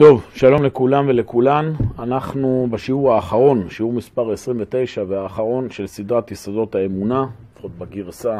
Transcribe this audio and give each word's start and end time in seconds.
טוב, 0.00 0.26
שלום 0.34 0.64
לכולם 0.64 1.08
ולכולן. 1.08 1.72
אנחנו 1.98 2.68
בשיעור 2.70 3.12
האחרון, 3.14 3.66
שיעור 3.70 3.92
מספר 3.92 4.32
29 4.32 5.04
והאחרון 5.08 5.70
של 5.70 5.86
סדרת 5.86 6.30
יסודות 6.30 6.74
האמונה, 6.74 7.26
לפחות 7.52 7.70
בגרסה 7.78 8.38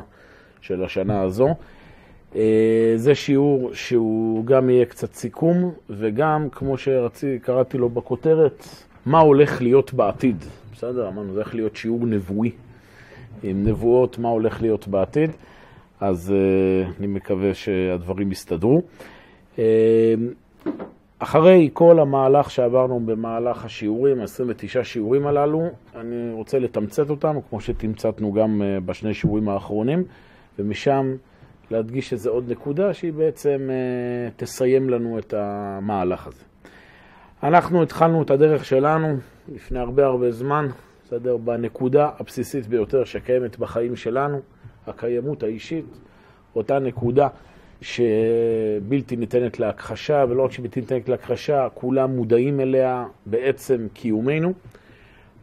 של 0.60 0.84
השנה 0.84 1.22
הזו. 1.22 1.48
אה, 2.36 2.92
זה 2.96 3.14
שיעור 3.14 3.70
שהוא 3.74 4.44
גם 4.44 4.70
יהיה 4.70 4.84
קצת 4.84 5.14
סיכום, 5.14 5.72
וגם, 5.90 6.48
כמו 6.52 6.78
שקראתי 6.78 7.78
לו 7.78 7.88
בכותרת, 7.88 8.66
מה 9.06 9.20
הולך 9.20 9.62
להיות 9.62 9.94
בעתיד. 9.94 10.44
בסדר? 10.72 11.08
אמרנו, 11.08 11.32
זה 11.32 11.40
הולך 11.40 11.54
להיות 11.54 11.76
שיעור 11.76 12.06
נבואי, 12.06 12.50
עם 13.42 13.64
נבואות, 13.64 14.18
מה 14.18 14.28
הולך 14.28 14.62
להיות 14.62 14.88
בעתיד. 14.88 15.30
אז 16.00 16.32
uh, 16.32 16.98
אני 16.98 17.06
מקווה 17.06 17.54
שהדברים 17.54 18.32
יסתדרו. 18.32 18.82
אחרי 21.22 21.70
כל 21.72 21.98
המהלך 21.98 22.50
שעברנו 22.50 23.00
במהלך 23.00 23.64
השיעורים, 23.64 24.22
29 24.22 24.84
שיעורים 24.84 25.26
הללו, 25.26 25.68
אני 25.96 26.32
רוצה 26.32 26.58
לתמצת 26.58 27.10
אותם, 27.10 27.36
כמו 27.50 27.60
שתמצתנו 27.60 28.32
גם 28.32 28.62
uh, 28.62 28.80
בשני 28.84 29.14
שיעורים 29.14 29.48
האחרונים, 29.48 30.04
ומשם 30.58 31.16
להדגיש 31.70 32.12
איזה 32.12 32.30
עוד 32.30 32.50
נקודה 32.52 32.94
שהיא 32.94 33.12
בעצם 33.12 33.68
uh, 33.68 34.32
תסיים 34.36 34.90
לנו 34.90 35.18
את 35.18 35.34
המהלך 35.36 36.26
הזה. 36.26 36.42
אנחנו 37.42 37.82
התחלנו 37.82 38.22
את 38.22 38.30
הדרך 38.30 38.64
שלנו 38.64 39.16
לפני 39.54 39.78
הרבה 39.78 40.06
הרבה 40.06 40.30
זמן, 40.30 40.68
בסדר? 41.04 41.36
בנקודה 41.36 42.10
הבסיסית 42.18 42.66
ביותר 42.66 43.04
שקיימת 43.04 43.58
בחיים 43.58 43.96
שלנו, 43.96 44.40
הקיימות 44.86 45.42
האישית, 45.42 45.86
אותה 46.56 46.78
נקודה 46.78 47.28
שבלתי 47.82 49.16
ניתנת 49.16 49.60
להכחשה, 49.60 50.24
ולא 50.28 50.44
רק 50.44 50.52
שבלתי 50.52 50.80
ניתנת 50.80 51.08
להכחשה, 51.08 51.68
כולם 51.74 52.16
מודעים 52.16 52.60
אליה 52.60 53.06
בעצם 53.26 53.86
קיומנו. 53.92 54.52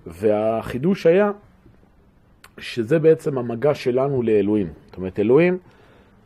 והחידוש 0.08 1.06
היה 1.06 1.32
שזה 2.60 3.00
בעצם 3.00 3.38
המגע 3.38 3.74
שלנו 3.74 4.22
לאלוהים. 4.22 4.68
זאת 4.86 4.98
אומרת, 4.98 5.20
אלוהים 5.20 5.58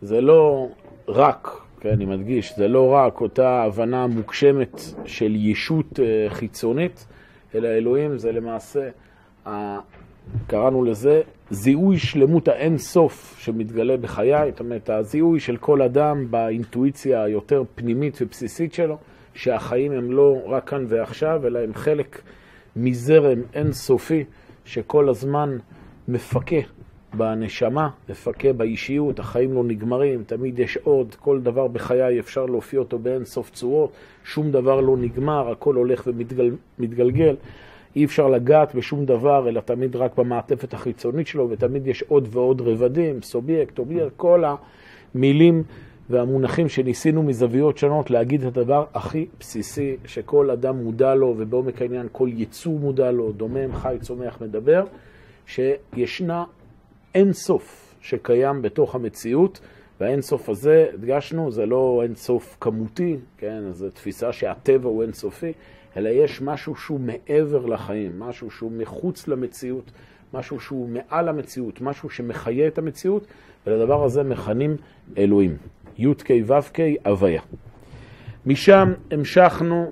זה 0.01 0.21
לא 0.21 0.69
רק, 1.07 1.47
כן, 1.79 1.89
אני 1.89 2.05
מדגיש, 2.05 2.53
זה 2.57 2.67
לא 2.67 2.93
רק 2.93 3.21
אותה 3.21 3.63
הבנה 3.63 4.07
מוגשמת 4.07 4.81
של 5.05 5.35
ישות 5.35 5.99
אה, 5.99 6.29
חיצונית, 6.29 7.05
אלא 7.55 7.67
אלוהים 7.67 8.17
זה 8.17 8.31
למעשה 8.31 8.89
קראנו 10.47 10.83
לזה 10.83 11.21
זיהוי 11.49 11.97
שלמות 11.97 12.47
האין 12.47 12.77
סוף 12.77 13.35
שמתגלה 13.39 13.97
בחיי, 13.97 14.51
זאת 14.51 14.59
אומרת, 14.59 14.89
הזיהוי 14.89 15.39
של 15.39 15.57
כל 15.57 15.81
אדם 15.81 16.31
באינטואיציה 16.31 17.23
היותר 17.23 17.63
פנימית 17.75 18.17
ובסיסית 18.21 18.73
שלו, 18.73 18.97
שהחיים 19.33 19.91
הם 19.91 20.11
לא 20.11 20.41
רק 20.45 20.69
כאן 20.69 20.85
ועכשיו, 20.87 21.47
אלא 21.47 21.59
הם 21.59 21.73
חלק 21.73 22.21
מזרם 22.75 23.39
אין 23.53 23.73
סופי 23.73 24.23
שכל 24.65 25.09
הזמן 25.09 25.57
מפקה 26.07 26.55
בנשמה, 27.13 27.89
מפקה 28.09 28.53
באישיות, 28.53 29.19
החיים 29.19 29.53
לא 29.53 29.63
נגמרים, 29.63 30.23
תמיד 30.23 30.59
יש 30.59 30.77
עוד, 30.77 31.15
כל 31.15 31.41
דבר 31.41 31.67
בחיי 31.67 32.19
אפשר 32.19 32.45
להופיע 32.45 32.79
אותו 32.79 32.99
באין 32.99 33.25
סוף 33.25 33.51
צורות, 33.51 33.91
שום 34.23 34.51
דבר 34.51 34.81
לא 34.81 34.97
נגמר, 34.97 35.51
הכל 35.51 35.75
הולך 35.75 36.07
ומתגלגל. 36.07 36.55
ומתגל, 36.79 37.35
אי 37.95 38.05
אפשר 38.05 38.27
לגעת 38.27 38.75
בשום 38.75 39.05
דבר, 39.05 39.49
אלא 39.49 39.59
תמיד 39.59 39.95
רק 39.95 40.17
במעטפת 40.17 40.73
החיצונית 40.73 41.27
שלו, 41.27 41.49
ותמיד 41.49 41.87
יש 41.87 42.03
עוד 42.07 42.27
ועוד 42.31 42.61
רבדים, 42.61 43.21
סובייקט, 43.21 43.79
אובייקט, 43.79 44.11
כל 44.17 44.43
המילים 45.15 45.63
והמונחים 46.09 46.69
שניסינו 46.69 47.23
מזוויות 47.23 47.77
שונות 47.77 48.11
להגיד 48.11 48.43
את 48.43 48.57
הדבר 48.57 48.85
הכי 48.93 49.25
בסיסי 49.39 49.97
שכל 50.05 50.49
אדם 50.49 50.77
מודע 50.83 51.15
לו, 51.15 51.35
ובעומק 51.37 51.81
העניין 51.81 52.07
כל 52.11 52.29
יצור 52.33 52.79
מודע 52.79 53.11
לו, 53.11 53.31
דומם, 53.31 53.75
חי, 53.75 53.97
צומח, 54.01 54.41
מדבר, 54.41 54.83
שישנה 55.45 56.43
אין 57.15 57.33
סוף 57.33 57.95
שקיים 58.01 58.61
בתוך 58.61 58.95
המציאות, 58.95 59.59
והאין 60.01 60.21
סוף 60.21 60.49
הזה, 60.49 60.87
הדגשנו, 60.93 61.51
זה 61.51 61.65
לא 61.65 61.99
אין 62.03 62.15
סוף 62.15 62.57
כמותי, 62.61 63.17
כן, 63.37 63.63
זו 63.71 63.89
תפיסה 63.89 64.33
שהטבע 64.33 64.89
הוא 64.89 65.03
אין 65.03 65.13
סופי, 65.13 65.53
אלא 65.97 66.09
יש 66.09 66.41
משהו 66.41 66.75
שהוא 66.75 66.99
מעבר 66.99 67.65
לחיים, 67.65 68.19
משהו 68.19 68.51
שהוא 68.51 68.71
מחוץ 68.71 69.27
למציאות, 69.27 69.91
משהו 70.33 70.59
שהוא 70.59 70.89
מעל 70.89 71.29
המציאות, 71.29 71.81
משהו 71.81 72.09
שמחיה 72.09 72.67
את 72.67 72.77
המציאות, 72.77 73.27
ולדבר 73.67 74.03
הזה 74.03 74.23
מכנים 74.23 74.75
אלוהים. 75.17 75.57
י"ק 75.97 76.29
ו"ק 76.45 76.79
הוויה. 77.05 77.41
משם 78.45 78.93
המשכנו 79.11 79.91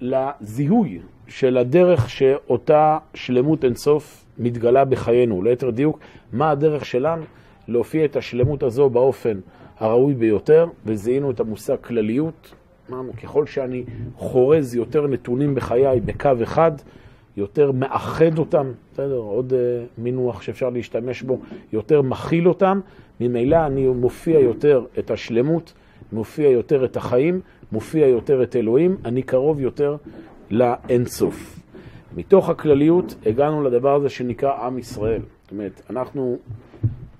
לזיהוי 0.00 1.00
של 1.28 1.58
הדרך 1.58 2.10
שאותה 2.10 2.98
שלמות 3.14 3.64
אינסוף 3.64 4.24
מתגלה 4.38 4.84
בחיינו. 4.84 5.42
ליתר 5.42 5.70
דיוק, 5.70 5.98
מה 6.32 6.50
הדרך 6.50 6.84
שלנו 6.84 7.22
להופיע 7.68 8.04
את 8.04 8.16
השלמות 8.16 8.62
הזו 8.62 8.90
באופן 8.90 9.40
הראוי 9.78 10.14
ביותר, 10.14 10.66
וזיהינו 10.86 11.30
את 11.30 11.40
המושג 11.40 11.76
כלליות, 11.80 12.54
אמרנו, 12.90 13.12
ככל 13.22 13.46
שאני 13.46 13.84
חורז 14.16 14.74
יותר 14.74 15.06
נתונים 15.06 15.54
בחיי 15.54 16.00
בקו 16.00 16.30
אחד, 16.42 16.72
יותר 17.36 17.72
מאחד 17.72 18.38
אותם, 18.38 18.72
בסדר, 18.92 19.16
עוד 19.16 19.52
uh, 19.52 19.56
מינוח 19.98 20.42
שאפשר 20.42 20.70
להשתמש 20.70 21.22
בו, 21.22 21.38
יותר 21.72 22.02
מכיל 22.02 22.48
אותם, 22.48 22.80
ממילא 23.20 23.66
אני 23.66 23.86
מופיע 23.86 24.38
יותר 24.38 24.84
את 24.98 25.10
השלמות, 25.10 25.72
מופיע 26.12 26.50
יותר 26.50 26.84
את 26.84 26.96
החיים, 26.96 27.40
מופיע 27.72 28.06
יותר 28.06 28.42
את 28.42 28.56
אלוהים, 28.56 28.96
אני 29.04 29.22
קרוב 29.22 29.60
יותר 29.60 29.96
לאינסוף. 30.50 31.60
מתוך 32.16 32.48
הכלליות 32.48 33.14
הגענו 33.26 33.62
לדבר 33.62 33.94
הזה 33.94 34.08
שנקרא 34.08 34.66
עם 34.66 34.78
ישראל. 34.78 35.22
זאת 35.42 35.52
אומרת, 35.52 35.82
אנחנו 35.90 36.38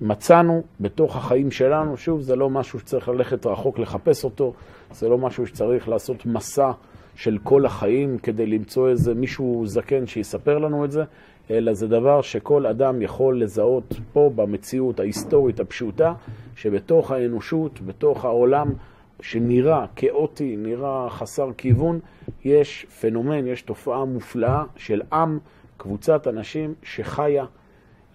מצאנו 0.01 0.63
בתוך 0.81 1.17
החיים 1.17 1.51
שלנו, 1.51 1.97
שוב, 1.97 2.21
זה 2.21 2.37
לא 2.37 2.51
משהו 2.51 2.81
שצריך 2.81 3.09
ללכת 3.09 3.47
רחוק 3.47 3.79
לחפש 3.79 4.25
אותו, 4.25 4.53
זה 4.93 5.09
לא 5.09 5.19
משהו 5.19 5.47
שצריך 5.47 5.89
לעשות 5.89 6.27
מסע 6.27 6.71
של 7.15 7.39
כל 7.43 7.67
החיים 7.67 8.19
כדי 8.19 8.47
למצוא 8.47 8.89
איזה 8.89 9.15
מישהו 9.15 9.63
זקן 9.67 10.07
שיספר 10.07 10.59
לנו 10.59 10.85
את 10.85 10.91
זה, 10.91 11.05
אלא 11.51 11.75
זה 11.75 11.89
דבר 11.89 12.23
שכל 12.23 12.67
אדם 12.67 13.03
יכול 13.03 13.43
לזהות 13.43 13.95
פה 14.13 14.31
במציאות 14.35 15.01
ההיסטורית 15.01 15.61
הפשוטה, 15.61 16.15
שבתוך 16.57 17.11
האנושות, 17.11 17.81
בתוך 17.81 18.25
העולם 18.25 18.73
שנראה 19.21 19.87
כאוטי, 19.97 20.57
נראה 20.57 21.11
חסר 21.11 21.51
כיוון, 21.57 22.01
יש 22.45 22.87
פנומן, 23.01 23.47
יש 23.47 23.63
תופעה 23.63 24.05
מופלאה 24.05 24.65
של 24.77 25.03
עם, 25.13 25.39
קבוצת 25.77 26.27
אנשים 26.27 26.75
שחיה 26.83 27.45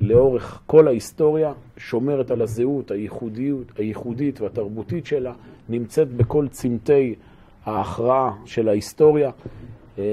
לאורך 0.01 0.61
כל 0.65 0.87
ההיסטוריה, 0.87 1.53
שומרת 1.77 2.31
על 2.31 2.41
הזהות 2.41 2.91
הייחודיות, 2.91 3.79
הייחודית 3.79 4.41
והתרבותית 4.41 5.05
שלה, 5.05 5.33
נמצאת 5.69 6.13
בכל 6.13 6.47
צמתי 6.47 7.15
ההכרעה 7.65 8.31
של 8.45 8.69
ההיסטוריה. 8.69 9.31
אה, 9.99 10.03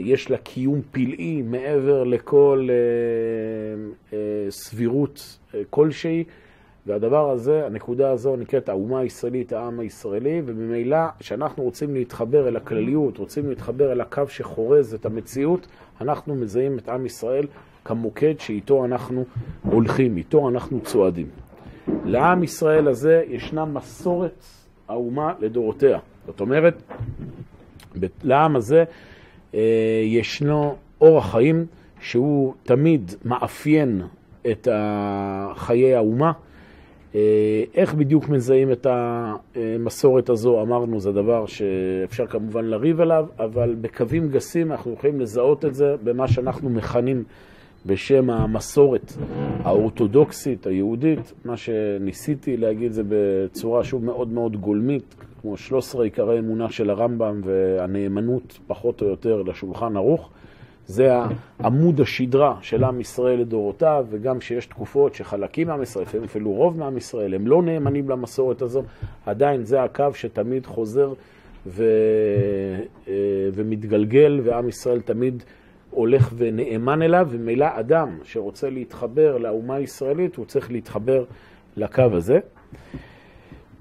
יש 0.00 0.30
לה 0.30 0.36
קיום 0.36 0.80
פלאי 0.90 1.42
מעבר 1.42 2.04
לכל 2.04 2.68
אה, 2.70 2.76
אה, 4.12 4.50
סבירות 4.50 5.38
כלשהי, 5.70 6.24
והדבר 6.86 7.30
הזה, 7.30 7.66
הנקודה 7.66 8.10
הזו 8.10 8.36
נקראת 8.36 8.68
האומה 8.68 9.00
הישראלית, 9.00 9.52
העם 9.52 9.80
הישראלי, 9.80 10.42
וממילא 10.46 10.98
כשאנחנו 11.18 11.62
רוצים 11.62 11.94
להתחבר 11.94 12.48
אל 12.48 12.56
הכלליות, 12.56 13.18
רוצים 13.18 13.48
להתחבר 13.48 13.92
אל 13.92 14.00
הקו 14.00 14.22
שחורז 14.28 14.94
את 14.94 15.06
המציאות, 15.06 15.66
אנחנו 16.00 16.34
מזהים 16.34 16.78
את 16.78 16.88
עם 16.88 17.06
ישראל 17.06 17.46
כמוקד 17.88 18.34
שאיתו 18.38 18.84
אנחנו 18.84 19.24
הולכים, 19.62 20.16
איתו 20.16 20.48
אנחנו 20.48 20.80
צועדים. 20.80 21.26
לעם 22.04 22.42
ישראל 22.42 22.88
הזה 22.88 23.22
ישנה 23.28 23.64
מסורת 23.64 24.44
האומה 24.88 25.34
לדורותיה. 25.40 25.98
זאת 26.26 26.40
אומרת, 26.40 26.82
לעם 28.22 28.56
הזה 28.56 28.84
אה, 29.54 30.02
ישנו 30.04 30.74
אורח 31.00 31.32
חיים 31.32 31.66
שהוא 32.00 32.54
תמיד 32.62 33.14
מאפיין 33.24 34.02
את 34.50 34.68
חיי 35.54 35.94
האומה. 35.94 36.32
אה, 37.14 37.64
איך 37.74 37.94
בדיוק 37.94 38.28
מזהים 38.28 38.72
את 38.72 38.86
המסורת 38.86 40.30
הזו, 40.30 40.62
אמרנו, 40.62 41.00
זה 41.00 41.12
דבר 41.12 41.46
שאפשר 41.46 42.26
כמובן 42.26 42.64
לריב 42.64 43.00
עליו, 43.00 43.26
אבל 43.38 43.74
בקווים 43.80 44.28
גסים 44.28 44.72
אנחנו 44.72 44.92
יכולים 44.92 45.20
לזהות 45.20 45.64
את 45.64 45.74
זה 45.74 45.94
במה 46.04 46.28
שאנחנו 46.28 46.70
מכנים 46.70 47.24
בשם 47.86 48.30
המסורת 48.30 49.12
האורתודוקסית, 49.64 50.66
היהודית. 50.66 51.32
מה 51.44 51.56
שניסיתי 51.56 52.56
להגיד 52.56 52.92
זה 52.92 53.02
בצורה 53.08 53.84
שוב 53.84 54.04
מאוד 54.04 54.28
מאוד 54.28 54.56
גולמית, 54.56 55.14
כמו 55.40 55.56
13 55.56 56.04
עיקרי 56.04 56.38
אמונה 56.38 56.70
של 56.70 56.90
הרמב"ם 56.90 57.40
והנאמנות 57.44 58.58
פחות 58.66 59.02
או 59.02 59.06
יותר 59.06 59.42
לשולחן 59.42 59.96
ערוך. 59.96 60.30
זה 60.86 61.12
עמוד 61.60 62.00
השדרה 62.00 62.56
של 62.62 62.84
עם 62.84 63.00
ישראל 63.00 63.40
לדורותיו, 63.40 64.06
וגם 64.10 64.40
שיש 64.40 64.66
תקופות 64.66 65.14
שחלקים 65.14 65.66
מעם 65.66 65.82
ישראל, 65.82 66.04
אפילו 66.24 66.50
רוב 66.50 66.78
מעם 66.78 66.96
ישראל, 66.96 67.34
הם 67.34 67.46
לא 67.46 67.62
נאמנים 67.62 68.08
למסורת 68.08 68.62
הזו, 68.62 68.82
עדיין 69.26 69.64
זה 69.64 69.82
הקו 69.82 70.04
שתמיד 70.14 70.66
חוזר 70.66 71.12
ו, 71.66 71.84
אה, 73.08 73.12
ומתגלגל, 73.54 74.40
ועם 74.44 74.68
ישראל 74.68 75.00
תמיד 75.00 75.42
הולך 75.90 76.32
ונאמן 76.36 77.02
אליו, 77.02 77.28
ומילא 77.30 77.66
אדם 77.72 78.18
שרוצה 78.24 78.70
להתחבר 78.70 79.38
לאומה 79.38 79.74
הישראלית, 79.74 80.36
הוא 80.36 80.46
צריך 80.46 80.70
להתחבר 80.70 81.24
לקו 81.76 82.02
הזה. 82.12 82.38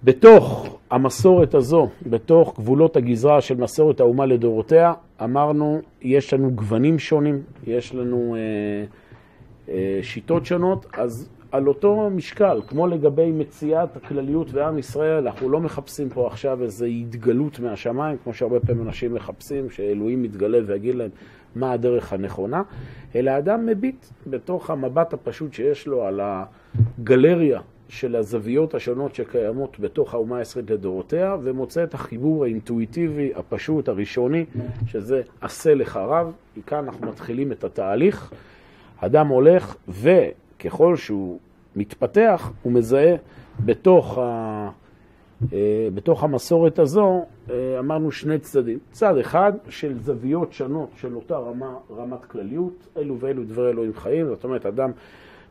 בתוך 0.03 0.77
המסורת 0.91 1.55
הזו, 1.55 1.89
בתוך 2.05 2.59
גבולות 2.59 2.95
הגזרה 2.95 3.41
של 3.41 3.57
מסורת 3.57 3.99
האומה 3.99 4.25
לדורותיה, 4.25 4.93
אמרנו, 5.23 5.81
יש 6.01 6.33
לנו 6.33 6.51
גוונים 6.51 6.99
שונים, 6.99 7.41
יש 7.67 7.95
לנו 7.95 8.35
אה, 8.35 8.85
אה, 9.73 9.99
שיטות 10.01 10.45
שונות, 10.45 10.85
אז 10.93 11.29
על 11.51 11.67
אותו 11.67 12.09
משקל, 12.09 12.61
כמו 12.67 12.87
לגבי 12.87 13.31
מציאת 13.31 13.95
הכלליות 13.95 14.53
ועם 14.53 14.77
ישראל, 14.77 15.27
אנחנו 15.27 15.49
לא 15.49 15.59
מחפשים 15.59 16.09
פה 16.09 16.27
עכשיו 16.27 16.63
איזו 16.63 16.85
התגלות 16.85 17.59
מהשמיים, 17.59 18.17
כמו 18.23 18.33
שהרבה 18.33 18.59
פעמים 18.59 18.87
אנשים 18.87 19.13
מחפשים, 19.13 19.69
שאלוהים 19.69 20.25
יתגלה 20.25 20.57
ויגיד 20.67 20.95
להם 20.95 21.09
מה 21.59 21.71
הדרך 21.71 22.13
הנכונה, 22.13 22.61
אלא 23.15 23.37
אדם 23.37 23.65
מביט 23.65 24.05
בתוך 24.27 24.69
המבט 24.69 25.13
הפשוט 25.13 25.53
שיש 25.53 25.87
לו 25.87 26.03
על 26.03 26.21
הגלריה 26.23 27.61
של 27.89 28.15
הזוויות 28.15 28.75
השונות 28.75 29.15
שקיימות 29.15 29.79
בתוך 29.79 30.13
האומה 30.13 30.37
הישראלית 30.37 30.71
לדורותיה, 30.71 31.35
ומוצא 31.43 31.83
את 31.83 31.93
החיבור 31.93 32.43
האינטואיטיבי, 32.43 33.31
הפשוט, 33.35 33.89
הראשוני, 33.89 34.45
שזה 34.87 35.21
עשה 35.41 35.73
לך 35.73 35.97
רב. 35.97 36.31
מכאן 36.57 36.85
אנחנו 36.85 37.07
מתחילים 37.07 37.51
את 37.51 37.63
התהליך. 37.63 38.31
אדם 38.97 39.27
הולך, 39.27 39.75
וככל 39.89 40.95
שהוא 40.95 41.39
מתפתח, 41.75 42.51
הוא 42.63 42.73
מזהה 42.73 43.15
בתוך, 43.65 44.17
ה... 44.17 44.69
אה, 45.53 45.87
בתוך 45.93 46.23
המסורת 46.23 46.79
הזו, 46.79 47.25
אה, 47.49 47.79
אמרנו 47.79 48.11
שני 48.11 48.39
צדדים. 48.39 48.79
צד 48.91 49.17
אחד 49.17 49.51
של 49.69 49.93
זוויות 49.99 50.53
שונות 50.53 50.89
של 50.95 51.15
אותה 51.15 51.37
רמה, 51.37 51.75
רמת 51.97 52.25
כלליות, 52.25 52.87
אלו 52.97 53.19
ואלו 53.19 53.43
דברי 53.43 53.69
אלוהים 53.69 53.93
חיים, 53.93 54.27
זאת 54.27 54.43
אומרת, 54.43 54.65
אדם 54.65 54.91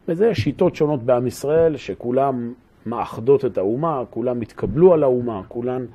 וזה 0.09 0.35
שיטות 0.35 0.77
שונות 0.77 1.03
בעם 1.03 1.27
ישראל, 1.27 1.77
שכולם 1.77 2.53
מאחדות 2.87 3.45
את 3.45 3.59
האומה, 3.59 4.03
כולם 4.11 4.41
התקבלו 4.41 4.95
על 4.95 5.03
האומה, 5.03 5.43
כולן 5.49 5.87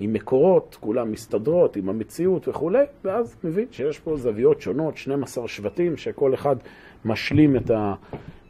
עם 0.00 0.12
מקורות, 0.12 0.76
כולם 0.80 1.12
מסתדרות 1.12 1.76
עם 1.76 1.88
המציאות 1.88 2.48
וכולי, 2.48 2.84
ואז 3.04 3.36
מבין 3.44 3.66
שיש 3.70 3.98
פה 3.98 4.16
זוויות 4.16 4.60
שונות, 4.60 4.96
12 4.96 5.48
שבטים, 5.48 5.96
שכל 5.96 6.34
אחד 6.34 6.56
משלים 7.04 7.56
את 7.56 7.70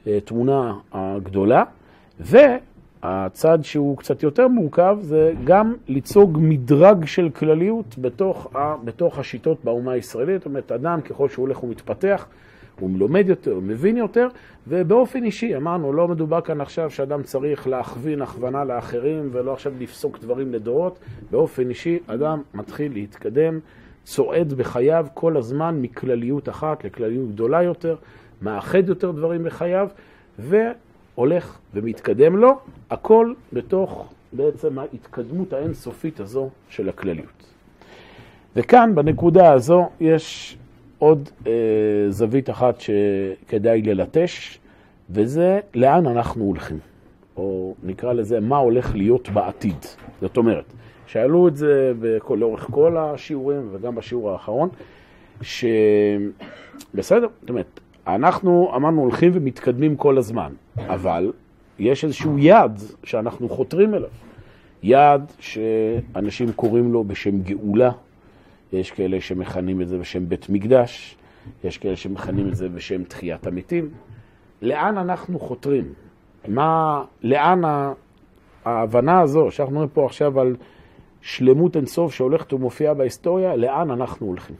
התמונה 0.06 0.74
הגדולה, 0.92 1.64
והצד 3.02 3.58
שהוא 3.62 3.96
קצת 3.96 4.22
יותר 4.22 4.48
מורכב 4.48 4.98
זה 5.00 5.32
גם 5.44 5.74
ליצוג 5.88 6.38
מדרג 6.40 7.04
של 7.04 7.30
כלליות 7.30 7.98
בתוך, 7.98 8.56
ה, 8.56 8.76
בתוך 8.84 9.18
השיטות 9.18 9.64
באומה 9.64 9.92
הישראלית, 9.92 10.40
זאת 10.40 10.46
אומרת, 10.46 10.72
אדם 10.72 11.00
ככל 11.00 11.28
שהוא 11.28 11.46
הולך 11.46 11.64
ומתפתח, 11.64 12.26
הוא 12.80 12.90
לומד 12.98 13.28
יותר, 13.28 13.52
הוא 13.52 13.62
מבין 13.62 13.96
יותר, 13.96 14.28
ובאופן 14.68 15.24
אישי, 15.24 15.56
אמרנו, 15.56 15.92
לא 15.92 16.08
מדובר 16.08 16.40
כאן 16.40 16.60
עכשיו 16.60 16.90
שאדם 16.90 17.22
צריך 17.22 17.66
להכווין 17.66 18.22
הכוונה 18.22 18.64
לאחרים 18.64 19.28
ולא 19.32 19.52
עכשיו 19.52 19.72
לפסוק 19.78 20.18
דברים 20.18 20.52
לדורות, 20.52 20.98
באופן 21.30 21.68
אישי 21.68 21.98
אדם 22.06 22.42
מתחיל 22.54 22.92
להתקדם, 22.92 23.58
צועד 24.04 24.52
בחייו 24.52 25.06
כל 25.14 25.36
הזמן 25.36 25.78
מכלליות 25.82 26.48
אחת 26.48 26.84
לכלליות 26.84 27.28
גדולה 27.28 27.62
יותר, 27.62 27.96
מאחד 28.42 28.88
יותר 28.88 29.10
דברים 29.10 29.44
בחייו, 29.44 29.88
והולך 31.18 31.58
ומתקדם 31.74 32.36
לו, 32.36 32.58
הכל 32.90 33.32
בתוך 33.52 34.12
בעצם 34.32 34.78
ההתקדמות 34.78 35.52
האינסופית 35.52 36.20
הזו 36.20 36.50
של 36.68 36.88
הכלליות. 36.88 37.52
וכאן, 38.56 38.94
בנקודה 38.94 39.52
הזו, 39.52 39.88
יש 40.00 40.56
עוד 40.98 41.28
אה, 41.46 41.52
זווית 42.08 42.50
אחת 42.50 42.80
שכדאי 42.80 43.82
ללטש, 43.82 44.58
וזה 45.10 45.60
לאן 45.74 46.06
אנחנו 46.06 46.44
הולכים, 46.44 46.78
או 47.36 47.74
נקרא 47.82 48.12
לזה 48.12 48.40
מה 48.40 48.56
הולך 48.56 48.94
להיות 48.94 49.28
בעתיד. 49.28 49.86
זאת 50.20 50.36
אומרת, 50.36 50.64
שאלו 51.06 51.48
את 51.48 51.56
זה 51.56 51.92
בכל, 52.00 52.38
לאורך 52.40 52.66
כל 52.70 52.96
השיעורים 52.96 53.68
וגם 53.72 53.94
בשיעור 53.94 54.30
האחרון, 54.30 54.68
שבסדר, 55.42 57.26
זאת 57.40 57.50
אומרת, 57.50 57.80
אנחנו 58.08 58.72
אמרנו 58.76 59.00
הולכים 59.00 59.32
ומתקדמים 59.34 59.96
כל 59.96 60.18
הזמן, 60.18 60.52
אבל 60.76 61.32
יש 61.78 62.04
איזשהו 62.04 62.38
יעד 62.38 62.80
שאנחנו 63.04 63.48
חותרים 63.48 63.94
אליו. 63.94 64.08
יעד 64.82 65.32
שאנשים 65.38 66.52
קוראים 66.52 66.92
לו 66.92 67.04
בשם 67.04 67.42
גאולה, 67.42 67.90
יש 68.72 68.90
כאלה 68.90 69.20
שמכנים 69.20 69.80
את 69.80 69.88
זה 69.88 69.98
בשם 69.98 70.28
בית 70.28 70.48
מקדש, 70.48 71.16
יש 71.64 71.78
כאלה 71.78 71.96
שמכנים 71.96 72.48
את 72.48 72.56
זה 72.56 72.68
בשם 72.68 73.04
תחיית 73.04 73.46
המתים. 73.46 73.88
לאן 74.62 74.98
אנחנו 74.98 75.38
חותרים? 75.38 75.92
מה, 76.48 77.04
לאן 77.22 77.62
ההבנה 78.64 79.20
הזו, 79.20 79.50
שאנחנו 79.50 79.72
מדברים 79.72 79.88
פה 79.88 80.06
עכשיו 80.06 80.40
על 80.40 80.56
שלמות 81.20 81.76
אינסוף 81.76 82.14
שהולכת 82.14 82.52
ומופיעה 82.52 82.94
בהיסטוריה, 82.94 83.56
לאן 83.56 83.90
אנחנו 83.90 84.26
הולכים? 84.26 84.56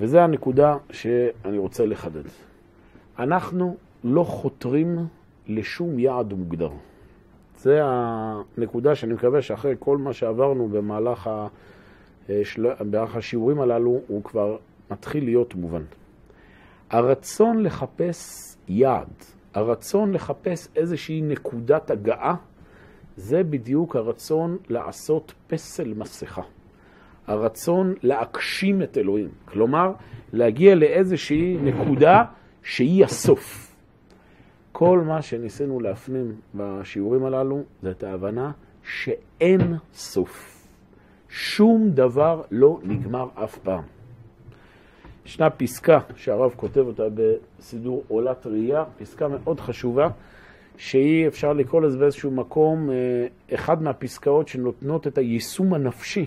וזו 0.00 0.18
הנקודה 0.18 0.76
שאני 0.90 1.58
רוצה 1.58 1.86
לחדד. 1.86 2.22
אנחנו 3.18 3.76
לא 4.04 4.24
חותרים 4.24 5.06
לשום 5.48 5.98
יעד 5.98 6.32
מוגדר. 6.32 6.70
זו 7.58 7.70
הנקודה 7.72 8.94
שאני 8.94 9.12
מקווה 9.12 9.42
שאחרי 9.42 9.74
כל 9.78 9.98
מה 9.98 10.12
שעברנו 10.12 10.68
במהלך 10.68 11.26
ה... 11.26 11.46
בערך 12.80 13.16
השיעורים 13.16 13.60
הללו 13.60 14.00
הוא 14.06 14.24
כבר 14.24 14.56
מתחיל 14.90 15.24
להיות 15.24 15.54
מובן. 15.54 15.82
הרצון 16.90 17.62
לחפש 17.62 18.56
יעד, 18.68 19.08
הרצון 19.54 20.12
לחפש 20.12 20.68
איזושהי 20.76 21.20
נקודת 21.22 21.90
הגעה, 21.90 22.34
זה 23.16 23.42
בדיוק 23.42 23.96
הרצון 23.96 24.56
לעשות 24.68 25.32
פסל 25.46 25.94
מסכה. 25.94 26.42
הרצון 27.26 27.94
להגשים 28.02 28.82
את 28.82 28.98
אלוהים. 28.98 29.28
כלומר, 29.44 29.92
להגיע 30.32 30.74
לאיזושהי 30.74 31.56
נקודה 31.62 32.24
שהיא 32.62 33.04
הסוף. 33.04 33.76
כל 34.72 35.00
מה 35.00 35.22
שניסינו 35.22 35.80
להפנים 35.80 36.34
בשיעורים 36.54 37.24
הללו 37.24 37.62
זה 37.82 37.90
את 37.90 38.02
ההבנה 38.02 38.50
שאין 38.82 39.74
סוף. 39.94 40.66
שום 41.28 41.90
דבר 41.90 42.42
לא 42.50 42.78
נגמר 42.82 43.28
אף 43.34 43.58
פעם. 43.58 43.82
ישנה 45.26 45.50
פסקה 45.50 45.98
שהרב 46.16 46.52
כותב 46.56 46.80
אותה 46.80 47.02
בסידור 47.14 48.04
עולת 48.08 48.46
ראייה, 48.46 48.84
פסקה 48.98 49.28
מאוד 49.28 49.60
חשובה, 49.60 50.08
שהיא, 50.76 51.26
אפשר 51.26 51.52
לקרוא 51.52 51.80
לזה 51.80 51.98
באיזשהו 51.98 52.30
מקום, 52.30 52.90
אה, 52.90 52.94
אחד 53.54 53.82
מהפסקאות 53.82 54.48
שנותנות 54.48 55.06
את 55.06 55.18
היישום 55.18 55.74
הנפשי 55.74 56.26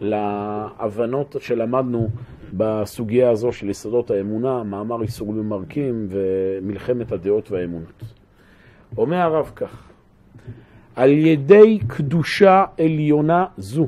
להבנות 0.00 1.36
שלמדנו 1.40 2.08
בסוגיה 2.56 3.30
הזו 3.30 3.52
של 3.52 3.70
יסודות 3.70 4.10
האמונה, 4.10 4.62
מאמר 4.62 5.02
איסורים 5.02 5.40
ומרקים 5.40 6.08
ומלחמת 6.10 7.12
הדעות 7.12 7.50
והאמונות. 7.50 8.02
אומר 8.96 9.16
הרב 9.16 9.52
כך, 9.56 9.88
על 10.96 11.10
ידי 11.10 11.78
קדושה 11.86 12.64
עליונה 12.78 13.46
זו, 13.56 13.86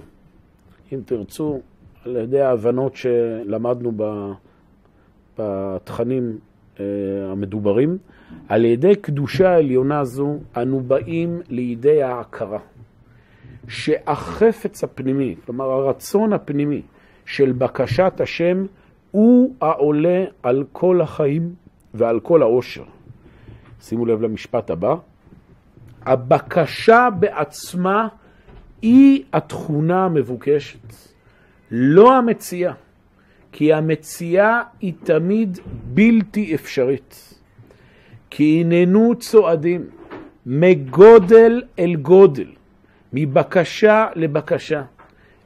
אם 0.93 1.01
תרצו, 1.05 1.61
על 2.05 2.17
ידי 2.17 2.41
ההבנות 2.41 2.97
שלמדנו 2.97 3.93
בתכנים 5.39 6.39
אה, 6.81 6.85
המדוברים, 7.33 7.99
על 8.49 8.65
ידי 8.65 8.97
קדושה 8.97 9.57
עליונה 9.57 10.05
זו 10.05 10.37
אנו 10.57 10.81
באים 10.81 11.41
לידי 11.49 12.03
ההכרה 12.03 12.59
שהחפץ 13.71 14.85
הפנימי, 14.85 15.35
כלומר 15.47 15.65
הרצון 15.65 16.33
הפנימי 16.33 16.83
של 17.27 17.53
בקשת 17.53 18.21
השם 18.21 18.65
הוא 19.11 19.55
העולה 19.61 20.25
על 20.43 20.65
כל 20.73 21.01
החיים 21.01 21.55
ועל 21.95 22.21
כל 22.21 22.43
העושר. 22.43 22.85
שימו 23.81 24.07
לב 24.07 24.23
למשפט 24.23 24.71
הבא, 24.71 24.95
הבקשה 26.03 27.09
בעצמה 27.19 28.09
היא 28.83 29.25
התכונה 29.33 30.05
המבוקשת, 30.05 30.95
לא 31.71 32.17
המציאה, 32.17 32.73
כי 33.53 33.73
המציאה 33.73 34.63
היא 34.81 34.93
תמיד 35.05 35.59
בלתי 35.85 36.55
אפשרית. 36.55 37.35
כי 38.31 38.61
הננו 38.61 39.15
צועדים 39.19 39.87
מגודל 40.47 41.63
אל 41.79 41.97
גודל, 41.97 42.47
מבקשה 43.13 44.07
לבקשה, 44.15 44.83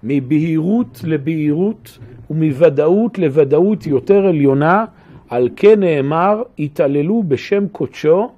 מבהירות 0.03 1.01
לבהירות 1.05 1.99
ומוודאות 2.31 3.19
לוודאות 3.19 3.87
יותר 3.87 4.27
עליונה, 4.27 4.85
על 5.29 5.49
כן 5.57 5.81
נאמר, 5.81 6.43
התעללו 6.59 7.23
בשם 7.29 7.69
קודשו, 7.69 8.33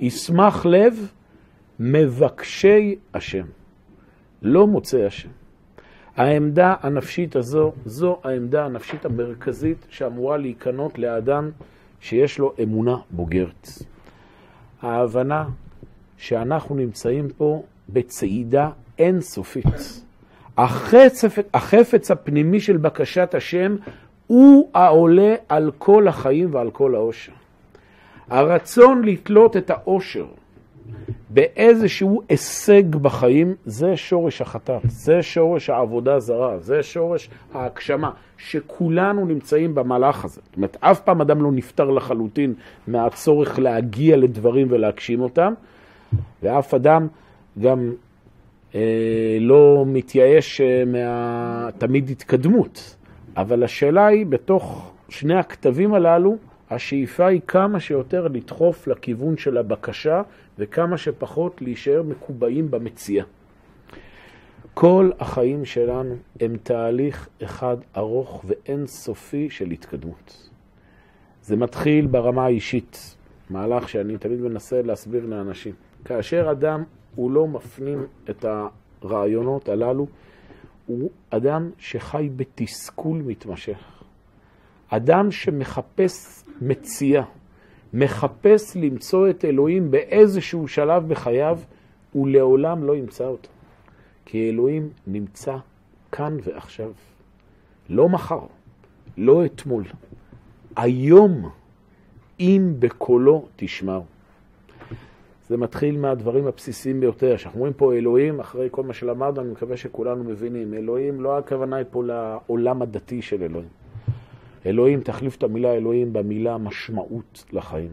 ישמח 0.00 0.66
לב 0.66 1.10
מבקשי 1.80 2.96
השם. 3.14 3.44
לא 4.42 4.66
מוצא 4.66 4.98
השם. 5.06 5.28
העמדה 6.16 6.74
הנפשית 6.80 7.36
הזו, 7.36 7.72
זו 7.84 8.18
העמדה 8.24 8.64
הנפשית 8.64 9.04
המרכזית 9.04 9.86
שאמורה 9.90 10.36
להיכנות 10.36 10.98
לאדם 10.98 11.50
שיש 12.00 12.38
לו 12.38 12.52
אמונה 12.62 12.96
בוגרת. 13.10 13.68
ההבנה 14.82 15.44
שאנחנו 16.16 16.74
נמצאים 16.74 17.28
פה 17.36 17.62
בצעידה 17.92 18.70
אינסופית. 18.98 20.02
החפץ, 21.54 22.10
הפנימי 22.10 22.60
של 22.60 22.76
בקשת 22.76 23.34
השם 23.34 23.76
הוא 24.26 24.70
העולה 24.74 25.34
על 25.48 25.70
כל 25.78 26.08
החיים 26.08 26.54
ועל 26.54 26.70
כל 26.70 26.94
העושר. 26.94 27.32
הרצון 28.28 29.04
לתלות 29.04 29.56
את 29.56 29.70
העושר 29.70 30.26
באיזשהו 31.30 32.22
הישג 32.28 32.96
בחיים, 32.96 33.54
זה 33.64 33.96
שורש 33.96 34.40
החטאת, 34.40 34.82
זה 34.84 35.22
שורש 35.22 35.70
העבודה 35.70 36.18
זרה, 36.18 36.58
זה 36.58 36.82
שורש 36.82 37.30
ההגשמה, 37.54 38.10
שכולנו 38.38 39.26
נמצאים 39.26 39.74
במהלך 39.74 40.24
הזה. 40.24 40.40
זאת 40.44 40.56
אומרת, 40.56 40.76
אף 40.80 41.00
פעם 41.00 41.20
אדם 41.20 41.42
לא 41.42 41.52
נפטר 41.52 41.90
לחלוטין 41.90 42.54
מהצורך 42.86 43.58
להגיע 43.58 44.16
לדברים 44.16 44.66
ולהגשים 44.70 45.20
אותם, 45.20 45.52
ואף 46.42 46.74
אדם 46.74 47.06
גם 47.60 47.92
אה, 48.74 49.36
לא 49.40 49.84
מתייאש 49.86 50.60
אה, 50.60 50.84
מהתמיד 50.86 52.10
התקדמות. 52.10 52.96
אבל 53.36 53.64
השאלה 53.64 54.06
היא, 54.06 54.26
בתוך 54.26 54.92
שני 55.08 55.34
הכתבים 55.34 55.94
הללו, 55.94 56.36
השאיפה 56.70 57.26
היא 57.26 57.40
כמה 57.46 57.80
שיותר 57.80 58.28
לדחוף 58.28 58.86
לכיוון 58.86 59.36
של 59.36 59.56
הבקשה 59.56 60.22
וכמה 60.58 60.96
שפחות 60.96 61.62
להישאר 61.62 62.02
מקובעים 62.02 62.70
במציאה. 62.70 63.24
כל 64.74 65.10
החיים 65.18 65.64
שלנו 65.64 66.16
הם 66.40 66.56
תהליך 66.62 67.28
אחד 67.42 67.76
ארוך 67.96 68.44
ואין 68.44 68.86
סופי 68.86 69.50
של 69.50 69.70
התקדמות. 69.70 70.50
זה 71.42 71.56
מתחיל 71.56 72.06
ברמה 72.06 72.44
האישית, 72.44 73.16
מהלך 73.50 73.88
שאני 73.88 74.18
תמיד 74.18 74.40
מנסה 74.40 74.82
להסביר 74.82 75.26
לאנשים. 75.26 75.74
כאשר 76.04 76.48
אדם 76.50 76.84
הוא 77.14 77.30
לא 77.30 77.48
מפנים 77.48 78.06
את 78.30 78.44
הרעיונות 79.02 79.68
הללו, 79.68 80.06
הוא 80.86 81.10
אדם 81.30 81.70
שחי 81.78 82.28
בתסכול 82.36 83.18
מתמשך. 83.18 84.02
אדם 84.88 85.30
שמחפש 85.30 86.44
מציאה, 86.60 87.24
מחפש 87.94 88.76
למצוא 88.76 89.30
את 89.30 89.44
אלוהים 89.44 89.90
באיזשהו 89.90 90.68
שלב 90.68 91.08
בחייו, 91.08 91.58
הוא 92.12 92.28
לעולם 92.28 92.84
לא 92.84 92.96
ימצא 92.96 93.24
אותו. 93.24 93.48
כי 94.24 94.50
אלוהים 94.50 94.88
נמצא 95.06 95.56
כאן 96.12 96.36
ועכשיו. 96.42 96.92
לא 97.88 98.08
מחר, 98.08 98.40
לא 99.16 99.44
אתמול. 99.44 99.84
היום, 100.76 101.50
אם 102.40 102.74
בקולו 102.78 103.46
תשמעו. 103.56 104.04
זה 105.52 105.56
מתחיל 105.56 105.98
מהדברים 105.98 106.46
הבסיסיים 106.46 107.00
ביותר. 107.00 107.36
כשאנחנו 107.36 107.58
אומרים 107.58 107.72
פה 107.72 107.94
אלוהים, 107.94 108.40
אחרי 108.40 108.68
כל 108.70 108.82
מה 108.82 108.92
שלמדנו, 108.92 109.42
אני 109.42 109.50
מקווה 109.50 109.76
שכולנו 109.76 110.24
מבינים. 110.24 110.74
אלוהים, 110.74 111.20
לא 111.20 111.38
הכוונה 111.38 111.76
היא 111.76 111.86
פה 111.90 112.04
לעולם 112.04 112.82
הדתי 112.82 113.22
של 113.22 113.42
אלוהים. 113.42 113.68
אלוהים, 114.66 115.00
תחליף 115.00 115.36
את 115.36 115.42
המילה 115.42 115.72
אלוהים 115.72 116.12
במילה 116.12 116.58
משמעות 116.58 117.44
לחיים. 117.52 117.92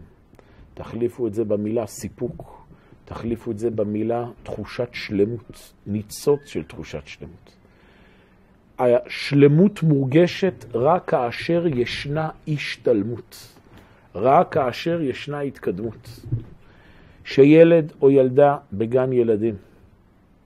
תחליפו 0.74 1.26
את 1.26 1.34
זה 1.34 1.44
במילה 1.44 1.86
סיפוק. 1.86 2.66
תחליפו 3.04 3.50
את 3.50 3.58
זה 3.58 3.70
במילה 3.70 4.26
תחושת 4.42 4.88
שלמות, 4.92 5.72
ניצוץ 5.86 6.40
של 6.46 6.62
תחושת 6.62 7.02
שלמות. 7.06 7.56
השלמות 8.78 9.82
מורגשת 9.82 10.64
רק 10.74 11.08
כאשר 11.08 11.66
ישנה 11.66 12.28
השתלמות, 12.48 13.56
רק 14.14 14.52
כאשר 14.52 15.00
ישנה 15.00 15.40
התקדמות. 15.40 16.08
שילד 17.30 17.92
או 18.02 18.10
ילדה 18.10 18.56
בגן 18.72 19.12
ילדים, 19.12 19.54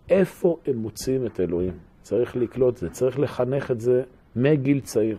איפה 0.09 0.57
הם 0.67 0.77
מוצאים 0.77 1.27
את 1.27 1.41
אלוהים? 1.41 1.73
צריך 2.03 2.37
לקלוט 2.37 2.77
זה, 2.77 2.91
צריך 2.91 3.19
לחנך 3.19 3.71
את 3.71 3.81
זה 3.81 4.03
מגיל 4.37 4.81
צעיר. 4.81 5.19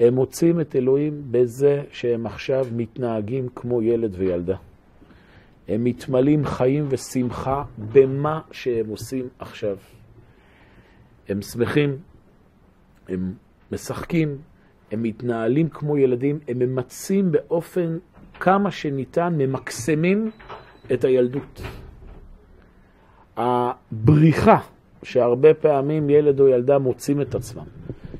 הם 0.00 0.14
מוצאים 0.14 0.60
את 0.60 0.76
אלוהים 0.76 1.22
בזה 1.30 1.82
שהם 1.90 2.26
עכשיו 2.26 2.66
מתנהגים 2.76 3.48
כמו 3.54 3.82
ילד 3.82 4.14
וילדה. 4.18 4.56
הם 5.68 5.84
מתמלאים 5.84 6.44
חיים 6.44 6.86
ושמחה 6.88 7.64
במה 7.92 8.40
שהם 8.52 8.88
עושים 8.88 9.28
עכשיו. 9.38 9.76
הם 11.28 11.42
שמחים, 11.42 11.98
הם 13.08 13.34
משחקים, 13.72 14.38
הם 14.92 15.02
מתנהלים 15.02 15.68
כמו 15.68 15.98
ילדים, 15.98 16.38
הם 16.48 16.58
ממצים 16.58 17.32
באופן 17.32 17.98
כמה 18.40 18.70
שניתן, 18.70 19.34
ממקסמים 19.38 20.30
את 20.92 21.04
הילדות. 21.04 21.62
הבריחה 23.36 24.58
שהרבה 25.02 25.54
פעמים 25.54 26.10
ילד 26.10 26.40
או 26.40 26.48
ילדה 26.48 26.78
מוצאים 26.78 27.20
את 27.20 27.34
עצמם, 27.34 27.64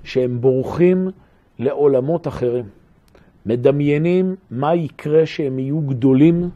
שהם 0.04 0.40
בורחים 0.40 1.08
לעולמות 1.58 2.28
אחרים, 2.28 2.64
מדמיינים 3.46 4.34
מה 4.50 4.74
יקרה 4.74 5.26
שהם 5.26 5.58
יהיו 5.58 5.80
גדולים, 5.80 6.50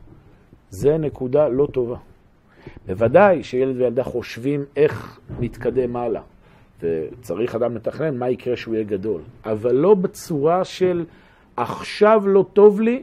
זה 0.70 0.98
נקודה 0.98 1.48
לא 1.48 1.66
טובה. 1.72 1.96
בוודאי 2.86 3.42
שילד 3.42 3.76
וילדה 3.76 4.04
חושבים 4.04 4.64
איך 4.76 5.20
נתקדם 5.40 5.96
הלאה, 5.96 6.22
וצריך 6.82 7.54
אדם 7.54 7.76
לתכנן 7.76 8.16
מה 8.16 8.30
יקרה 8.30 8.56
שהוא 8.56 8.74
יהיה 8.74 8.84
גדול, 8.84 9.20
אבל 9.44 9.74
לא 9.74 9.94
בצורה 9.94 10.64
של 10.64 11.04
עכשיו 11.56 12.22
לא 12.26 12.44
טוב 12.52 12.80
לי, 12.80 13.02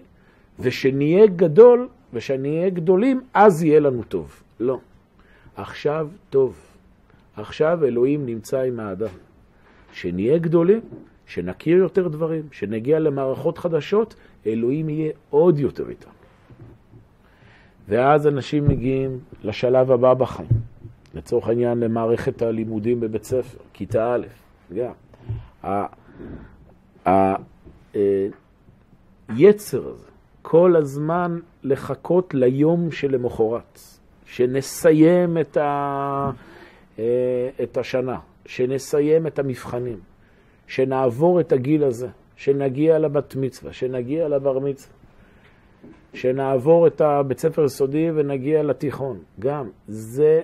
ושנהיה 0.60 1.28
גדול, 1.28 1.88
ושנהיה 2.14 2.70
גדולים, 2.70 3.22
אז 3.34 3.64
יהיה 3.64 3.80
לנו 3.80 4.04
טוב. 4.04 4.44
לא. 4.60 4.80
עכשיו 5.56 6.08
טוב. 6.30 6.56
עכשיו 7.36 7.86
אלוהים 7.86 8.26
נמצא 8.26 8.62
עם 8.62 8.80
האדם. 8.80 9.08
שנהיה 9.94 10.38
גדולים, 10.38 10.82
שנכיר 11.26 11.78
יותר 11.78 12.08
דברים, 12.08 12.44
שנגיע 12.52 13.00
למערכות 13.00 13.58
חדשות, 13.58 14.16
אלוהים 14.46 14.90
יהיה 14.90 15.12
עוד 15.30 15.60
יותר 15.60 15.90
איתם. 15.90 16.10
ואז 17.88 18.28
אנשים 18.28 18.68
מגיעים 18.68 19.20
לשלב 19.44 19.92
הבא 19.92 20.14
בחיים, 20.14 20.50
לצורך 21.14 21.48
העניין 21.48 21.80
למערכת 21.80 22.42
הלימודים 22.42 23.00
בבית 23.00 23.24
ספר, 23.24 23.58
כיתה 23.74 24.16
א', 24.16 24.28
גם. 24.76 24.92
היצר 29.30 29.86
אה, 29.88 29.92
הזה, 29.92 30.08
כל 30.50 30.76
הזמן 30.76 31.40
לחכות 31.64 32.34
ליום 32.34 32.92
שלמחרת, 32.92 33.80
שנסיים 34.26 35.38
את, 35.38 35.58
ה... 35.58 36.32
אה, 37.00 37.50
את 37.64 37.78
השנה, 37.78 38.20
שנסיים 38.46 39.28
את 39.28 39.40
המבחנים, 39.40 40.00
שנעבור 40.68 41.40
את 41.40 41.52
הגיל 41.52 41.84
הזה, 41.84 42.08
שנגיע 42.36 43.00
לבת 43.00 43.36
מצווה, 43.36 43.74
שנגיע 43.74 44.28
לבר 44.28 44.60
מצווה, 44.60 44.94
שנעבור 46.14 46.88
את 46.88 47.02
הבית 47.02 47.40
ספר 47.40 47.66
יסודי 47.66 48.12
ונגיע 48.16 48.64
לתיכון. 48.64 49.18
גם 49.40 49.70
זה 49.88 50.42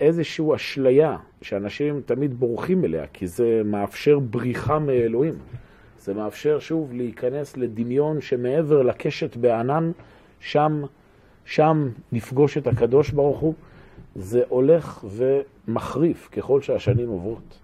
איזושהי 0.00 0.44
אשליה 0.54 1.16
שאנשים 1.42 2.00
תמיד 2.06 2.34
בורחים 2.34 2.84
אליה, 2.84 3.06
כי 3.12 3.26
זה 3.26 3.62
מאפשר 3.64 4.18
בריחה 4.18 4.78
מאלוהים. 4.78 5.34
זה 6.02 6.14
מאפשר 6.14 6.58
שוב 6.58 6.92
להיכנס 6.92 7.56
לדמיון 7.56 8.20
שמעבר 8.20 8.82
לקשת 8.82 9.36
בענן, 9.36 9.92
שם, 10.40 10.82
שם 11.44 11.88
נפגוש 12.12 12.58
את 12.58 12.66
הקדוש 12.66 13.10
ברוך 13.10 13.38
הוא. 13.38 13.54
זה 14.14 14.42
הולך 14.48 15.04
ומחריף 15.04 16.28
ככל 16.32 16.60
שהשנים 16.60 17.08
עוברות. 17.08 17.58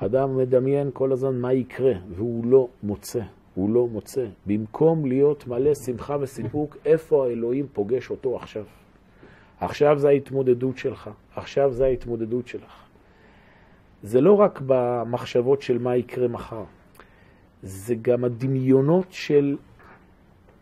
אדם 0.00 0.36
מדמיין 0.36 0.90
כל 0.92 1.12
הזמן 1.12 1.40
מה 1.40 1.52
יקרה, 1.52 1.92
והוא 2.10 2.46
לא 2.46 2.68
מוצא, 2.82 3.20
הוא 3.54 3.70
לא 3.70 3.86
מוצא. 3.86 4.26
במקום 4.46 5.06
להיות 5.06 5.46
מלא 5.46 5.74
שמחה 5.74 6.16
וסיפוק, 6.20 6.76
איפה 6.84 7.26
האלוהים 7.26 7.66
פוגש 7.72 8.10
אותו 8.10 8.36
עכשיו? 8.36 8.64
עכשיו 9.60 9.98
זה 9.98 10.08
ההתמודדות 10.08 10.78
שלך, 10.78 11.10
עכשיו 11.36 11.72
זה 11.72 11.84
ההתמודדות 11.84 12.48
שלך. 12.48 12.72
זה 14.02 14.20
לא 14.20 14.40
רק 14.40 14.62
במחשבות 14.66 15.62
של 15.62 15.78
מה 15.78 15.96
יקרה 15.96 16.28
מחר. 16.28 16.64
זה 17.62 17.94
גם 18.02 18.24
הדמיונות 18.24 19.06
של 19.10 19.56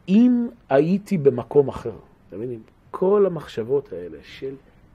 אם 0.09 0.49
הייתי 0.69 1.19
במקום 1.19 1.69
אחר. 1.69 1.93
אתם 2.29 2.37
מבינים? 2.37 2.63
כל 2.91 3.27
המחשבות 3.27 3.93
האלה 3.93 4.19
של 4.23 4.55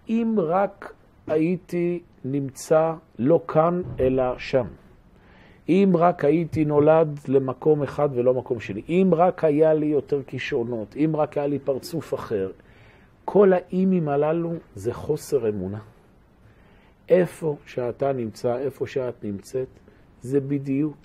אם 0.10 0.36
רק 0.38 0.94
הייתי 1.28 2.00
נמצא 2.26 2.94
לא 3.20 3.42
כאן 3.48 3.82
אלא 4.00 4.38
שם. 4.38 4.66
אם 5.70 5.92
רק 5.94 6.26
הייתי 6.26 6.66
נולד 6.66 7.20
למקום 7.28 7.84
אחד 7.84 8.10
ולא 8.14 8.34
מקום 8.34 8.60
שני. 8.60 8.82
אם 8.90 9.10
רק 9.12 9.44
היה 9.44 9.74
לי 9.74 9.86
יותר 9.86 10.24
כישרונות. 10.24 10.96
אם 10.96 11.12
רק 11.16 11.38
היה 11.38 11.48
לי 11.48 11.60
פרצוף 11.60 12.14
אחר. 12.14 12.52
כל 13.26 13.54
האימים 13.54 14.10
הללו 14.10 14.54
זה 14.76 14.94
חוסר 14.94 15.50
אמונה. 15.50 15.80
איפה 17.10 17.56
שאתה 17.66 18.14
נמצא, 18.14 18.58
איפה 18.58 18.88
שאת 18.88 19.24
נמצאת, 19.24 19.68
זה 20.22 20.40
בדיוק 20.40 20.98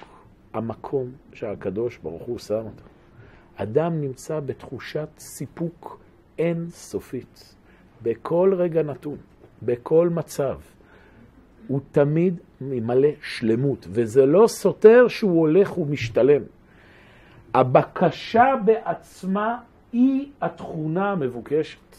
המקום 0.55 1.13
שהקדוש 1.33 1.99
ברוך 1.99 2.23
הוא 2.23 2.39
שם 2.39 2.55
אותו. 2.55 2.85
אדם 3.57 4.01
נמצא 4.01 4.41
בתחושת 4.41 5.09
סיפוק 5.19 6.01
אינסופית, 6.39 7.55
בכל 8.03 8.55
רגע 8.57 8.83
נתון, 8.83 9.17
בכל 9.63 10.09
מצב. 10.09 10.59
הוא 11.69 11.81
תמיד 11.93 12.41
ממלא 12.61 13.09
שלמות, 13.23 13.87
וזה 13.91 14.27
לא 14.27 14.47
סותר 14.47 15.09
שהוא 15.09 15.41
הולך 15.41 15.79
ומשתלם. 15.79 16.43
הבקשה 17.55 18.45
בעצמה 18.65 19.59
היא 19.93 20.31
התכונה 20.43 21.13
המבוקשת. 21.13 21.97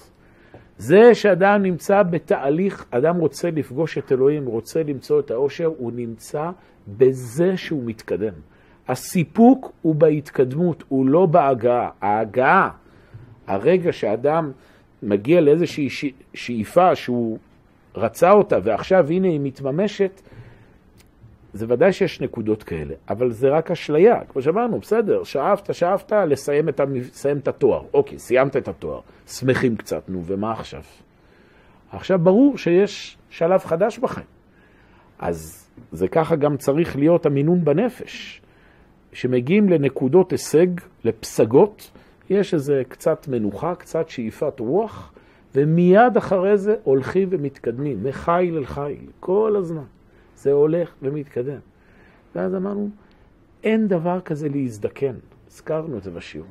זה 0.77 1.15
שאדם 1.15 1.63
נמצא 1.63 2.03
בתהליך, 2.03 2.85
אדם 2.91 3.17
רוצה 3.17 3.51
לפגוש 3.51 3.97
את 3.97 4.11
אלוהים, 4.11 4.45
רוצה 4.45 4.83
למצוא 4.83 5.19
את 5.19 5.31
האושר, 5.31 5.65
הוא 5.65 5.91
נמצא 5.91 6.49
בזה 6.87 7.57
שהוא 7.57 7.83
מתקדם. 7.85 8.33
הסיפוק 8.87 9.71
הוא 9.81 9.95
בהתקדמות, 9.95 10.83
הוא 10.87 11.05
לא 11.05 11.25
בהגעה. 11.25 11.89
ההגעה, 12.01 12.69
הרגע 13.47 13.93
שאדם 13.93 14.51
מגיע 15.03 15.41
לאיזושהי 15.41 16.11
שאיפה 16.33 16.95
שהוא 16.95 17.37
רצה 17.95 18.31
אותה 18.31 18.57
ועכשיו 18.63 19.09
הנה 19.09 19.27
היא 19.27 19.39
מתממשת, 19.43 20.21
זה 21.53 21.65
ודאי 21.69 21.93
שיש 21.93 22.21
נקודות 22.21 22.63
כאלה, 22.63 22.93
אבל 23.09 23.31
זה 23.31 23.49
רק 23.49 23.71
אשליה. 23.71 24.19
כמו 24.29 24.41
שאמרנו, 24.41 24.79
בסדר, 24.79 25.23
שאפת, 25.23 25.73
שאפת, 25.75 26.11
לסיים 26.11 26.69
את, 26.69 26.81
לסיים 26.93 27.37
את 27.37 27.47
התואר. 27.47 27.83
אוקיי, 27.93 28.19
סיימת 28.19 28.57
את 28.57 28.67
התואר. 28.67 28.99
שמחים 29.27 29.75
קצת, 29.75 30.03
נו, 30.09 30.23
ומה 30.25 30.51
עכשיו? 30.51 30.81
עכשיו 31.91 32.19
ברור 32.19 32.57
שיש 32.57 33.17
שלב 33.29 33.59
חדש 33.59 33.97
בכם. 33.99 34.21
אז 35.19 35.60
זה 35.91 36.07
ככה 36.07 36.35
גם 36.35 36.57
צריך 36.57 36.95
להיות 36.95 37.25
המינון 37.25 37.65
בנפש. 37.65 38.41
שמגיעים 39.13 39.69
לנקודות 39.69 40.31
הישג, 40.31 40.67
לפסגות, 41.03 41.91
יש 42.29 42.53
איזה 42.53 42.81
קצת 42.87 43.27
מנוחה, 43.27 43.75
קצת 43.75 44.09
שאיפת 44.09 44.59
רוח, 44.59 45.13
ומיד 45.55 46.17
אחרי 46.17 46.57
זה 46.57 46.75
הולכים 46.83 47.27
ומתקדמים, 47.31 48.03
מחיל 48.03 48.57
אל 48.57 48.65
חיל, 48.65 49.05
כל 49.19 49.55
הזמן. 49.57 49.83
זה 50.35 50.51
הולך 50.51 50.93
ומתקדם. 51.01 51.59
ואז 52.35 52.55
אמרנו, 52.55 52.89
אין 53.63 53.87
דבר 53.87 54.21
כזה 54.21 54.49
להזדקן. 54.49 55.15
הזכרנו 55.47 55.97
את 55.97 56.03
זה 56.03 56.11
בשיעור. 56.11 56.47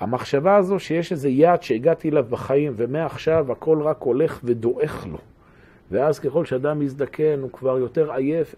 המחשבה 0.00 0.56
הזו 0.56 0.78
שיש 0.78 1.12
איזה 1.12 1.28
יעד 1.28 1.62
שהגעתי 1.62 2.08
אליו 2.08 2.24
בחיים, 2.30 2.72
ומעכשיו 2.76 3.52
הכל 3.52 3.82
רק 3.82 4.02
הולך 4.02 4.40
ודועך 4.44 5.06
לו. 5.06 5.18
ואז 5.90 6.18
ככל 6.18 6.44
שאדם 6.44 6.78
מזדקן 6.78 7.40
הוא 7.42 7.50
כבר 7.50 7.78
יותר 7.78 8.12
עייף, 8.12 8.54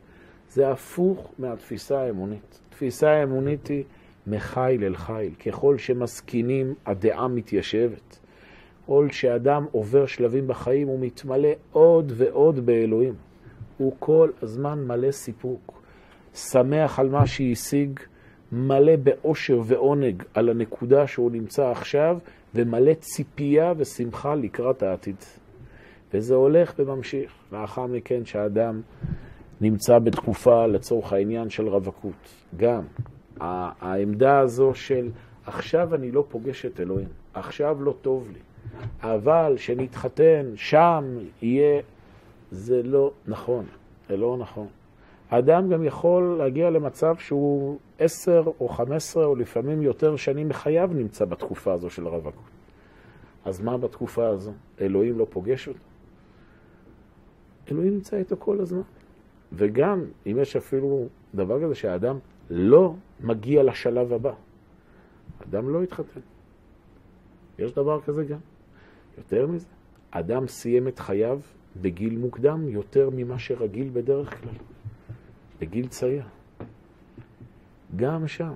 זה 0.50 0.70
הפוך 0.70 1.32
מהתפיסה 1.38 2.00
האמונית. 2.00 2.60
התפיסה 2.68 3.10
האמונית 3.10 3.66
היא 3.66 3.84
מחיל 4.26 4.84
אל 4.84 4.96
חיל. 4.96 5.34
ככל 5.46 5.78
שמסכינים, 5.78 6.74
הדעה 6.86 7.28
מתיישבת. 7.28 8.18
כל 8.86 9.08
שאדם 9.10 9.66
עובר 9.70 10.06
שלבים 10.06 10.48
בחיים, 10.48 10.88
הוא 10.88 11.00
מתמלא 11.00 11.48
עוד 11.72 12.12
ועוד 12.16 12.66
באלוהים. 12.66 13.14
הוא 13.78 13.96
כל 13.98 14.30
הזמן 14.42 14.84
מלא 14.86 15.10
סיפוק, 15.10 15.82
שמח 16.34 16.98
על 16.98 17.08
מה 17.08 17.26
שהשיג, 17.26 18.00
מלא 18.52 18.96
באושר 18.96 19.60
ועונג 19.64 20.22
על 20.34 20.48
הנקודה 20.48 21.06
שהוא 21.06 21.30
נמצא 21.30 21.70
עכשיו, 21.70 22.18
ומלא 22.54 22.94
ציפייה 22.94 23.72
ושמחה 23.76 24.34
לקראת 24.34 24.82
העתיד. 24.82 25.16
וזה 26.14 26.35
הולך 26.35 26.75
וממשיך. 26.78 27.33
לאחר 27.52 27.87
מכן 27.87 28.25
שהאדם 28.25 28.81
נמצא 29.61 29.99
בתקופה, 29.99 30.67
לצורך 30.67 31.13
העניין, 31.13 31.50
של 31.50 31.69
רווקות. 31.69 32.28
גם 32.56 32.82
העמדה 33.41 34.39
הזו 34.39 34.75
של 34.75 35.10
עכשיו 35.47 35.95
אני 35.95 36.10
לא 36.10 36.25
פוגש 36.28 36.67
את 36.67 36.80
אלוהים, 36.80 37.08
עכשיו 37.34 37.82
לא 37.82 37.95
טוב 38.02 38.28
לי, 38.32 38.39
אבל 39.00 39.54
שנתחתן, 39.56 40.52
שם 40.56 41.04
יהיה 41.43 41.82
זה 42.50 42.82
לא 42.82 43.10
נכון, 43.26 43.65
זה 44.08 44.17
לא 44.17 44.36
נכון. 44.41 44.67
האדם 45.30 45.69
גם 45.69 45.84
יכול 45.84 46.36
להגיע 46.39 46.71
למצב 46.71 47.17
שהוא 47.19 47.78
עשר 47.99 48.45
או 48.60 48.69
חמש 48.69 48.91
עשרה 48.97 49.25
או 49.25 49.34
לפעמים 49.34 49.82
יותר 49.82 50.17
שנים 50.17 50.49
מחייו 50.49 50.91
נמצא 50.95 51.25
בתקופה 51.25 51.73
הזו 51.73 51.91
של 51.91 52.06
הרווקות. 52.06 52.50
אז 53.45 53.60
מה 53.60 53.78
בתקופה 53.78 54.28
הזו? 54.28 54.52
אלוהים 54.80 55.19
לא 55.19 55.26
פוגש 55.30 55.69
אותו? 55.69 55.92
אלוהים 57.73 57.95
נמצא 57.95 58.17
איתו 58.17 58.37
כל 58.39 58.61
הזמן. 58.61 58.82
וגם 59.52 60.04
אם 60.26 60.39
יש 60.41 60.56
אפילו 60.56 61.06
דבר 61.35 61.63
כזה 61.65 61.75
שהאדם 61.75 62.19
לא 62.50 62.95
מגיע 63.21 63.63
לשלב 63.63 64.13
הבא, 64.13 64.32
אדם 65.43 65.69
לא 65.69 65.85
יתחתן. 65.85 66.21
יש 67.58 67.73
דבר 67.73 68.00
כזה 68.00 68.25
גם. 68.25 68.39
יותר 69.19 69.47
מזה, 69.47 69.67
אדם 70.11 70.49
סיים 70.49 70.89
את 70.89 70.99
חייו 70.99 71.41
בגיל 71.80 72.19
מוקדם 72.19 72.69
יותר 72.69 73.11
ממה 73.13 73.39
שרגיל 73.39 73.91
בדרך 73.93 74.41
כלל, 74.41 74.54
בגיל 75.61 75.89
צעיר. 75.89 76.23
גם 77.97 78.28
שם 78.28 78.52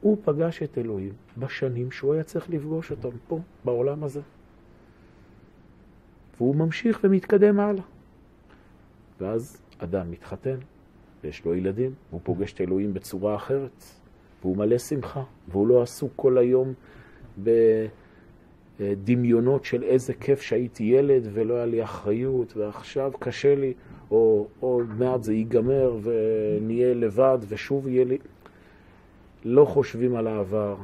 הוא 0.00 0.18
פגש 0.24 0.62
את 0.62 0.78
אלוהים 0.78 1.12
בשנים 1.38 1.90
שהוא 1.90 2.14
היה 2.14 2.22
צריך 2.22 2.50
לפגוש 2.50 2.90
אותם 2.90 3.16
פה, 3.28 3.40
בעולם 3.64 4.04
הזה. 4.04 4.20
והוא 6.36 6.56
ממשיך 6.56 7.00
ומתקדם 7.04 7.60
הלאה. 7.60 7.82
ואז 9.20 9.62
אדם 9.78 10.10
מתחתן, 10.10 10.56
ויש 11.24 11.44
לו 11.44 11.54
ילדים, 11.54 11.94
והוא 12.10 12.20
פוגש 12.24 12.52
את 12.52 12.60
אלוהים 12.60 12.94
בצורה 12.94 13.36
אחרת, 13.36 13.84
והוא 14.42 14.56
מלא 14.56 14.78
שמחה, 14.78 15.22
והוא 15.48 15.66
לא 15.66 15.82
עסוק 15.82 16.12
כל 16.16 16.38
היום 16.38 16.72
ב... 17.42 17.50
דמיונות 18.80 19.64
של 19.64 19.82
איזה 19.82 20.14
כיף 20.14 20.40
שהייתי 20.40 20.82
ילד 20.84 21.28
ולא 21.32 21.54
היה 21.54 21.66
לי 21.66 21.84
אחריות 21.84 22.56
ועכשיו 22.56 23.12
קשה 23.18 23.54
לי, 23.54 23.72
או 24.10 24.46
עוד 24.60 24.86
מעט 24.98 25.22
זה 25.22 25.34
ייגמר 25.34 25.98
ונהיה 26.02 26.94
לבד 26.94 27.38
ושוב 27.48 27.88
יהיה 27.88 28.04
לי. 28.04 28.18
לא 29.44 29.64
חושבים 29.64 30.16
על 30.16 30.26
העבר, 30.26 30.76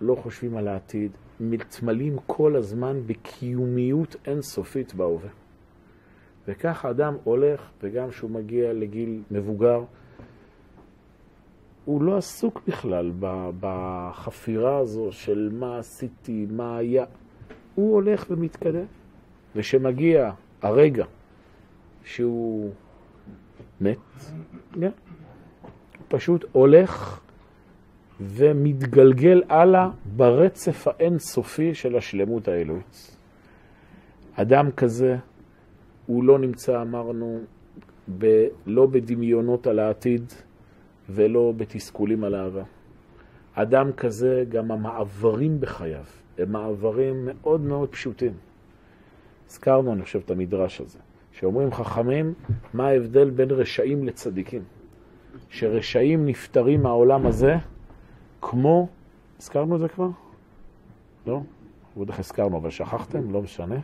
לא 0.00 0.14
חושבים 0.14 0.56
על 0.56 0.68
העתיד, 0.68 1.10
מתמלאים 1.40 2.16
כל 2.26 2.56
הזמן 2.56 3.00
בקיומיות 3.06 4.16
אינסופית 4.26 4.94
בהווה. 4.94 5.28
וכך 6.48 6.84
האדם 6.84 7.16
הולך, 7.24 7.70
וגם 7.82 8.08
כשהוא 8.08 8.30
מגיע 8.30 8.72
לגיל 8.72 9.22
מבוגר, 9.30 9.84
הוא 11.84 12.02
לא 12.02 12.16
עסוק 12.16 12.62
בכלל 12.66 13.12
בחפירה 13.60 14.78
הזו 14.78 15.12
של 15.12 15.50
מה 15.52 15.78
עשיתי, 15.78 16.46
מה 16.50 16.76
היה. 16.76 17.04
הוא 17.74 17.94
הולך 17.94 18.26
ומתקדם. 18.30 18.84
וכשמגיע 19.56 20.30
הרגע 20.62 21.04
שהוא 22.04 22.70
מת, 23.80 23.98
yeah, 24.74 24.78
הוא 24.78 24.90
פשוט 26.08 26.44
הולך 26.52 27.20
ומתגלגל 28.20 29.42
הלאה 29.48 29.90
ברצף 30.16 30.88
האינסופי 30.88 31.74
של 31.74 31.96
השלמות 31.96 32.48
האלוהית. 32.48 33.16
אדם 34.34 34.70
כזה, 34.70 35.16
הוא 36.08 36.24
לא 36.24 36.38
נמצא, 36.38 36.82
אמרנו, 36.82 37.40
ב, 38.18 38.46
לא 38.66 38.86
בדמיונות 38.86 39.66
על 39.66 39.78
העתיד 39.78 40.32
ולא 41.10 41.52
בתסכולים 41.56 42.24
על 42.24 42.34
העבר. 42.34 42.62
אדם 43.54 43.92
כזה, 43.92 44.44
גם 44.48 44.70
המעברים 44.70 45.60
בחייו, 45.60 46.04
הם 46.38 46.52
מעברים 46.52 47.24
מאוד 47.24 47.60
מאוד 47.60 47.88
פשוטים. 47.88 48.32
הזכרנו, 49.48 49.92
אני 49.92 50.02
חושב, 50.02 50.20
את 50.24 50.30
המדרש 50.30 50.80
הזה, 50.80 50.98
שאומרים 51.32 51.72
חכמים, 51.72 52.34
מה 52.74 52.88
ההבדל 52.88 53.30
בין 53.30 53.50
רשעים 53.50 54.04
לצדיקים? 54.04 54.62
שרשעים 55.48 56.26
נפטרים 56.26 56.82
מהעולם 56.82 57.26
הזה 57.26 57.56
כמו, 58.42 58.88
הזכרנו 59.38 59.74
את 59.74 59.80
זה 59.80 59.88
כבר? 59.88 60.08
לא? 61.26 61.40
בטח 61.96 62.18
הזכרנו, 62.18 62.56
אבל 62.56 62.70
שכחתם? 62.70 63.30
לא 63.30 63.42
משנה. 63.42 63.78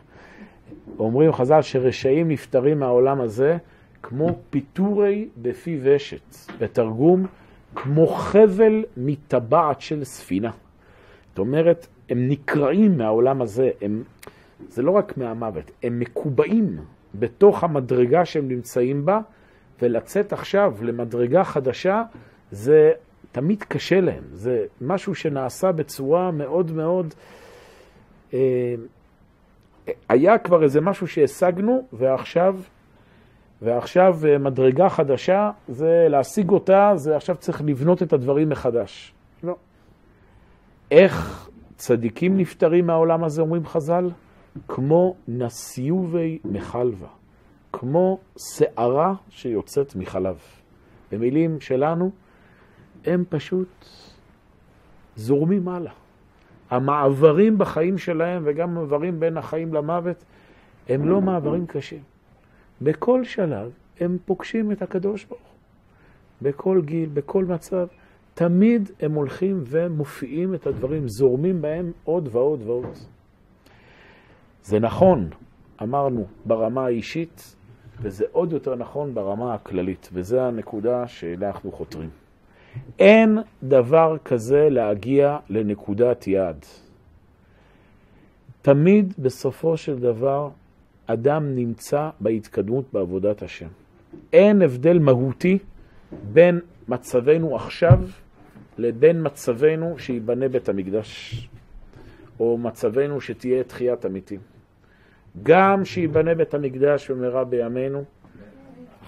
אומרים 0.99 1.33
חז"ל 1.33 1.61
שרשעים 1.61 2.27
נפטרים 2.27 2.79
מהעולם 2.79 3.21
הזה 3.21 3.57
כמו 4.03 4.39
פיטורי 4.49 5.27
בפי 5.37 5.79
ושת. 5.83 6.35
בתרגום, 6.59 7.25
כמו 7.75 8.07
חבל 8.07 8.83
מטבעת 8.97 9.81
של 9.81 10.03
ספינה. 10.03 10.51
זאת 11.29 11.39
אומרת, 11.39 11.87
הם 12.09 12.29
נקרעים 12.29 12.97
מהעולם 12.97 13.41
הזה, 13.41 13.69
הם, 13.81 14.03
זה 14.69 14.81
לא 14.81 14.91
רק 14.91 15.17
מהמוות, 15.17 15.71
הם 15.83 15.99
מקובעים 15.99 16.77
בתוך 17.15 17.63
המדרגה 17.63 18.25
שהם 18.25 18.47
נמצאים 18.47 19.05
בה, 19.05 19.19
ולצאת 19.81 20.33
עכשיו 20.33 20.73
למדרגה 20.81 21.43
חדשה, 21.43 22.03
זה 22.51 22.91
תמיד 23.31 23.63
קשה 23.63 24.01
להם. 24.01 24.23
זה 24.31 24.65
משהו 24.81 25.15
שנעשה 25.15 25.71
בצורה 25.71 26.31
מאוד 26.31 26.71
מאוד... 26.71 27.13
אה, 28.33 28.75
היה 30.09 30.37
כבר 30.37 30.63
איזה 30.63 30.81
משהו 30.81 31.07
שהשגנו, 31.07 31.87
ועכשיו, 31.93 32.55
ועכשיו 33.61 34.17
אה, 34.27 34.37
מדרגה 34.37 34.89
חדשה, 34.89 35.51
זה 35.67 36.05
להשיג 36.09 36.49
אותה, 36.49 36.91
זה 36.95 37.15
עכשיו 37.15 37.35
צריך 37.35 37.61
לבנות 37.65 38.03
את 38.03 38.13
הדברים 38.13 38.49
מחדש. 38.49 39.13
לא. 39.43 39.55
איך 40.91 41.49
צדיקים 41.75 42.37
נפטרים 42.37 42.87
מהעולם 42.87 43.23
הזה, 43.23 43.41
אומרים 43.41 43.65
חז"ל? 43.65 44.09
כמו 44.67 45.15
נסיובי 45.27 46.39
מחלבה, 46.45 47.07
כמו 47.73 48.19
שערה 48.37 49.13
שיוצאת 49.29 49.95
מחלב. 49.95 50.37
במילים 51.11 51.61
שלנו, 51.61 52.11
הם 53.05 53.23
פשוט 53.29 53.85
זורמים 55.15 55.67
הלאה. 55.67 55.91
המעברים 56.69 57.57
בחיים 57.57 57.97
שלהם 57.97 58.41
וגם 58.45 58.75
מעברים 58.75 59.19
בין 59.19 59.37
החיים 59.37 59.73
למוות 59.73 60.25
הם 60.89 61.07
לא 61.07 61.21
מעברים 61.21 61.65
קשים. 61.65 62.01
בכל 62.81 63.23
שלב 63.23 63.71
הם 63.99 64.17
פוגשים 64.25 64.71
את 64.71 64.81
הקדוש 64.81 65.25
ברוך 65.25 65.41
הוא. 65.41 65.49
בכל 66.41 66.81
גיל, 66.85 67.09
בכל 67.13 67.45
מצב, 67.45 67.87
תמיד 68.33 68.91
הם 68.99 69.13
הולכים 69.13 69.63
ומופיעים 69.67 70.55
את 70.55 70.67
הדברים, 70.67 71.07
זורמים 71.07 71.61
בהם 71.61 71.91
עוד 72.03 72.29
ועוד 72.31 72.61
ועוד. 72.65 72.85
זה 74.63 74.79
נכון, 74.79 75.29
אמרנו, 75.83 76.25
ברמה 76.45 76.85
האישית, 76.85 77.55
וזה 78.01 78.25
עוד 78.31 78.53
יותר 78.53 78.75
נכון 78.75 79.13
ברמה 79.13 79.53
הכללית, 79.53 80.09
וזו 80.13 80.39
הנקודה 80.39 81.07
שאליה 81.07 81.49
אנחנו 81.49 81.71
חותרים. 81.71 82.09
אין 82.99 83.37
דבר 83.63 84.17
כזה 84.25 84.69
להגיע 84.69 85.37
לנקודת 85.49 86.27
יעד. 86.27 86.65
תמיד 88.61 89.13
בסופו 89.19 89.77
של 89.77 89.99
דבר 89.99 90.49
אדם 91.07 91.55
נמצא 91.55 92.09
בהתקדמות 92.19 92.85
בעבודת 92.93 93.41
השם. 93.41 93.67
אין 94.33 94.61
הבדל 94.61 94.99
מהותי 94.99 95.57
בין 96.33 96.59
מצבנו 96.87 97.55
עכשיו 97.55 97.99
לבין 98.77 99.25
מצבנו 99.25 99.99
שייבנה 99.99 100.47
בית 100.47 100.69
המקדש, 100.69 101.49
או 102.39 102.57
מצבנו 102.57 103.21
שתהיה 103.21 103.63
תחיית 103.63 104.05
המתים. 104.05 104.39
גם 105.43 105.85
שייבנה 105.85 106.35
בית 106.35 106.53
המקדש 106.53 107.11
במהרה 107.11 107.43
בימינו, 107.43 108.03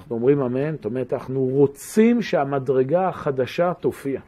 אנחנו 0.08 0.16
אומרים 0.16 0.42
אמן, 0.42 0.76
זאת 0.76 0.86
אומרת, 0.86 1.14
אנחנו 1.14 1.40
רוצים 1.40 2.22
שהמדרגה 2.22 3.08
החדשה 3.08 3.74
תופיע. 3.74 4.20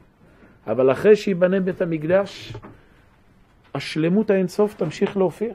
אבל 0.68 0.92
אחרי 0.92 1.16
שייבנה 1.16 1.60
בית 1.60 1.82
המקדש, 1.82 2.54
השלמות 3.76 4.30
האינסוף 4.30 4.74
תמשיך 4.74 5.18
להופיע. 5.18 5.54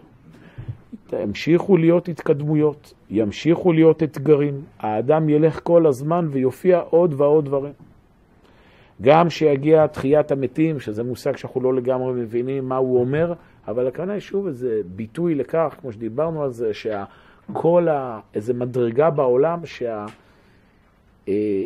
ימשיכו 1.12 1.76
להיות 1.76 2.08
התקדמויות, 2.08 2.94
ימשיכו 3.10 3.72
להיות 3.72 4.02
אתגרים, 4.02 4.60
האדם 4.78 5.28
ילך 5.28 5.60
כל 5.62 5.86
הזמן 5.86 6.28
ויופיע 6.30 6.78
עוד 6.78 7.14
ועוד 7.16 7.44
דברים. 7.44 7.72
גם 9.02 9.30
שיגיע 9.30 9.86
תחיית 9.86 10.30
המתים, 10.30 10.80
שזה 10.80 11.02
מושג 11.02 11.36
שאנחנו 11.36 11.60
לא 11.60 11.74
לגמרי 11.74 12.12
מבינים 12.12 12.68
מה 12.68 12.76
הוא 12.76 13.00
אומר, 13.00 13.32
אבל 13.68 13.86
הכוונה 13.86 14.12
היא 14.12 14.20
שוב 14.20 14.46
איזה 14.46 14.80
ביטוי 14.96 15.34
לכך, 15.34 15.76
כמו 15.80 15.92
שדיברנו 15.92 16.42
על 16.42 16.50
זה, 16.50 16.74
שכל 17.50 17.88
ה... 17.88 18.20
איזה 18.34 18.54
מדרגה 18.54 19.10
בעולם 19.10 19.66
שה... 19.66 20.06
אה, 21.28 21.64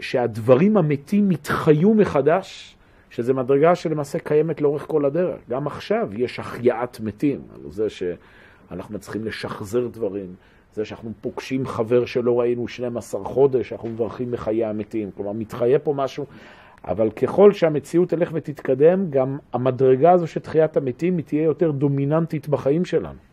שהדברים 0.00 0.76
המתים 0.76 1.28
מתחיו 1.28 1.94
מחדש, 1.94 2.76
שזו 3.10 3.34
מדרגה 3.34 3.74
שלמעשה 3.74 4.18
קיימת 4.18 4.60
לאורך 4.60 4.84
כל 4.86 5.04
הדרך. 5.04 5.40
גם 5.50 5.66
עכשיו 5.66 6.08
יש 6.12 6.38
החייאת 6.38 7.00
מתים, 7.00 7.40
על 7.54 7.70
זה 7.70 7.90
שאנחנו 7.90 8.94
מצליחים 8.94 9.24
לשחזר 9.24 9.86
דברים, 9.86 10.34
זה 10.74 10.84
שאנחנו 10.84 11.12
פוגשים 11.20 11.66
חבר 11.66 12.04
שלא 12.04 12.40
ראינו 12.40 12.68
12 12.68 13.24
חודש, 13.24 13.72
אנחנו 13.72 13.88
מברכים 13.88 14.30
בחיי 14.30 14.64
המתים. 14.64 15.10
כלומר, 15.16 15.32
מתחיה 15.32 15.78
פה 15.78 15.94
משהו, 15.96 16.26
אבל 16.84 17.10
ככל 17.10 17.52
שהמציאות 17.52 18.08
תלך 18.08 18.30
ותתקדם, 18.32 19.10
גם 19.10 19.38
המדרגה 19.52 20.12
הזו 20.12 20.26
של 20.26 20.40
תחיית 20.40 20.76
המתים 20.76 21.16
היא 21.16 21.24
תהיה 21.24 21.42
יותר 21.42 21.70
דומיננטית 21.70 22.48
בחיים 22.48 22.84
שלנו. 22.84 23.29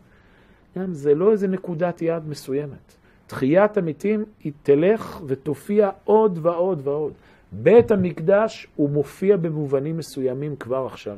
גם 0.78 0.94
זה 0.94 1.14
לא 1.14 1.32
איזה 1.32 1.48
נקודת 1.48 2.02
יעד 2.02 2.28
מסוימת. 2.28 2.94
תחיית 3.26 3.76
המתים 3.76 4.24
היא 4.44 4.52
תלך 4.62 5.20
ותופיע 5.26 5.90
עוד 6.04 6.38
ועוד 6.42 6.80
ועוד. 6.84 7.12
בית 7.52 7.90
המקדש 7.90 8.66
הוא 8.76 8.90
מופיע 8.90 9.36
במובנים 9.36 9.96
מסוימים 9.96 10.56
כבר 10.56 10.86
עכשיו. 10.86 11.16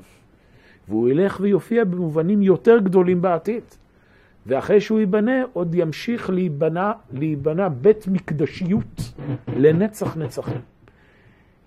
והוא 0.88 1.08
ילך 1.08 1.40
ויופיע 1.40 1.84
במובנים 1.84 2.42
יותר 2.42 2.78
גדולים 2.78 3.22
בעתיד. 3.22 3.62
ואחרי 4.46 4.80
שהוא 4.80 5.00
ייבנה, 5.00 5.42
עוד 5.52 5.74
ימשיך 5.74 6.30
להיבנה, 6.30 6.92
להיבנה 7.12 7.68
בית 7.68 8.08
מקדשיות 8.08 9.12
לנצח 9.56 10.16
נצחים. 10.16 10.60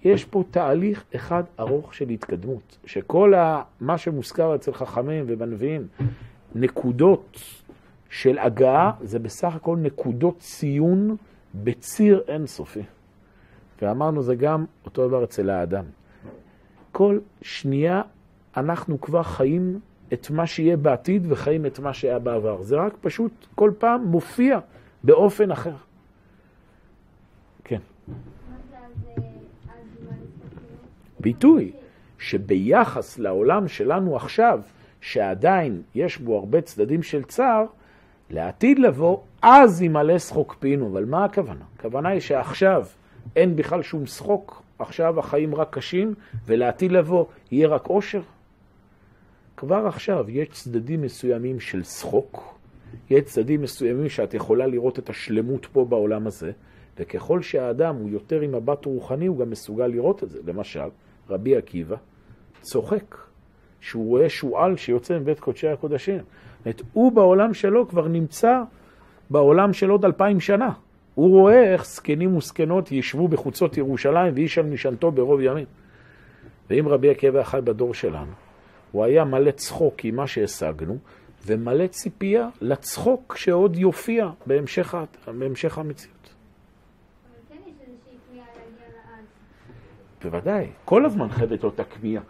יש 0.03 0.25
פה 0.25 0.43
תהליך 0.51 1.03
אחד 1.15 1.43
ארוך 1.59 1.93
של 1.93 2.09
התקדמות, 2.09 2.77
שכל 2.85 3.33
ה, 3.33 3.61
מה 3.81 3.97
שמוזכר 3.97 4.55
אצל 4.55 4.73
חכמים 4.73 5.25
ובנביאים, 5.27 5.87
נקודות 6.55 7.39
של 8.13 8.39
הגעה, 8.39 8.91
זה 9.01 9.19
בסך 9.19 9.55
הכל 9.55 9.77
נקודות 9.77 10.39
ציון 10.39 11.15
בציר 11.55 12.23
אינסופי. 12.27 12.81
ואמרנו 13.81 14.21
זה 14.23 14.35
גם 14.35 14.65
אותו 14.85 15.07
דבר 15.07 15.23
אצל 15.23 15.49
האדם. 15.49 15.85
כל 16.91 17.19
שנייה 17.41 18.01
אנחנו 18.57 19.01
כבר 19.01 19.23
חיים 19.23 19.79
את 20.13 20.29
מה 20.29 20.47
שיהיה 20.47 20.77
בעתיד 20.77 21.25
וחיים 21.29 21.65
את 21.65 21.79
מה 21.79 21.93
שהיה 21.93 22.19
בעבר. 22.19 22.61
זה 22.61 22.75
רק 22.75 22.93
פשוט 23.01 23.31
כל 23.55 23.71
פעם 23.77 24.03
מופיע 24.05 24.59
באופן 25.03 25.51
אחר. 25.51 25.75
כן. 27.63 27.79
ביטוי 31.19 31.71
שביחס 32.19 33.19
לעולם 33.19 33.67
שלנו 33.67 34.15
עכשיו, 34.15 34.61
שעדיין 35.01 35.81
יש 35.95 36.17
בו 36.17 36.37
הרבה 36.37 36.61
צדדים 36.61 37.03
של 37.03 37.23
צער, 37.23 37.65
לעתיד 38.33 38.79
לבוא, 38.79 39.17
אז 39.41 39.81
ימלא 39.81 40.19
שחוק 40.19 40.55
פינו. 40.59 40.87
אבל 40.87 41.05
מה 41.05 41.25
הכוונה? 41.25 41.65
הכוונה 41.75 42.09
היא 42.09 42.19
שעכשיו 42.19 42.85
אין 43.35 43.55
בכלל 43.55 43.81
שום 43.81 44.05
שחוק, 44.05 44.63
עכשיו 44.79 45.19
החיים 45.19 45.55
רק 45.55 45.77
קשים, 45.77 46.13
ולעתיד 46.45 46.91
לבוא 46.91 47.25
יהיה 47.51 47.67
רק 47.67 47.89
אושר. 47.89 48.21
כבר 49.57 49.87
עכשיו 49.87 50.29
יש 50.29 50.49
צדדים 50.49 51.01
מסוימים 51.01 51.59
של 51.59 51.83
שחוק, 51.83 52.59
יש 53.09 53.23
צדדים 53.23 53.61
מסוימים 53.61 54.09
שאת 54.09 54.33
יכולה 54.33 54.67
לראות 54.67 54.99
את 54.99 55.09
השלמות 55.09 55.65
פה 55.65 55.85
בעולם 55.85 56.27
הזה, 56.27 56.51
וככל 56.97 57.41
שהאדם 57.41 57.95
הוא 57.95 58.09
יותר 58.09 58.41
עם 58.41 58.51
מבט 58.51 58.85
רוחני, 58.85 59.25
הוא 59.25 59.37
גם 59.37 59.49
מסוגל 59.49 59.87
לראות 59.87 60.23
את 60.23 60.29
זה. 60.29 60.39
למשל, 60.45 60.89
רבי 61.29 61.55
עקיבא 61.55 61.95
צוחק 62.61 63.17
שהוא 63.81 64.07
רואה 64.09 64.29
שועל 64.29 64.77
שיוצא 64.77 65.19
מבית 65.19 65.39
קודשי 65.39 65.67
הקודשים. 65.67 66.19
זאת 66.63 66.65
אומרת, 66.65 66.81
הוא 66.93 67.11
בעולם 67.11 67.53
שלו 67.53 67.87
כבר 67.87 68.07
נמצא 68.07 68.61
בעולם 69.29 69.73
של 69.73 69.89
עוד 69.89 70.05
אלפיים 70.05 70.39
שנה. 70.39 70.69
הוא 71.15 71.29
רואה 71.29 71.73
איך 71.73 71.85
זקנים 71.85 72.37
וזקנות 72.37 72.91
ישבו 72.91 73.27
בחוצות 73.27 73.77
ירושלים 73.77 74.33
ואיש 74.35 74.57
על 74.57 74.65
משענתו 74.65 75.11
ברוב 75.11 75.41
ימים. 75.41 75.65
ואם 76.69 76.87
רבי 76.87 77.09
עקיבא 77.09 77.43
חי 77.43 77.59
בדור 77.63 77.93
שלנו, 77.93 78.31
הוא 78.91 79.03
היה 79.03 79.23
מלא 79.23 79.51
צחוק 79.51 80.05
עם 80.05 80.15
מה 80.15 80.27
שהשגנו, 80.27 80.97
ומלא 81.45 81.87
ציפייה 81.87 82.49
לצחוק 82.61 83.37
שעוד 83.37 83.75
יופיע 83.75 84.29
בהמשך, 84.45 84.95
בהמשך 85.27 85.77
המציאות. 85.77 86.29
כן 87.49 87.55
בוודאי, 90.23 90.67
כל 90.85 91.05
הזמן 91.05 91.29
חייבת 91.29 91.63
לו 91.63 91.69
את 91.69 91.79
הכמיהה. 91.79 92.23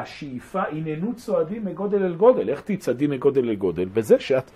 השאיפה, 0.00 0.62
הננו 0.72 1.14
צועדים 1.16 1.64
מגודל 1.64 2.02
אל 2.02 2.14
גודל. 2.14 2.48
איך 2.48 2.60
תצעדי 2.60 3.06
מגודל 3.06 3.48
אל 3.48 3.54
גודל? 3.54 3.84
בזה 3.84 4.20
שאת... 4.20 4.50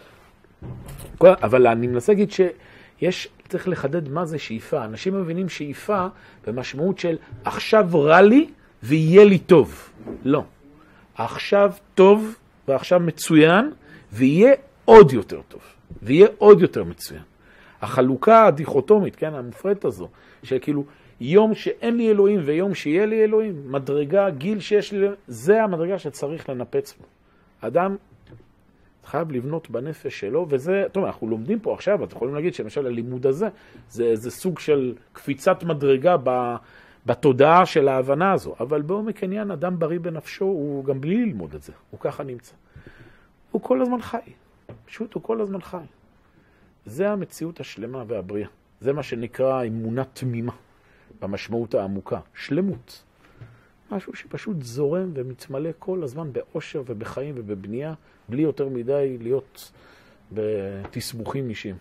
אבל 1.22 1.66
אני 1.66 1.86
מנסה 1.86 2.12
להגיד 2.12 2.30
שיש, 2.30 3.28
צריך 3.48 3.68
לחדד 3.68 4.08
מה 4.08 4.24
זה 4.24 4.38
שאיפה. 4.38 4.84
אנשים 4.84 5.20
מבינים 5.20 5.48
שאיפה 5.48 6.06
במשמעות 6.46 6.98
של 6.98 7.16
עכשיו 7.44 7.88
רע 7.92 8.22
לי 8.22 8.48
ויהיה 8.82 9.24
לי 9.24 9.38
טוב. 9.38 9.90
לא. 10.24 10.44
עכשיו 11.14 11.72
טוב 11.94 12.34
ועכשיו 12.68 13.00
מצוין, 13.00 13.70
ויהיה 14.12 14.52
עוד 14.84 15.12
יותר 15.12 15.40
טוב, 15.48 15.60
ויהיה 16.02 16.26
עוד 16.38 16.60
יותר 16.60 16.84
מצוין. 16.84 17.22
החלוקה 17.82 18.46
הדיכוטומית, 18.46 19.16
כן, 19.16 19.34
המופרדת 19.34 19.84
הזו, 19.84 20.08
שכאילו 20.42 20.84
יום 21.24 21.54
שאין 21.54 21.96
לי 21.96 22.10
אלוהים 22.10 22.40
ויום 22.44 22.74
שיהיה 22.74 23.06
לי 23.06 23.24
אלוהים, 23.24 23.72
מדרגה, 23.72 24.30
גיל 24.30 24.60
שיש 24.60 24.92
לי, 24.92 25.06
זה 25.26 25.62
המדרגה 25.62 25.98
שצריך 25.98 26.48
לנפץ 26.48 26.94
בו. 26.98 27.04
אדם 27.60 27.96
חייב 29.04 29.32
לבנות 29.32 29.70
בנפש 29.70 30.20
שלו, 30.20 30.46
וזה, 30.48 30.84
טוב, 30.92 31.04
אנחנו 31.04 31.28
לומדים 31.28 31.60
פה 31.60 31.74
עכשיו, 31.74 32.04
אתם 32.04 32.16
יכולים 32.16 32.34
להגיד 32.34 32.54
שלמשל 32.54 32.86
הלימוד 32.86 33.26
הזה, 33.26 33.48
זה, 33.90 34.16
זה 34.16 34.30
סוג 34.30 34.58
של 34.58 34.94
קפיצת 35.12 35.62
מדרגה 35.62 36.16
ב... 36.24 36.54
בתודעה 37.06 37.66
של 37.66 37.88
ההבנה 37.88 38.32
הזו. 38.32 38.54
אבל 38.60 38.82
בעומק 38.82 39.24
עניין, 39.24 39.50
אדם 39.50 39.78
בריא 39.78 39.98
בנפשו, 39.98 40.44
הוא 40.44 40.84
גם 40.84 41.00
בלי 41.00 41.16
ללמוד 41.16 41.54
את 41.54 41.62
זה, 41.62 41.72
הוא 41.90 42.00
ככה 42.00 42.22
נמצא. 42.22 42.54
הוא 43.50 43.62
כל 43.62 43.82
הזמן 43.82 44.00
חי, 44.00 44.18
פשוט 44.84 45.14
הוא 45.14 45.22
כל 45.22 45.40
הזמן 45.40 45.60
חי. 45.60 45.84
זה 46.86 47.10
המציאות 47.10 47.60
השלמה 47.60 48.04
והבריאה. 48.06 48.48
זה 48.80 48.92
מה 48.92 49.02
שנקרא 49.02 49.64
אמונה 49.64 50.04
תמימה, 50.04 50.52
במשמעות 51.20 51.74
העמוקה. 51.74 52.20
שלמות. 52.34 53.02
משהו 53.90 54.14
שפשוט 54.14 54.62
זורם 54.62 55.10
ומתמלא 55.14 55.70
כל 55.78 56.02
הזמן 56.02 56.32
באושר 56.32 56.82
ובחיים 56.86 57.34
ובבנייה, 57.38 57.94
בלי 58.28 58.42
יותר 58.42 58.68
מדי 58.68 59.18
להיות 59.20 59.72
בתסבוכים 60.32 61.48
אישיים. 61.48 61.76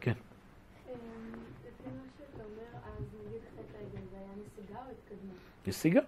כן. 0.00 0.12
נסיגה. 5.66 6.00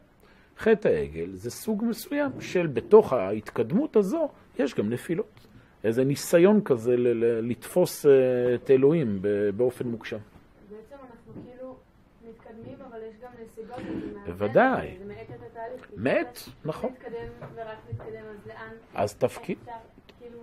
חטא 0.58 0.88
העגל 0.88 1.30
זה 1.32 1.50
סוג 1.50 1.84
מסוים 1.88 2.30
של 2.40 2.66
בתוך 2.66 3.12
ההתקדמות 3.12 3.96
הזו 3.96 4.28
יש 4.58 4.74
גם 4.74 4.90
נפילות. 4.90 5.46
איזה 5.84 6.04
ניסיון 6.04 6.60
כזה 6.64 6.94
לתפוס 7.42 8.06
אה, 8.06 8.54
את 8.54 8.70
אלוהים 8.70 9.18
באופן 9.56 9.88
מוגשם. 9.88 10.18
מתקדמים, 12.66 12.88
אבל 12.90 12.98
יש 13.02 13.16
גם 13.22 13.30
נסיגות. 13.42 13.80
בוודאי. 14.26 14.98
מאט 15.96 16.38
נכון. 16.64 16.92
אז 18.94 19.14
תפקיד. 19.14 19.58
כאילו, 20.18 20.38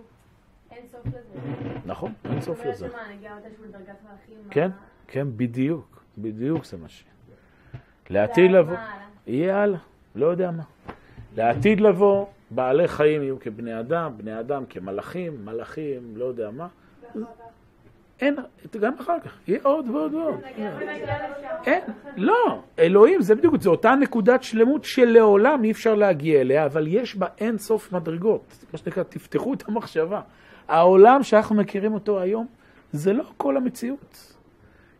אין 0.72 0.88
סוף 0.88 1.08
לזה. 1.08 1.40
נכון, 1.86 2.14
אין 2.26 2.42
סוף 2.42 2.66
לזה. 2.66 2.88
כן, 4.50 4.70
כן, 5.08 5.28
בדיוק. 5.38 6.04
בדיוק 6.18 6.66
זה 6.66 6.78
מה 6.78 6.90
ש... 6.90 7.04
לעתיד 8.10 8.52
לבוא. 8.52 8.76
יהיה 9.28 9.64
הלאה, 9.64 9.80
לא 10.16 10.26
יודע 10.26 10.52
מה. 10.52 10.64
לעתיד 11.36 11.82
לבוא, 11.82 12.26
בעלי 12.52 12.88
חיים 12.88 13.22
יהיו 13.22 13.40
כבני 13.40 13.80
אדם, 13.80 14.18
בני 14.18 14.40
אדם 14.40 14.66
כמלאכים, 14.66 15.46
מלאכים, 15.46 16.18
לא 16.18 16.26
יודע 16.26 16.52
מה. 16.52 16.68
אין, 18.24 18.36
גם 18.80 18.94
אחר 19.00 19.20
כך, 19.20 19.38
יהיה 19.48 19.60
עוד 19.64 19.90
ועוד 19.90 20.14
ועוד. 20.14 20.40
אין, 21.66 21.82
לא, 22.18 22.62
אלוהים 22.80 23.22
זה 23.22 23.36
בדיוק, 23.36 23.62
זו 23.62 23.72
אותה 23.72 23.96
נקודת 23.96 24.44
שלמות 24.44 24.84
שלעולם 24.84 25.64
אי 25.64 25.72
אפשר 25.72 25.96
להגיע 25.96 26.42
אליה, 26.42 26.66
אבל 26.66 26.88
יש 26.88 27.16
בה 27.16 27.28
אין 27.38 27.58
סוף 27.58 27.92
מדרגות. 27.92 28.66
מה 28.74 28.80
שנקרא, 28.80 29.04
תפתחו 29.04 29.54
את 29.54 29.64
המחשבה. 29.68 30.22
העולם 30.68 31.24
שאנחנו 31.24 31.56
מכירים 31.56 31.94
אותו 31.94 32.20
היום, 32.20 32.48
זה 32.92 33.14
לא 33.14 33.24
כל 33.38 33.58
המציאות. 33.58 34.34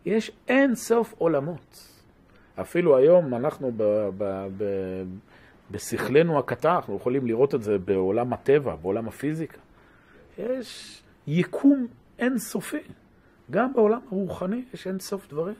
יש 0.06 0.30
אין 0.48 0.74
סוף 0.74 1.14
עולמות. 1.18 1.88
אפילו 2.60 2.96
היום 2.96 3.34
אנחנו 3.34 3.72
ב, 3.76 4.08
ב, 4.18 4.46
ב, 4.56 4.64
בשכלנו 5.70 6.38
הקטן, 6.38 6.68
אנחנו 6.68 6.96
יכולים 6.96 7.26
לראות 7.26 7.54
את 7.54 7.62
זה 7.62 7.78
בעולם 7.78 8.32
הטבע, 8.32 8.74
בעולם 8.74 9.08
הפיזיקה. 9.08 9.58
יש 10.38 11.02
יקום 11.26 11.86
אינסופי. 12.18 12.82
גם 13.50 13.72
בעולם 13.72 14.00
הרוחני 14.10 14.62
יש 14.74 14.86
אין 14.86 14.98
סוף 14.98 15.28
דברים. 15.28 15.54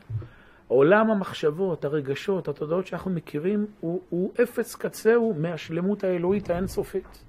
עולם 0.67 1.11
המחשבות, 1.11 1.85
הרגשות, 1.85 2.47
התודעות 2.47 2.87
שאנחנו 2.87 3.11
מכירים, 3.11 3.65
הוא, 3.79 4.01
הוא 4.09 4.31
אפס 4.43 4.75
קצהו 4.75 5.33
מהשלמות 5.37 6.03
האלוהית 6.03 6.49
האינסופית. 6.49 7.23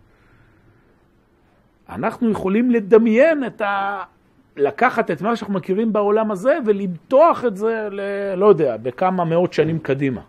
אנחנו 1.88 2.30
יכולים 2.30 2.70
לדמיין 2.70 3.46
את 3.46 3.60
ה... 3.60 4.02
לקחת 4.56 5.10
את 5.10 5.22
מה 5.22 5.36
שאנחנו 5.36 5.54
מכירים 5.54 5.92
בעולם 5.92 6.30
הזה 6.30 6.58
ולמתוח 6.66 7.44
את 7.44 7.56
זה, 7.56 7.88
ל... 7.90 8.00
לא 8.36 8.46
יודע, 8.46 8.76
בכמה 8.76 9.24
מאות 9.24 9.52
שנים 9.52 9.78
קדימה. 9.78 10.20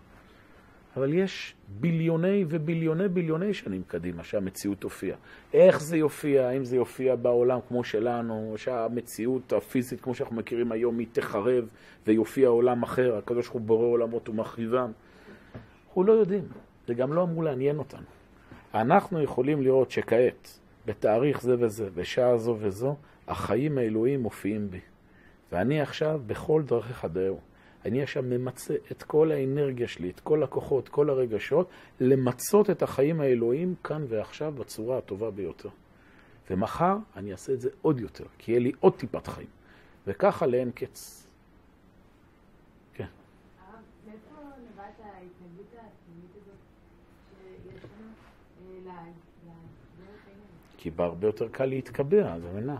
אבל 0.98 1.14
יש 1.14 1.54
ביליוני 1.68 2.44
וביליוני 2.48 3.08
ביליוני 3.08 3.54
שנים 3.54 3.82
קדימה 3.86 4.24
שהמציאות 4.24 4.78
תופיע. 4.78 5.16
איך 5.54 5.80
זה 5.80 5.96
יופיע? 5.96 6.48
האם 6.48 6.64
זה 6.64 6.76
יופיע 6.76 7.16
בעולם 7.16 7.58
כמו 7.68 7.84
שלנו, 7.84 8.54
שהמציאות 8.56 9.52
הפיזית 9.52 10.00
כמו 10.00 10.14
שאנחנו 10.14 10.36
מכירים 10.36 10.72
היום 10.72 10.98
היא 10.98 11.06
תחרב 11.12 11.64
ויופיע 12.06 12.48
עולם 12.48 12.82
אחר, 12.82 13.16
הקדוש 13.16 13.46
ברוך 13.46 13.54
הוא 13.54 13.60
בורא 13.60 13.86
עולמות 13.86 14.28
ומחריבם? 14.28 14.92
אנחנו 15.86 16.04
לא 16.04 16.12
יודעים, 16.12 16.44
זה 16.86 16.94
גם 16.94 17.12
לא 17.12 17.22
אמור 17.22 17.44
לעניין 17.44 17.78
אותנו. 17.78 18.06
אנחנו 18.74 19.22
יכולים 19.22 19.62
לראות 19.62 19.90
שכעת, 19.90 20.58
בתאריך 20.86 21.42
זה 21.42 21.54
וזה, 21.58 21.90
בשעה 21.94 22.38
זו 22.38 22.56
וזו, 22.60 22.96
החיים 23.28 23.78
האלוהים 23.78 24.22
מופיעים 24.22 24.70
בי. 24.70 24.80
ואני 25.52 25.80
עכשיו 25.80 26.20
בכל 26.26 26.62
דרכיך 26.66 27.04
דאהו. 27.04 27.47
אני 27.84 28.02
עכשיו 28.02 28.22
ממצה 28.22 28.74
את 28.92 29.02
כל 29.02 29.32
האנרגיה 29.32 29.88
שלי, 29.88 30.10
את 30.10 30.20
כל 30.20 30.42
הכוחות, 30.42 30.88
כל 30.88 31.10
הרגשות, 31.10 31.68
למצות 32.00 32.70
את 32.70 32.82
החיים 32.82 33.20
האלוהים 33.20 33.74
כאן 33.84 34.04
ועכשיו 34.08 34.52
בצורה 34.52 34.98
הטובה 34.98 35.30
ביותר. 35.30 35.68
ומחר 36.50 36.96
אני 37.16 37.32
אעשה 37.32 37.52
את 37.52 37.60
זה 37.60 37.70
עוד 37.82 38.00
יותר, 38.00 38.24
כי 38.38 38.52
יהיה 38.52 38.60
לי 38.60 38.72
עוד 38.80 38.94
טיפת 38.94 39.26
חיים. 39.26 39.48
וככה 40.06 40.46
לאין 40.46 40.70
קץ. 40.70 41.26
כן. 42.94 43.06
כי 50.76 50.90
בהרבה 50.90 51.26
יותר 51.26 51.48
קל 51.48 51.64
להתקבע, 51.64 52.38
זה 52.38 52.52
מנה. 52.52 52.78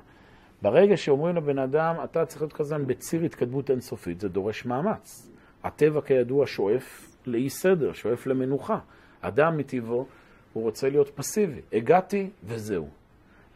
ברגע 0.62 0.96
שאומרים 0.96 1.36
לבן 1.36 1.58
אדם, 1.58 1.96
אתה 2.04 2.26
צריך 2.26 2.42
להיות 2.42 2.52
כזה 2.52 2.78
בציר 2.78 3.22
התקדמות 3.22 3.70
אינסופית, 3.70 4.20
זה 4.20 4.28
דורש 4.28 4.66
מאמץ. 4.66 5.30
הטבע 5.64 6.00
כידוע 6.00 6.46
שואף 6.46 7.16
לאי 7.26 7.50
סדר, 7.50 7.92
שואף 7.92 8.26
למנוחה. 8.26 8.78
אדם 9.20 9.56
מטבעו, 9.56 10.06
הוא 10.52 10.62
רוצה 10.62 10.90
להיות 10.90 11.10
פסיבי. 11.14 11.60
הגעתי 11.72 12.30
וזהו. 12.44 12.88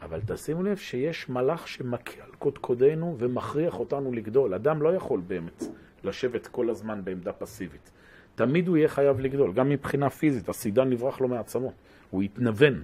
אבל 0.03 0.21
תשימו 0.27 0.62
לב 0.62 0.77
שיש 0.77 1.29
מלאך 1.29 1.69
שמכה 1.69 2.23
על 2.25 2.31
קודקודנו 2.38 3.17
ומכריח 3.19 3.79
אותנו 3.81 4.12
לגדול. 4.12 4.55
אדם 4.55 4.83
לא 4.83 4.95
יכול 4.95 5.21
באמת 5.27 5.65
לשבת 6.05 6.47
כל 6.47 6.71
הזמן 6.71 7.05
בעמדה 7.05 7.33
פסיבית. 7.33 7.91
תמיד 8.35 8.69
הוא 8.69 8.77
יהיה 8.77 8.88
חייב 8.88 9.21
לגדול, 9.21 9.53
גם 9.53 9.69
מבחינה 9.69 10.11
פיזית. 10.11 10.49
הסידן 10.49 10.91
נברח 10.91 11.21
לו 11.21 11.29
מעצמות, 11.29 11.75
הוא 12.11 12.23
יתנוון. 12.23 12.83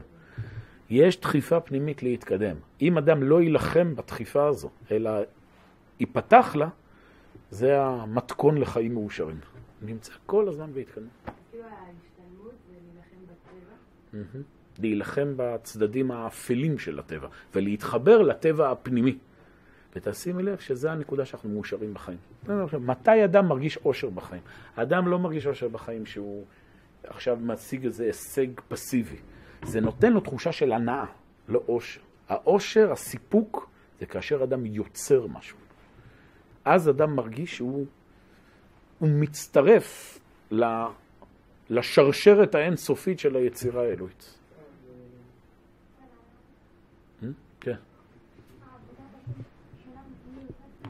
יש 0.91 1.21
דחיפה 1.21 1.61
פנימית 1.61 2.03
להתקדם. 2.03 2.57
אם 2.83 2.99
אדם 2.99 3.23
לא 3.23 3.43
יילחם 3.43 3.95
בדחיפה 3.97 4.47
הזו, 4.47 4.71
אלא 4.91 5.11
ייפתח 6.01 6.57
לה, 6.57 6.69
זה 7.51 7.83
המתכון 7.83 8.59
לחיים 8.59 8.95
מאושרים. 8.95 9.41
נמצא 9.83 10.13
כל 10.27 10.49
הזמן 10.49 10.73
בהתקדמות. 10.73 11.11
כאילו 11.51 11.65
ההשתלמות 11.65 12.53
זה 12.69 12.75
להילחם 12.75 13.33
בטבע? 14.13 14.41
להילחם 14.79 15.33
בצדדים 15.37 16.11
האפלים 16.11 16.79
של 16.79 16.99
הטבע, 16.99 17.29
ולהתחבר 17.55 18.23
לטבע 18.23 18.71
הפנימי. 18.71 19.19
ותשימי 19.97 20.43
לב 20.43 20.59
שזו 20.59 20.89
הנקודה 20.89 21.25
שאנחנו 21.25 21.51
מאושרים 21.51 21.95
בחיים. 21.95 22.19
מתי 22.81 23.25
אדם 23.25 23.49
מרגיש 23.49 23.77
אושר 23.77 24.11
בחיים? 24.11 24.43
האדם 24.77 25.09
לא 25.09 25.19
מרגיש 25.19 25.47
אושר 25.47 25.69
בחיים 25.69 26.07
שהוא 26.07 26.45
עכשיו 27.05 27.39
משיג 27.41 27.85
איזה 27.85 28.05
הישג 28.05 28.61
פסיבי. 28.69 29.17
זה 29.63 29.81
נותן 29.81 30.13
לו 30.13 30.21
תחושה 30.21 30.53
של 30.53 30.73
הנאה, 30.73 31.05
לא 31.49 31.61
אושר. 31.69 32.01
האושר, 32.29 32.93
הסיפוק, 32.93 33.71
זה 34.01 34.07
כאשר 34.07 34.45
אדם 34.45 34.67
יוצר 34.67 35.27
משהו. 35.27 35.59
אז 36.65 36.89
אדם 36.89 37.17
מרגיש 37.17 37.57
שהוא 37.57 37.87
מצטרף 39.01 40.19
לשרשרת 41.71 42.55
האינסופית 42.55 43.19
של 43.19 43.37
היצירה 43.37 43.83
האלוהית. 43.83 44.39
Hmm? 47.23 47.27
כן. 47.61 47.77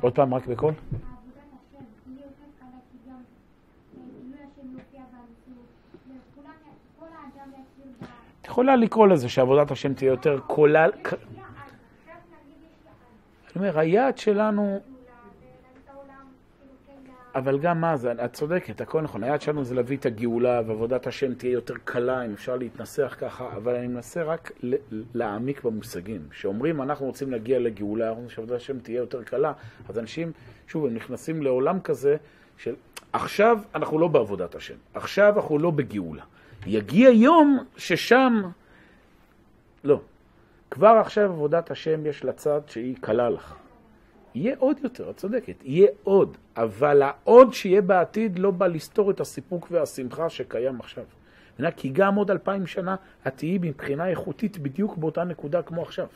עוד 0.00 0.14
פעם, 0.14 0.34
רק 0.34 0.46
בקול. 0.46 0.74
יכולה 8.48 8.76
לקרוא 8.76 9.06
לזה 9.06 9.28
שעבודת 9.28 9.70
השם 9.70 9.94
תהיה 9.94 10.08
יותר 10.08 10.38
כולל... 10.46 10.90
אני 13.56 13.66
אומר, 13.66 13.78
היעד 13.78 14.18
שלנו... 14.18 14.80
אבל 17.34 17.58
גם 17.58 17.80
מה 17.80 17.96
זה, 17.96 18.12
את 18.24 18.32
צודקת, 18.32 18.80
הכל 18.80 19.00
נכון, 19.00 19.24
היעד 19.24 19.42
שלנו 19.42 19.64
זה 19.64 19.74
להביא 19.74 19.96
את 19.96 20.06
הגאולה 20.06 20.60
ועבודת 20.66 21.06
השם 21.06 21.34
תהיה 21.34 21.52
יותר 21.52 21.74
קלה, 21.84 22.24
אם 22.24 22.32
אפשר 22.32 22.56
להתנסח 22.56 23.16
ככה, 23.18 23.48
אבל 23.56 23.74
אני 23.74 23.86
מנסה 23.86 24.22
רק 24.22 24.52
להעמיק 25.14 25.64
במושגים. 25.64 26.20
כשאומרים 26.30 26.82
אנחנו 26.82 27.06
רוצים 27.06 27.30
להגיע 27.30 27.58
לגאולה, 27.58 28.08
אנחנו 28.08 28.22
רוצים 28.22 28.36
שעבודת 28.36 28.60
השם 28.60 28.78
תהיה 28.78 28.96
יותר 28.98 29.22
קלה, 29.22 29.52
אז 29.88 29.98
אנשים, 29.98 30.32
שוב, 30.66 30.86
הם 30.86 30.94
נכנסים 30.94 31.42
לעולם 31.42 31.80
כזה 31.80 32.16
של 32.56 32.74
עכשיו 33.12 33.58
אנחנו 33.74 33.98
לא 33.98 34.08
בעבודת 34.08 34.54
השם, 34.54 34.74
עכשיו 34.94 35.36
אנחנו 35.36 35.58
לא 35.58 35.70
בגאולה. 35.70 36.24
יגיע 36.66 37.10
יום 37.10 37.64
ששם, 37.76 38.42
לא, 39.84 40.00
כבר 40.70 40.96
עכשיו 41.00 41.24
עבודת 41.24 41.70
השם 41.70 42.06
יש 42.06 42.24
לצד 42.24 42.60
שהיא 42.66 42.96
קלה 43.00 43.30
לך. 43.30 43.54
יהיה 44.34 44.56
עוד 44.58 44.76
יותר, 44.82 45.10
את 45.10 45.16
צודקת, 45.16 45.54
יהיה 45.64 45.88
עוד, 46.02 46.36
אבל 46.56 47.02
העוד 47.02 47.54
שיהיה 47.54 47.82
בעתיד 47.82 48.38
לא 48.38 48.50
בא 48.50 48.66
לסתור 48.66 49.10
את 49.10 49.20
הסיפוק 49.20 49.68
והשמחה 49.70 50.28
שקיים 50.28 50.80
עכשיו. 50.80 51.04
כי 51.76 51.88
גם 51.88 52.14
עוד 52.14 52.30
אלפיים 52.30 52.66
שנה 52.66 52.96
את 53.26 53.36
תהיי 53.36 53.58
מבחינה 53.62 54.08
איכותית 54.08 54.58
בדיוק 54.58 54.96
באותה 54.96 55.24
נקודה 55.24 55.62
כמו 55.62 55.82
עכשיו. 55.82 56.06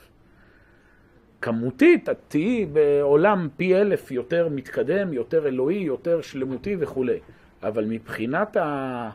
כמותית, 1.41 2.09
את 2.09 2.19
תהיי 2.29 2.67
בעולם 2.67 3.49
פי 3.57 3.77
אלף 3.77 4.11
יותר 4.11 4.49
מתקדם, 4.49 5.13
יותר 5.13 5.47
אלוהי, 5.47 5.77
יותר 5.77 6.21
שלמותי 6.21 6.77
וכולי. 6.79 7.19
אבל 7.63 7.85
מבחינת, 7.85 8.57
ה... 8.57 9.11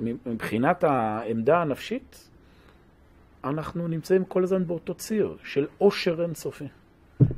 מבחינת 0.00 0.84
העמדה 0.84 1.62
הנפשית, 1.62 2.28
אנחנו 3.44 3.88
נמצאים 3.88 4.24
כל 4.24 4.42
הזמן 4.44 4.66
באותו 4.66 4.94
ציר 4.94 5.36
של 5.44 5.66
עושר 5.78 6.22
אינסופי. 6.22 6.68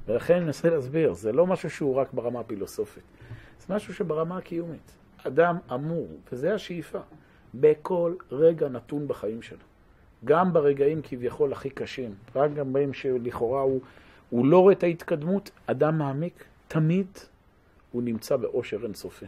ולכן 0.07 0.35
אני 0.35 0.45
מנסה 0.45 0.71
להסביר, 0.71 1.13
זה 1.13 1.33
לא 1.33 1.47
משהו 1.47 1.71
שהוא 1.71 1.95
רק 1.97 2.13
ברמה 2.13 2.41
הפילוסופית, 2.41 3.03
זה 3.59 3.75
משהו 3.75 3.95
שברמה 3.95 4.39
הקיומית. 4.39 4.97
אדם 5.27 5.57
אמור, 5.75 6.09
וזו 6.33 6.49
השאיפה, 6.49 6.99
בכל 7.55 8.15
רגע 8.33 8.69
נתון 8.69 9.09
בחיים 9.09 9.43
שלו. 9.43 9.59
גם 10.25 10.53
ברגעים 10.53 11.01
כביכול 11.03 11.53
הכי 11.53 11.71
קשים, 11.71 12.15
רק 12.35 12.55
גם 12.55 12.73
בהם 12.73 12.93
שלכאורה 12.93 13.61
הוא, 13.61 13.81
הוא 14.31 14.47
לא 14.47 14.59
רואה 14.59 14.73
את 14.73 14.83
ההתקדמות, 14.83 15.51
אדם 15.67 15.99
מעמיק, 15.99 16.45
תמיד 16.69 17.07
הוא 17.93 18.03
נמצא 18.03 18.37
באושר 18.37 18.79
אינסופי. 18.85 19.27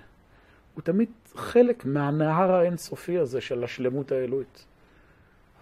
הוא 0.75 0.83
תמיד 0.83 1.09
חלק 1.35 1.85
מהנהר 1.85 2.53
האינסופי 2.53 3.19
הזה 3.19 3.41
של 3.41 3.65
השלמות 3.65 4.13
האלוהית. 4.13 4.67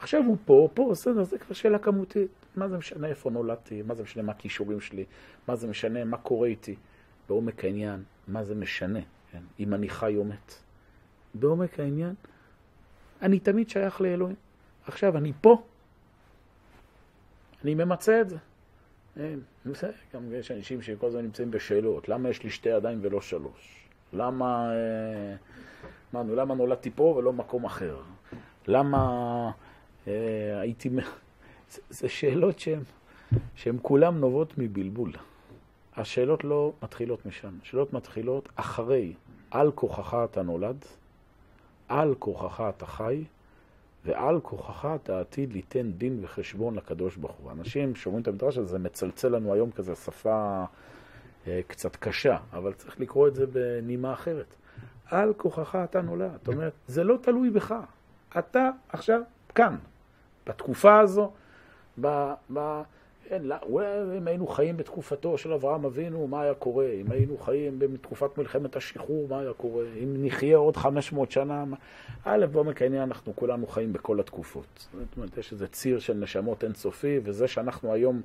עכשיו 0.00 0.22
הוא 0.26 0.36
פה, 0.44 0.68
פה, 0.74 0.88
בסדר, 0.92 1.24
זה 1.24 1.38
כבר 1.38 1.54
שאלה 1.54 1.78
כמותית. 1.78 2.30
מה 2.56 2.68
זה 2.68 2.78
משנה 2.78 3.08
איפה 3.08 3.30
נולדתי, 3.30 3.82
מה 3.82 3.94
זה 3.94 4.02
משנה 4.02 4.22
מה 4.22 4.32
הכישורים 4.32 4.80
שלי, 4.80 5.04
מה 5.48 5.56
זה 5.56 5.66
משנה 5.66 6.04
מה 6.04 6.16
קורה 6.16 6.48
איתי. 6.48 6.76
בעומק 7.28 7.64
העניין, 7.64 8.02
מה 8.28 8.44
זה 8.44 8.54
משנה, 8.54 9.00
כן? 9.32 9.42
אם 9.60 9.74
אני 9.74 9.88
חי 9.88 10.16
או 10.16 10.24
מת. 10.24 10.54
בעומק 11.34 11.80
העניין, 11.80 12.14
אני 13.22 13.40
תמיד 13.40 13.70
שייך 13.70 14.00
לאלוהים. 14.00 14.36
עכשיו, 14.86 15.16
אני 15.16 15.32
פה, 15.40 15.62
אני 17.64 17.74
ממצה 17.74 18.20
את 18.20 18.28
זה. 18.28 18.36
אין, 19.16 19.40
גם 20.14 20.32
יש 20.32 20.50
אנשים 20.50 20.82
שכל 20.82 21.06
הזמן 21.06 21.22
נמצאים 21.22 21.50
בשאלות, 21.50 22.08
למה 22.08 22.28
יש 22.28 22.42
לי 22.42 22.50
שתי 22.50 22.68
ידיים 22.68 22.98
ולא 23.02 23.20
שלוש? 23.20 23.79
למה, 24.12 24.72
אה, 24.72 25.34
אמרנו, 26.14 26.34
למה 26.34 26.54
נולדתי 26.54 26.90
פה 26.90 27.14
ולא 27.18 27.32
מקום 27.32 27.64
אחר? 27.64 27.96
למה 28.66 29.50
אה, 30.08 30.60
הייתי... 30.60 30.90
זה, 31.70 31.80
זה 32.00 32.08
שאלות 32.08 32.58
שהן 33.54 33.76
כולן 33.82 34.14
נובעות 34.14 34.58
מבלבול. 34.58 35.12
השאלות 35.96 36.44
לא 36.44 36.72
מתחילות 36.82 37.26
משם, 37.26 37.58
השאלות 37.62 37.92
מתחילות 37.92 38.48
אחרי, 38.56 39.12
על 39.50 39.72
כוחך 39.74 40.16
אתה 40.24 40.42
נולד, 40.42 40.84
על 41.88 42.14
כוחך 42.18 42.62
אתה 42.76 42.86
חי, 42.86 43.24
ועל 44.04 44.40
כוחך 44.40 44.88
אתה 44.94 45.20
עתיד 45.20 45.52
ליתן 45.52 45.92
דין 45.92 46.18
וחשבון 46.22 46.74
לקדוש 46.74 47.16
ברוך 47.16 47.36
הוא. 47.36 47.52
אנשים 47.52 47.94
שאומרים 47.94 48.22
את 48.22 48.28
המדרש 48.28 48.58
הזה, 48.58 48.68
זה 48.68 48.78
מצלצל 48.78 49.28
לנו 49.28 49.52
היום 49.52 49.70
כזה 49.70 49.94
שפה 49.94 50.64
קצת 51.66 51.96
קשה, 51.96 52.36
אבל 52.52 52.72
צריך 52.72 53.00
לקרוא 53.00 53.28
את 53.28 53.34
זה 53.34 53.46
בנימה 53.46 54.12
אחרת. 54.12 54.54
על 55.06 55.32
כוחך 55.36 55.78
אתה 55.84 56.00
נולד. 56.00 56.30
זאת 56.32 56.48
אומרת, 56.48 56.72
זה 56.86 57.04
לא 57.04 57.16
תלוי 57.22 57.50
בך. 57.50 57.74
אתה 58.38 58.70
עכשיו 58.88 59.20
כאן, 59.54 59.76
בתקופה 60.46 61.00
הזו, 61.00 61.32
ב... 62.00 62.32
ב 62.54 62.82
אין, 63.30 63.42
לא, 63.42 63.56
אם 64.18 64.26
היינו 64.26 64.46
חיים 64.46 64.76
בתקופתו 64.76 65.38
של 65.38 65.52
אברהם 65.52 65.84
אבינו, 65.84 66.26
מה 66.26 66.42
היה 66.42 66.54
קורה? 66.54 66.86
אם 66.86 67.10
היינו 67.10 67.38
חיים 67.38 67.78
בתקופת 67.78 68.38
מלחמת 68.38 68.76
השחרור, 68.76 69.28
מה 69.28 69.40
היה 69.40 69.52
קורה? 69.52 69.84
אם 70.02 70.16
נחיה 70.18 70.56
עוד 70.56 70.76
500 70.76 71.30
שנה? 71.30 71.64
א', 72.24 72.46
בעומק 72.52 72.82
העניין 72.82 73.02
אנחנו 73.02 73.36
כולנו 73.36 73.66
חיים 73.66 73.92
בכל 73.92 74.20
התקופות. 74.20 74.66
זאת 74.78 75.16
אומרת, 75.16 75.38
יש 75.38 75.52
איזה 75.52 75.66
ציר 75.66 75.98
של 75.98 76.14
נשמות 76.14 76.64
אינסופי, 76.64 77.20
וזה 77.24 77.48
שאנחנו 77.48 77.92
היום, 77.92 78.20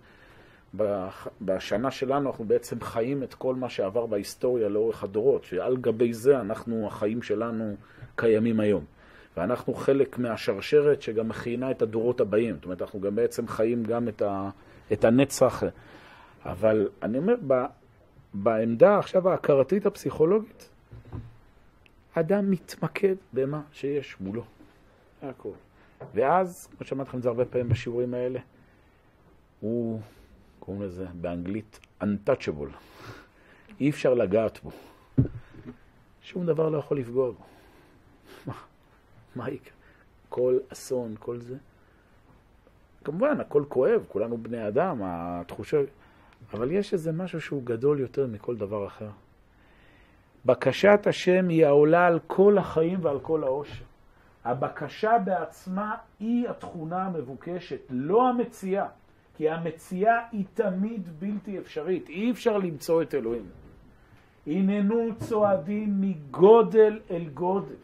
בשנה 1.41 1.91
שלנו, 1.91 2.29
אנחנו 2.29 2.45
בעצם 2.45 2.81
חיים 2.81 3.23
את 3.23 3.33
כל 3.33 3.55
מה 3.55 3.69
שעבר 3.69 4.05
בהיסטוריה 4.05 4.69
לאורך 4.69 5.03
הדורות, 5.03 5.43
שעל 5.43 5.77
גבי 5.77 6.13
זה 6.13 6.39
אנחנו, 6.39 6.87
החיים 6.87 7.21
שלנו 7.21 7.75
קיימים 8.15 8.59
היום. 8.59 8.85
ואנחנו 9.37 9.73
חלק 9.73 10.17
מהשרשרת 10.17 11.01
שגם 11.01 11.27
מכינה 11.27 11.71
את 11.71 11.81
הדורות 11.81 12.21
הבאים. 12.21 12.55
זאת 12.55 12.65
אומרת, 12.65 12.81
אנחנו 12.81 12.99
גם 13.01 13.15
בעצם 13.15 13.47
חיים 13.47 13.83
גם 13.83 14.07
את 14.07 14.21
ה... 14.21 14.49
את 14.93 15.05
הנצח. 15.05 15.63
אבל 16.45 16.89
אני 17.03 17.17
אומר, 17.17 17.35
בעמדה 18.33 18.97
עכשיו 18.97 19.29
ההכרתית 19.29 19.85
הפסיכולוגית, 19.85 20.69
אדם 22.13 22.51
מתמקד 22.51 23.15
במה 23.33 23.61
שיש 23.71 24.15
מולו. 24.19 24.43
הכל. 25.21 25.49
ואז, 26.13 26.67
כמו 26.77 26.87
שאמרתי 26.87 27.09
לכם 27.09 27.17
את 27.17 27.23
זה 27.23 27.29
הרבה 27.29 27.45
פעמים 27.45 27.69
בשיעורים 27.69 28.13
האלה, 28.13 28.39
הוא, 29.59 29.99
קוראים 30.65 30.83
לזה 30.83 31.05
באנגלית 31.21 31.79
untouchable. 32.03 32.75
אי 33.79 33.89
אפשר 33.89 34.13
לגעת 34.13 34.59
בו. 34.63 34.71
שום 36.21 36.45
דבר 36.45 36.69
לא 36.69 36.77
יכול 36.77 36.99
לפגוע 36.99 37.31
בו. 37.31 38.53
מה, 39.35 39.49
יקרה? 39.49 39.73
כל 40.29 40.57
אסון, 40.73 41.15
כל 41.19 41.39
זה, 41.39 41.55
כמובן, 43.03 43.39
הכל 43.39 43.63
כואב, 43.69 44.03
כולנו 44.07 44.37
בני 44.37 44.67
אדם, 44.67 45.01
התחושה... 45.03 45.81
אבל 46.53 46.71
יש 46.71 46.93
איזה 46.93 47.11
משהו 47.11 47.41
שהוא 47.41 47.63
גדול 47.63 47.99
יותר 47.99 48.27
מכל 48.27 48.55
דבר 48.55 48.87
אחר. 48.87 49.09
בקשת 50.45 50.99
השם 51.05 51.47
היא 51.47 51.65
העולה 51.65 52.07
על 52.07 52.19
כל 52.27 52.57
החיים 52.57 52.99
ועל 53.01 53.19
כל 53.19 53.43
העושר. 53.43 53.83
הבקשה 54.45 55.17
בעצמה 55.25 55.95
היא 56.19 56.49
התכונה 56.49 57.05
המבוקשת, 57.05 57.81
לא 57.89 58.29
המציאה. 58.29 58.87
כי 59.37 59.49
המציאה 59.49 60.27
היא 60.31 60.45
תמיד 60.53 61.09
בלתי 61.19 61.59
אפשרית, 61.59 62.09
אי 62.09 62.31
אפשר 62.31 62.57
למצוא 62.57 63.01
את 63.01 63.15
אלוהים. 63.15 63.45
הננו 64.47 65.15
צועדים 65.19 66.01
מגודל 66.01 66.99
אל 67.11 67.29
גודל, 67.33 67.75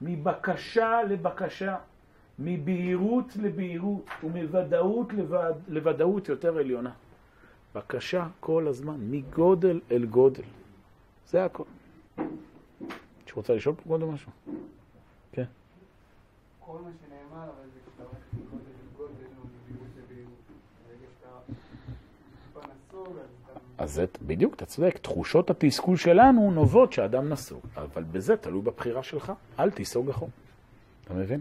מבקשה 0.00 1.02
לבקשה. 1.02 1.76
מבהירות 2.38 3.36
לבהירות 3.36 4.10
ומוודאות 4.24 5.12
לווד... 5.12 5.56
לוודאות 5.68 6.28
יותר 6.28 6.58
עליונה. 6.58 6.92
בקשה 7.74 8.26
כל 8.40 8.66
הזמן, 8.68 8.96
מגודל 9.00 9.80
אל 9.90 10.04
גודל. 10.06 10.42
זה 11.26 11.44
הכל. 11.44 11.64
את 13.24 13.30
רוצה 13.32 13.54
לשאול 13.54 13.74
פה 13.74 13.82
קודם 13.88 14.14
משהו? 14.14 14.32
כן. 15.32 15.44
כל 16.60 16.78
מה 16.84 16.90
שנאמר, 17.00 17.44
אבל 17.44 17.68
זה 17.74 17.80
כשאתה 17.86 18.02
הולך 18.02 18.24
מגודל 18.32 18.70
לגודל 18.92 19.30
או 19.38 19.44
מבהירות 19.44 19.88
לבהירות. 19.98 20.42
ברגע 20.86 21.06
שאתה 21.20 21.52
טיפה 22.46 22.60
נסוג, 22.60 23.16
אז 23.78 23.92
זה, 23.92 24.04
בדיוק, 24.26 24.54
אתה 24.54 24.66
צודק. 24.66 24.98
תחושות 24.98 25.50
התסכול 25.50 25.96
שלנו 25.96 26.50
נובעות 26.50 26.92
שאדם 26.92 27.28
נסוג. 27.28 27.60
אבל 27.76 28.02
בזה 28.02 28.36
תלוי 28.36 28.62
בבחירה 28.62 29.02
שלך. 29.02 29.32
אל 29.58 29.70
תיסוג 29.70 30.10
אחור. 30.10 30.30
אתה 31.04 31.14
מבין? 31.14 31.40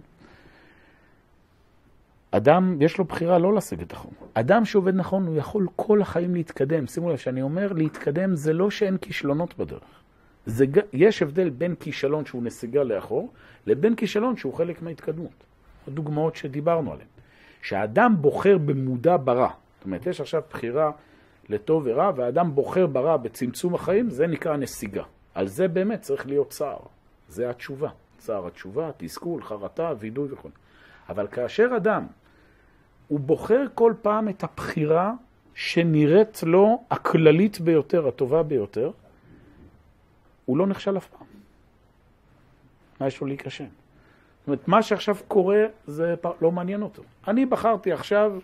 אדם, 2.32 2.82
יש 2.82 2.98
לו 2.98 3.06
בחירה 3.06 3.38
לא 3.38 3.54
להשיג 3.54 3.82
את 3.82 3.92
החום. 3.92 4.14
אדם 4.34 4.66
שעובד 4.66 4.96
נכון, 4.96 5.28
הוא 5.28 5.38
יכול 5.38 5.68
כל 5.76 6.02
החיים 6.02 6.36
להתקדם. 6.36 6.88
שימו 6.88 7.10
לב 7.10 7.18
שאני 7.18 7.42
אומר, 7.42 7.74
להתקדם 7.74 8.36
זה 8.36 8.54
לא 8.54 8.72
שאין 8.72 8.98
כישלונות 8.98 9.58
בדרך. 9.58 10.02
זה, 10.46 10.66
יש 10.94 11.22
הבדל 11.22 11.50
בין 11.50 11.76
כישלון 11.76 12.26
שהוא 12.26 12.44
נסיגה 12.44 12.84
לאחור, 12.84 13.34
לבין 13.68 13.96
כישלון 13.96 14.38
שהוא 14.38 14.54
חלק 14.54 14.82
מההתקדמות. 14.82 15.44
הדוגמאות 15.88 16.36
שדיברנו 16.36 16.92
עליהן. 16.92 17.08
שהאדם 17.62 18.16
בוחר 18.22 18.58
במודע 18.58 19.18
ברע. 19.24 19.50
זאת 19.78 19.86
אומרת, 19.86 20.08
יש 20.08 20.22
עכשיו 20.22 20.42
בחירה 20.50 20.92
לטוב 21.50 21.84
ורע, 21.86 22.12
והאדם 22.16 22.56
בוחר 22.56 22.88
ברע 22.88 23.18
בצמצום 23.18 23.76
החיים, 23.76 24.10
זה 24.10 24.28
נקרא 24.28 24.58
נסיגה. 24.58 25.04
על 25.34 25.48
זה 25.48 25.68
באמת 25.68 26.02
צריך 26.02 26.28
להיות 26.28 26.50
צער. 26.50 26.80
זה 27.28 27.50
התשובה. 27.50 27.90
צער 28.18 28.48
התשובה, 28.48 28.92
תסכול, 28.98 29.44
חרטה, 29.44 29.94
וידוי 30.00 30.28
וכו'. 30.32 30.50
אבל 31.10 31.28
כאשר 31.28 31.70
אדם, 31.78 32.08
הוא 33.08 33.20
בוחר 33.20 33.66
כל 33.74 33.94
פעם 34.02 34.30
את 34.30 34.44
הבחירה 34.44 35.14
שנראית 35.56 36.44
לו 36.44 36.84
הכללית 36.92 37.60
ביותר, 37.60 38.08
הטובה 38.08 38.44
ביותר, 38.44 38.92
הוא 40.46 40.58
לא 40.58 40.68
נכשל 40.68 40.98
אף 40.98 41.08
פעם. 41.08 41.28
מה 43.00 43.08
יש 43.08 43.22
לו 43.22 43.28
להיכשל? 43.28 43.64
זאת 43.64 44.48
אומרת, 44.48 44.68
מה 44.68 44.82
שעכשיו 44.82 45.16
קורה 45.28 45.66
זה 45.88 46.16
לא 46.42 46.52
מעניין 46.52 46.82
אותו. 46.82 47.04
אני 47.28 47.46
בחרתי 47.46 47.92
עכשיו 47.92 48.40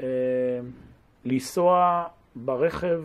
אה, 0.00 0.04
לנסוע 1.24 2.04
ברכב 2.34 3.02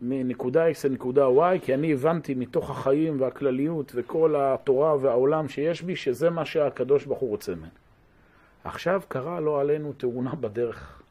מנקודה 0.00 0.70
X 0.70 0.88
לנקודה 0.88 1.26
Y, 1.26 1.58
כי 1.64 1.74
אני 1.74 1.92
הבנתי 1.92 2.34
מתוך 2.34 2.70
החיים 2.70 3.20
והכלליות 3.20 3.92
וכל 3.94 4.34
התורה 4.38 4.96
והעולם 4.96 5.48
שיש 5.48 5.82
בי, 5.82 5.96
שזה 5.96 6.30
מה 6.30 6.44
שהקדוש 6.44 7.04
ברוך 7.04 7.18
הוא 7.18 7.30
רוצה 7.30 7.54
ממני. 7.54 7.68
עכשיו 8.64 9.02
קרה 9.08 9.40
לו 9.40 9.58
עלינו 9.58 9.92
תאונה 9.92 10.34
בדרך, 10.34 11.02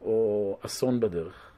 או 0.00 0.58
אסון 0.62 1.00
בדרך. 1.00 1.50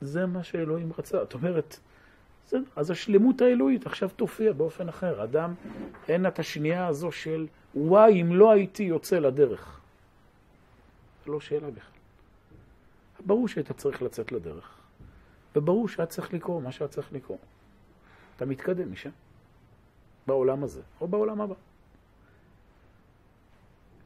זה 0.00 0.26
מה 0.26 0.44
שאלוהים 0.44 0.92
רצה. 0.98 1.18
זאת 1.18 1.34
אומרת, 1.34 1.78
זה, 2.48 2.58
אז 2.76 2.90
השלמות 2.90 3.40
האלוהית 3.40 3.86
עכשיו 3.86 4.08
תופיע 4.16 4.52
באופן 4.52 4.88
אחר. 4.88 5.24
אדם, 5.24 5.54
אין 6.08 6.26
את 6.26 6.38
השנייה 6.38 6.86
הזו 6.86 7.12
של, 7.12 7.46
וואי, 7.74 8.22
אם 8.22 8.36
לא 8.36 8.50
הייתי 8.50 8.82
יוצא 8.82 9.18
לדרך. 9.18 9.77
לא 11.28 11.40
שאלה 11.40 11.70
בכלל. 11.70 11.98
ברור 13.26 13.48
שהיית 13.48 13.72
צריך 13.72 14.02
לצאת 14.02 14.32
לדרך, 14.32 14.78
וברור 15.56 15.88
שהיה 15.88 16.06
צריך 16.06 16.34
לקרוא 16.34 16.62
מה 16.62 16.72
שהיה 16.72 16.88
צריך 16.88 17.12
לקרוא. 17.12 17.38
אתה 18.36 18.46
מתקדם 18.46 18.92
משם, 18.92 19.10
בעולם 20.26 20.64
הזה, 20.64 20.82
או 21.00 21.08
בעולם 21.08 21.40
הבא. 21.40 21.54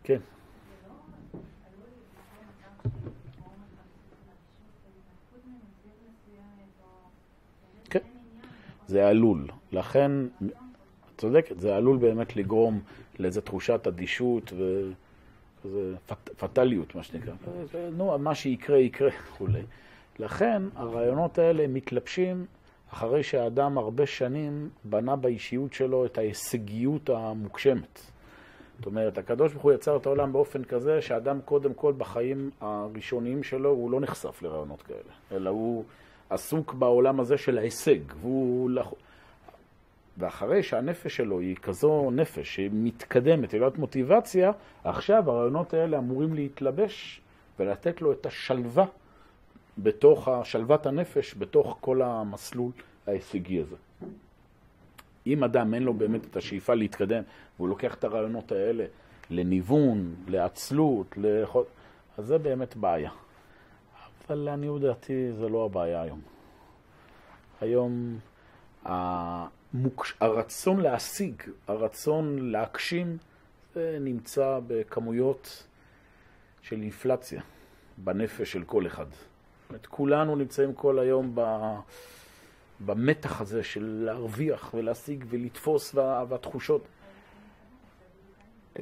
כן. 0.05 0.21
כן, 7.91 8.03
זה 8.87 9.09
עלול. 9.09 9.49
לכן, 9.73 10.11
את 10.27 11.19
צודקת, 11.19 11.61
זה 11.61 11.77
עלול 11.77 11.97
באמת 11.97 12.37
לגרום 12.37 12.81
לאיזו 13.19 13.41
תחושת 13.41 13.87
אדישות 13.87 14.53
וכזה 15.65 15.95
פט, 16.07 16.29
פטליות, 16.37 16.95
מה 16.95 17.03
שנקרא. 17.03 17.35
זה, 17.73 17.91
נו, 17.93 18.19
מה 18.19 18.35
שיקרה, 18.35 18.79
יקרה 18.79 19.11
וכולי. 19.29 19.63
לכן, 20.19 20.63
הרעיונות 20.77 21.39
האלה 21.39 21.67
מתלבשים 21.67 22.47
אחרי 22.93 23.23
שהאדם 23.23 23.79
הרבה 23.79 24.07
שנים 24.07 24.69
בנה 24.85 25.17
באישיות 25.17 25.73
שלו 25.73 26.07
את 26.07 26.19
ההישגיות 26.19 27.11
המוגשמת. 27.11 28.01
זאת 28.77 28.87
אומרת, 28.87 29.19
הקדוש 29.19 29.53
ברוך 29.53 29.65
הוא 29.65 29.73
יצר 29.73 29.97
את 29.97 30.07
העולם 30.07 30.33
באופן 30.33 30.65
כזה 30.65 31.03
שאדם 31.03 31.41
קודם 31.45 31.75
כל 31.75 31.93
בחיים 31.99 32.51
הראשוניים 32.61 33.43
שלו 33.43 33.71
הוא 33.71 33.91
לא 33.91 34.01
נחשף 34.01 34.43
לרעיונות 34.43 34.83
כאלה, 34.83 35.13
אלא 35.33 35.51
הוא 35.51 35.85
עסוק 36.31 36.75
בעולם 36.75 37.21
הזה 37.21 37.39
של 37.39 37.59
ההישג. 37.59 38.01
והוא... 38.21 38.71
ואחרי 40.23 40.63
שהנפש 40.63 41.17
שלו 41.17 41.41
היא 41.41 41.57
כזו 41.57 42.11
נפש 42.11 42.57
שמתקדמת, 42.57 43.53
היא 43.53 43.61
לא 43.61 43.71
מוטיבציה, 43.79 44.53
עכשיו 44.85 45.31
הרעיונות 45.31 45.75
האלה 45.75 45.99
אמורים 45.99 46.35
להתלבש 46.35 47.21
ולתת 47.59 48.03
לו 48.03 48.13
את 48.13 48.27
השלווה 48.27 48.85
בתוך 49.79 50.29
שלוות 50.45 50.87
הנפש, 50.87 51.35
בתוך 51.39 51.79
כל 51.81 52.03
המסלול 52.03 52.71
ההישגי 53.07 53.61
הזה. 53.61 53.77
אם 55.27 55.45
אדם 55.45 55.75
אין 55.75 55.83
לו 55.83 55.95
באמת 55.95 56.25
את 56.25 56.37
השאיפה 56.37 56.75
להתקדם, 56.75 57.23
והוא 57.57 57.69
לוקח 57.69 57.95
את 57.95 58.05
הרעיונות 58.05 58.53
האלה 58.53 58.85
לניוון, 59.31 60.15
לעצלות, 60.29 61.15
לכל... 61.17 61.63
אז 62.19 62.27
זה 62.27 62.39
באמת 62.39 62.77
בעיה. 62.77 63.11
אבל 64.29 64.37
לעניות 64.37 64.81
דעתי 64.81 65.33
זה 65.33 65.49
לא 65.49 65.65
הבעיה 65.65 66.03
היום. 66.03 66.21
היום 67.61 68.19
המוקש... 69.75 70.15
הרצון 70.21 70.81
להשיג, 70.81 71.43
הרצון 71.67 72.51
להגשים, 72.51 73.19
זה 73.75 73.99
נמצא 74.01 74.61
בכמויות 74.67 75.67
של 76.63 76.83
אינפלציה 76.83 77.43
בנפש 77.99 78.53
של 78.53 78.65
כל 78.65 78.87
אחד. 78.87 79.07
אומרת, 79.69 79.87
כולנו 79.87 80.37
נמצאים 80.37 80.75
כל 80.75 80.99
היום 80.99 81.33
ב... 81.35 81.41
במתח 82.81 83.41
הזה 83.41 83.63
של 83.63 84.03
להרוויח 84.05 84.75
ולהשיג 84.75 85.25
ולתפוס 85.29 85.95
וה... 85.95 86.25
והתחושות. 86.29 86.87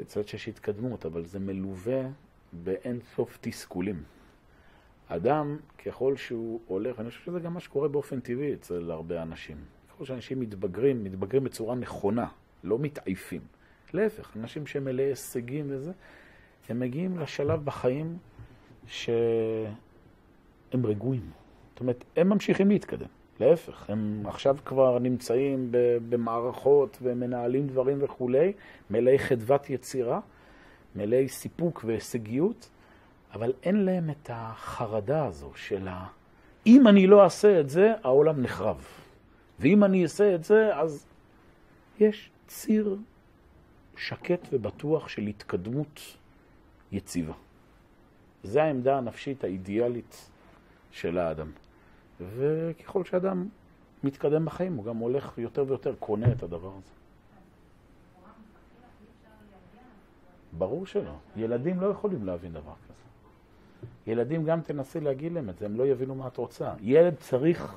צריך 0.06 0.28
שיש 0.28 0.48
התקדמות, 0.48 1.06
אבל 1.06 1.24
זה 1.24 1.38
מלווה 1.38 2.02
באין 2.52 3.00
סוף 3.16 3.38
תסכולים. 3.40 4.02
אדם, 5.08 5.56
ככל 5.86 6.16
שהוא 6.16 6.60
הולך, 6.66 7.00
אני 7.00 7.10
חושב 7.10 7.24
שזה 7.24 7.40
גם 7.40 7.54
מה 7.54 7.60
שקורה 7.60 7.88
באופן 7.88 8.20
טבעי 8.20 8.54
אצל 8.54 8.90
הרבה 8.90 9.22
אנשים. 9.22 9.56
ככל 10.00 10.06
שאנשים 10.06 10.40
מתבגרים, 10.40 11.04
מתבגרים 11.04 11.44
בצורה 11.44 11.74
נכונה, 11.74 12.26
לא 12.64 12.78
מתעייפים. 12.78 13.40
להפך, 13.94 14.36
אנשים 14.36 14.66
שמלאי 14.66 15.04
הישגים 15.04 15.66
וזה, 15.68 15.92
הם 16.68 16.80
מגיעים 16.80 17.18
לשלב 17.18 17.64
בחיים 17.64 18.18
שהם 18.86 19.66
רגועים. 20.84 21.30
זאת 21.70 21.80
אומרת, 21.80 22.04
הם 22.16 22.28
ממשיכים 22.28 22.68
להתקדם. 22.68 23.06
להפך, 23.40 23.90
הם 23.90 24.22
עכשיו 24.26 24.56
כבר 24.64 24.98
נמצאים 24.98 25.68
במערכות 26.08 26.98
ומנהלים 27.02 27.66
דברים 27.66 27.98
וכולי, 28.00 28.52
מלאי 28.90 29.18
חדוות 29.18 29.70
יצירה, 29.70 30.20
מלאי 30.96 31.28
סיפוק 31.28 31.84
והישגיות, 31.86 32.70
אבל 33.32 33.52
אין 33.62 33.84
להם 33.84 34.10
את 34.10 34.30
החרדה 34.32 35.26
הזו 35.26 35.50
של 35.54 35.88
ה... 35.88 36.06
אם 36.66 36.88
אני 36.88 37.06
לא 37.06 37.24
אעשה 37.24 37.60
את 37.60 37.68
זה, 37.68 37.92
העולם 38.02 38.42
נחרב. 38.42 38.84
ואם 39.60 39.84
אני 39.84 40.02
אעשה 40.02 40.34
את 40.34 40.44
זה, 40.44 40.76
אז 40.76 41.06
יש 41.98 42.30
ציר 42.46 42.96
שקט 43.96 44.48
ובטוח 44.52 45.08
של 45.08 45.22
התקדמות 45.22 46.00
יציבה. 46.92 47.32
זו 48.44 48.60
העמדה 48.60 48.98
הנפשית 48.98 49.44
האידיאלית 49.44 50.30
של 50.90 51.18
האדם. 51.18 51.50
וככל 52.20 53.04
שאדם 53.04 53.48
מתקדם 54.04 54.44
בחיים, 54.44 54.76
הוא 54.76 54.84
גם 54.84 54.96
הולך 54.96 55.38
יותר 55.38 55.64
ויותר 55.68 55.94
קונה 55.98 56.32
את 56.32 56.42
הדבר 56.42 56.72
הזה. 56.78 56.92
ברור 60.58 60.86
שלא. 60.86 61.14
ילדים 61.36 61.80
לא 61.80 61.86
יכולים 61.86 62.26
להבין 62.26 62.52
דבר 62.52 62.74
כזה. 62.84 63.04
ילדים 64.06 64.44
גם 64.44 64.60
תנסי 64.60 65.00
להגיד 65.00 65.32
להם 65.32 65.50
את 65.50 65.58
זה, 65.58 65.66
הם 65.66 65.76
לא 65.76 65.86
יבינו 65.86 66.14
מה 66.14 66.26
את 66.26 66.36
רוצה. 66.36 66.72
ילד 66.80 67.14
צריך 67.14 67.76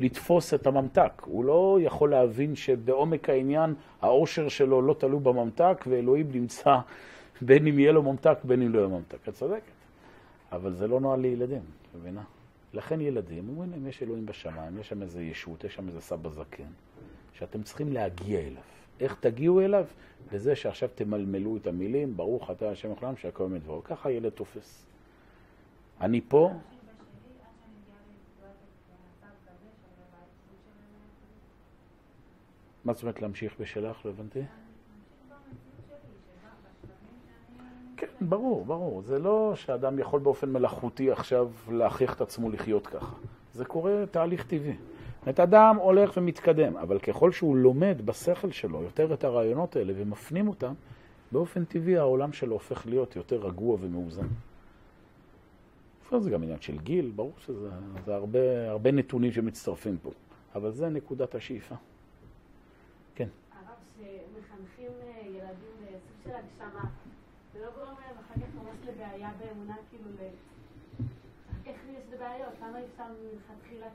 לתפוס 0.00 0.54
את 0.54 0.66
הממתק. 0.66 1.22
הוא 1.24 1.44
לא 1.44 1.78
יכול 1.82 2.10
להבין 2.10 2.56
שבעומק 2.56 3.30
העניין 3.30 3.74
העושר 4.02 4.48
שלו 4.48 4.82
לא 4.82 4.94
תלוי 4.94 5.20
בממתק, 5.20 5.84
ואלוהים 5.86 6.28
נמצא 6.32 6.76
בין 7.42 7.66
אם 7.66 7.78
יהיה 7.78 7.92
לו 7.92 8.02
ממתק, 8.02 8.38
בין 8.44 8.62
אם 8.62 8.72
לא 8.72 8.78
יהיה 8.78 8.88
ממתק. 8.88 9.28
את 9.28 9.34
צודקת. 9.34 9.76
אבל 10.52 10.72
זה 10.72 10.88
לא 10.88 11.00
נועל 11.00 11.20
לילדים, 11.20 11.58
את 11.60 11.96
מבינה? 11.96 12.22
לכן 12.74 13.00
ילדים 13.00 13.48
אומרים 13.48 13.70
להם, 13.70 13.86
יש 13.86 14.02
אלוהים 14.02 14.26
בשמיים, 14.26 14.78
יש 14.78 14.88
שם 14.88 15.02
איזה 15.02 15.22
ישות, 15.22 15.64
יש 15.64 15.74
שם 15.74 15.88
איזה 15.88 16.00
סבא 16.00 16.28
זקן, 16.30 16.70
שאתם 17.32 17.62
צריכים 17.62 17.92
להגיע 17.92 18.40
אליו. 18.40 18.62
איך 19.00 19.16
תגיעו 19.20 19.60
אליו? 19.60 19.84
בזה 20.32 20.56
שעכשיו 20.56 20.88
תמלמלו 20.94 21.56
את 21.56 21.66
המילים, 21.66 22.16
ברוך 22.16 22.50
אתה 22.50 22.70
השם 22.70 22.92
לכולם 22.92 23.16
שהכל 23.16 23.48
מדברו. 23.48 23.84
ככה 23.84 24.10
ילד 24.10 24.28
תופס. 24.28 24.84
אני 26.00 26.20
פה. 26.28 26.52
מה 32.86 32.92
זאת 32.92 33.02
אומרת 33.02 33.22
להמשיך 33.22 33.54
בשלך? 33.60 34.06
לא 34.06 34.10
הבנתי. 34.10 34.42
כן, 37.96 38.06
ברור, 38.20 38.64
ברור. 38.64 39.02
זה 39.02 39.18
לא 39.18 39.52
שאדם 39.54 39.98
יכול 39.98 40.20
באופן 40.20 40.52
מלאכותי 40.52 41.10
עכשיו 41.10 41.50
להכריח 41.70 42.14
את 42.14 42.20
עצמו 42.20 42.50
לחיות 42.50 42.86
ככה. 42.86 43.16
זה 43.54 43.64
קורה 43.64 44.04
תהליך 44.10 44.46
טבעי. 44.46 44.76
זאת 45.26 45.40
אדם 45.40 45.76
הולך 45.76 46.12
ומתקדם, 46.16 46.76
אבל 46.76 46.98
ככל 46.98 47.32
שהוא 47.32 47.56
לומד 47.56 48.02
בשכל 48.04 48.50
שלו 48.50 48.82
יותר 48.82 49.14
את 49.14 49.24
הרעיונות 49.24 49.76
האלה 49.76 49.92
ומפנים 49.96 50.48
אותם, 50.48 50.74
באופן 51.32 51.64
טבעי 51.64 51.96
העולם 51.96 52.32
שלו 52.32 52.52
הופך 52.52 52.86
להיות 52.86 53.16
יותר 53.16 53.46
רגוע 53.46 53.76
ומאוזן. 53.80 54.26
זה 56.18 56.30
גם 56.30 56.42
עניין 56.42 56.60
של 56.60 56.78
גיל, 56.78 57.12
ברור 57.16 57.32
שזה 57.38 57.68
זה 58.04 58.14
הרבה, 58.14 58.70
הרבה 58.70 58.90
נתונים 58.90 59.32
שמצטרפים 59.32 59.96
פה, 60.02 60.10
אבל 60.54 60.72
זה 60.72 60.88
נקודת 60.88 61.34
השאיפה. 61.34 61.74
הרב, 64.56 64.66
שמחנכים 64.76 64.90
אה, 65.02 65.26
ילדים 65.28 65.76
לסוג 65.82 66.16
של 66.24 66.30
הגשמה, 66.30 66.90
זה 67.52 67.58
לא 67.60 67.66
גורם 67.74 67.86
להם 67.86 68.16
אחר 68.26 68.34
כך 68.34 68.54
ממש 68.54 68.76
לבעיה 68.88 69.30
באמונה, 69.38 69.74
כאילו, 69.90 70.10
ל... 70.10 70.28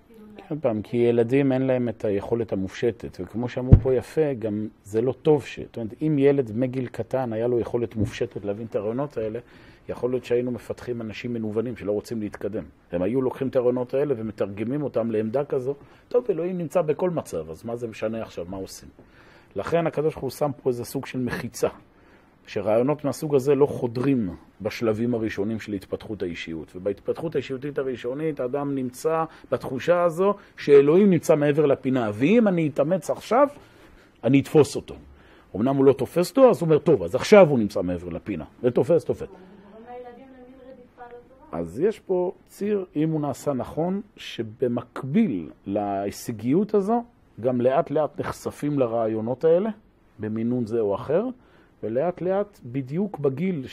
כאילו... 0.07 0.25
עוד 0.49 0.59
פעם, 0.61 0.81
כי 0.81 0.97
ילדים 0.97 1.51
אין 1.51 1.61
להם 1.61 1.89
את 1.89 2.05
היכולת 2.05 2.53
המופשטת, 2.53 3.17
וכמו 3.19 3.49
שאמרו 3.49 3.73
פה 3.83 3.93
יפה, 3.93 4.33
גם 4.33 4.67
זה 4.83 5.01
לא 5.01 5.11
טוב 5.11 5.45
ש... 5.45 5.59
זאת 5.59 5.77
אומרת, 5.77 5.93
אם 6.01 6.15
ילד 6.19 6.51
מגיל 6.55 6.87
קטן 6.87 7.33
היה 7.33 7.47
לו 7.47 7.59
יכולת 7.59 7.95
מופשטת 7.95 8.45
להבין 8.45 8.65
את 8.65 8.75
הרעיונות 8.75 9.17
האלה, 9.17 9.39
יכול 9.89 10.11
להיות 10.11 10.25
שהיינו 10.25 10.51
מפתחים 10.51 11.01
אנשים 11.01 11.33
מנוונים 11.33 11.77
שלא 11.77 11.91
רוצים 11.91 12.19
להתקדם. 12.21 12.63
הם 12.91 13.01
היו 13.01 13.21
לוקחים 13.21 13.47
את 13.47 13.55
הרעיונות 13.55 13.93
האלה 13.93 14.13
ומתרגמים 14.17 14.83
אותם 14.83 15.11
לעמדה 15.11 15.45
כזו, 15.45 15.75
טוב, 16.07 16.25
אלוהים 16.29 16.57
נמצא 16.57 16.81
בכל 16.81 17.09
מצב, 17.09 17.49
אז 17.49 17.65
מה 17.65 17.75
זה 17.75 17.87
משנה 17.87 18.21
עכשיו, 18.21 18.45
מה 18.49 18.57
עושים? 18.57 18.89
לכן 19.55 19.87
הקדוש 19.87 20.13
ברוך 20.13 20.23
הוא 20.23 20.29
שם 20.29 20.51
פה 20.63 20.69
איזה 20.69 20.85
סוג 20.85 21.05
של 21.05 21.19
מחיצה, 21.19 21.67
שרעיונות 22.47 23.05
מהסוג 23.05 23.35
הזה 23.35 23.55
לא 23.55 23.65
חודרים 23.65 24.35
בשלבים 24.61 25.13
הראשונים 25.13 25.59
של 25.59 25.73
התפתחות 25.73 26.23
האישיות. 26.23 26.75
ובהתפתחות 26.75 27.35
האישיותית 27.35 27.77
הראשונית 27.77 28.39
האדם 28.39 28.75
נמצא 28.75 29.23
בתחושה 29.51 30.03
הזו 30.03 30.33
שאלוהים 30.57 31.09
נמצא 31.09 31.35
מעבר 31.35 31.65
לפינה, 31.65 32.11
ואם 32.13 32.47
אני 32.47 32.67
אתאמץ 32.73 33.09
עכשיו, 33.09 33.47
אני 34.23 34.39
אתפוס 34.39 34.75
אותו. 34.75 34.95
אמנם 35.55 35.75
הוא 35.75 35.85
לא 35.85 35.93
תופס 35.93 36.29
אותו, 36.29 36.49
אז 36.49 36.61
הוא 36.61 36.65
אומר, 36.67 36.77
טוב, 36.77 37.03
אז 37.03 37.15
עכשיו 37.15 37.49
הוא 37.49 37.59
נמצא 37.59 37.81
מעבר 37.81 38.09
לפינה, 38.09 38.45
ותופס, 38.63 39.05
תופס. 39.05 39.27
אז 41.51 41.79
יש 41.79 41.99
פה 41.99 42.31
ציר, 42.47 42.85
אם 42.95 43.09
הוא 43.09 43.21
נעשה 43.21 43.53
נכון, 43.53 44.01
שבמקביל 44.17 45.49
להישגיות 45.65 46.73
הזו, 46.73 47.03
גם 47.39 47.61
לאט 47.61 47.91
לאט 47.91 48.19
נחשפים 48.19 48.79
לרעיונות 48.79 49.43
האלה, 49.43 49.69
במינון 50.19 50.65
זה 50.65 50.79
או 50.79 50.95
אחר, 50.95 51.25
ולאט 51.83 52.21
לאט, 52.21 52.59
בדיוק 52.63 53.19
בגיל 53.19 53.65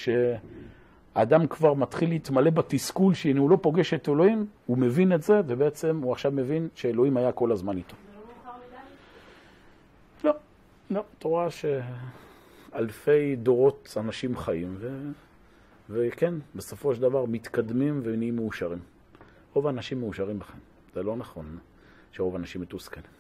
האדם 1.15 1.47
כבר 1.47 1.75
מתחיל 1.75 2.09
להתמלא 2.09 2.51
בתסכול 2.51 3.15
שהנה 3.15 3.41
הוא 3.41 3.51
לא 3.51 3.59
פוגש 3.63 3.95
את 3.95 4.09
אלוהים, 4.09 4.47
הוא 4.67 4.79
מבין 4.79 5.13
את 5.13 5.23
זה, 5.23 5.41
ובעצם 5.47 6.01
הוא 6.03 6.13
עכשיו 6.13 6.33
מבין 6.33 6.69
שאלוהים 6.75 7.17
היה 7.17 7.33
כל 7.33 7.53
הזמן 7.53 7.77
איתו. 7.77 7.95
לא? 10.25 10.31
לא, 10.31 10.37
לא, 10.91 11.05
את 11.19 11.23
רואה 11.23 11.49
שאלפי 11.51 13.37
דורות 13.37 13.95
אנשים 13.97 14.37
חיים, 14.37 14.75
ו... 14.79 15.11
וכן, 15.91 16.35
בסופו 16.55 16.95
של 16.95 17.03
דבר 17.03 17.25
מתקדמים 17.25 18.01
ונהיים 18.05 18.37
מאושרים. 18.37 18.79
רוב 19.55 19.67
האנשים 19.67 20.01
מאושרים 20.01 20.39
בחיים. 20.39 20.61
זה 20.95 21.03
לא 21.03 21.17
נכון 21.17 21.59
שרוב 22.13 22.37
האנשים 22.37 22.61
מתוסכלים. 22.61 23.18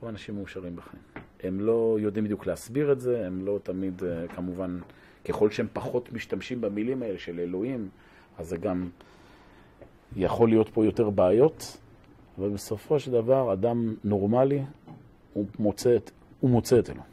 רוב 0.00 0.08
האנשים 0.08 0.34
מאושרים 0.34 0.76
בחיים. 0.76 1.02
הם 1.42 1.60
לא 1.60 1.96
יודעים 2.00 2.24
בדיוק 2.24 2.46
להסביר 2.46 2.92
את 2.92 3.00
זה, 3.00 3.26
הם 3.26 3.46
לא 3.46 3.58
תמיד, 3.62 4.04
אה, 4.04 4.28
כמובן, 4.28 4.78
ככל 5.24 5.50
שהם 5.50 5.66
פחות 5.72 6.12
משתמשים 6.12 6.60
במילים 6.60 7.02
האלה 7.02 7.18
של 7.18 7.40
אלוהים, 7.40 7.88
אז 8.38 8.48
זה 8.48 8.56
גם 8.56 8.88
יכול 10.16 10.48
להיות 10.48 10.68
פה 10.68 10.84
יותר 10.84 11.10
בעיות, 11.10 11.78
אבל 12.38 12.48
בסופו 12.48 13.00
של 13.00 13.10
דבר, 13.10 13.52
אדם 13.52 13.94
נורמלי, 14.04 14.62
הוא 15.32 15.46
מוצא 15.58 15.96
את, 15.96 16.10
הוא 16.40 16.50
מוצא 16.50 16.78
את 16.78 16.90
אלוהים. 16.90 17.10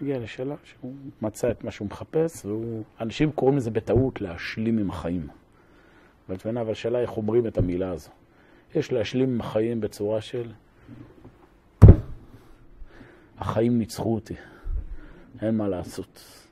הגיע 0.00 0.18
לשאלה 0.18 0.54
שהוא 0.64 0.94
מצא 1.22 1.50
את 1.50 1.64
מה 1.64 1.70
שהוא 1.70 1.88
מחפש, 1.88 2.44
והוא... 2.44 2.82
אנשים 3.00 3.32
קוראים 3.32 3.56
לזה 3.56 3.70
בטעות 3.70 4.20
להשלים 4.20 4.78
עם 4.78 4.90
החיים. 4.90 5.28
אבל 6.28 6.70
השאלה 6.70 6.98
איך 7.00 7.16
אומרים 7.16 7.46
את 7.46 7.58
המילה 7.58 7.90
הזו. 7.90 8.10
יש 8.74 8.92
להשלים 8.92 9.28
עם 9.34 9.40
החיים 9.40 9.80
בצורה 9.80 10.20
של 10.20 10.52
החיים 13.38 13.78
ניצחו 13.78 14.14
אותי, 14.14 14.34
אין 15.42 15.56
מה 15.56 15.68
לעשות. 15.68 16.42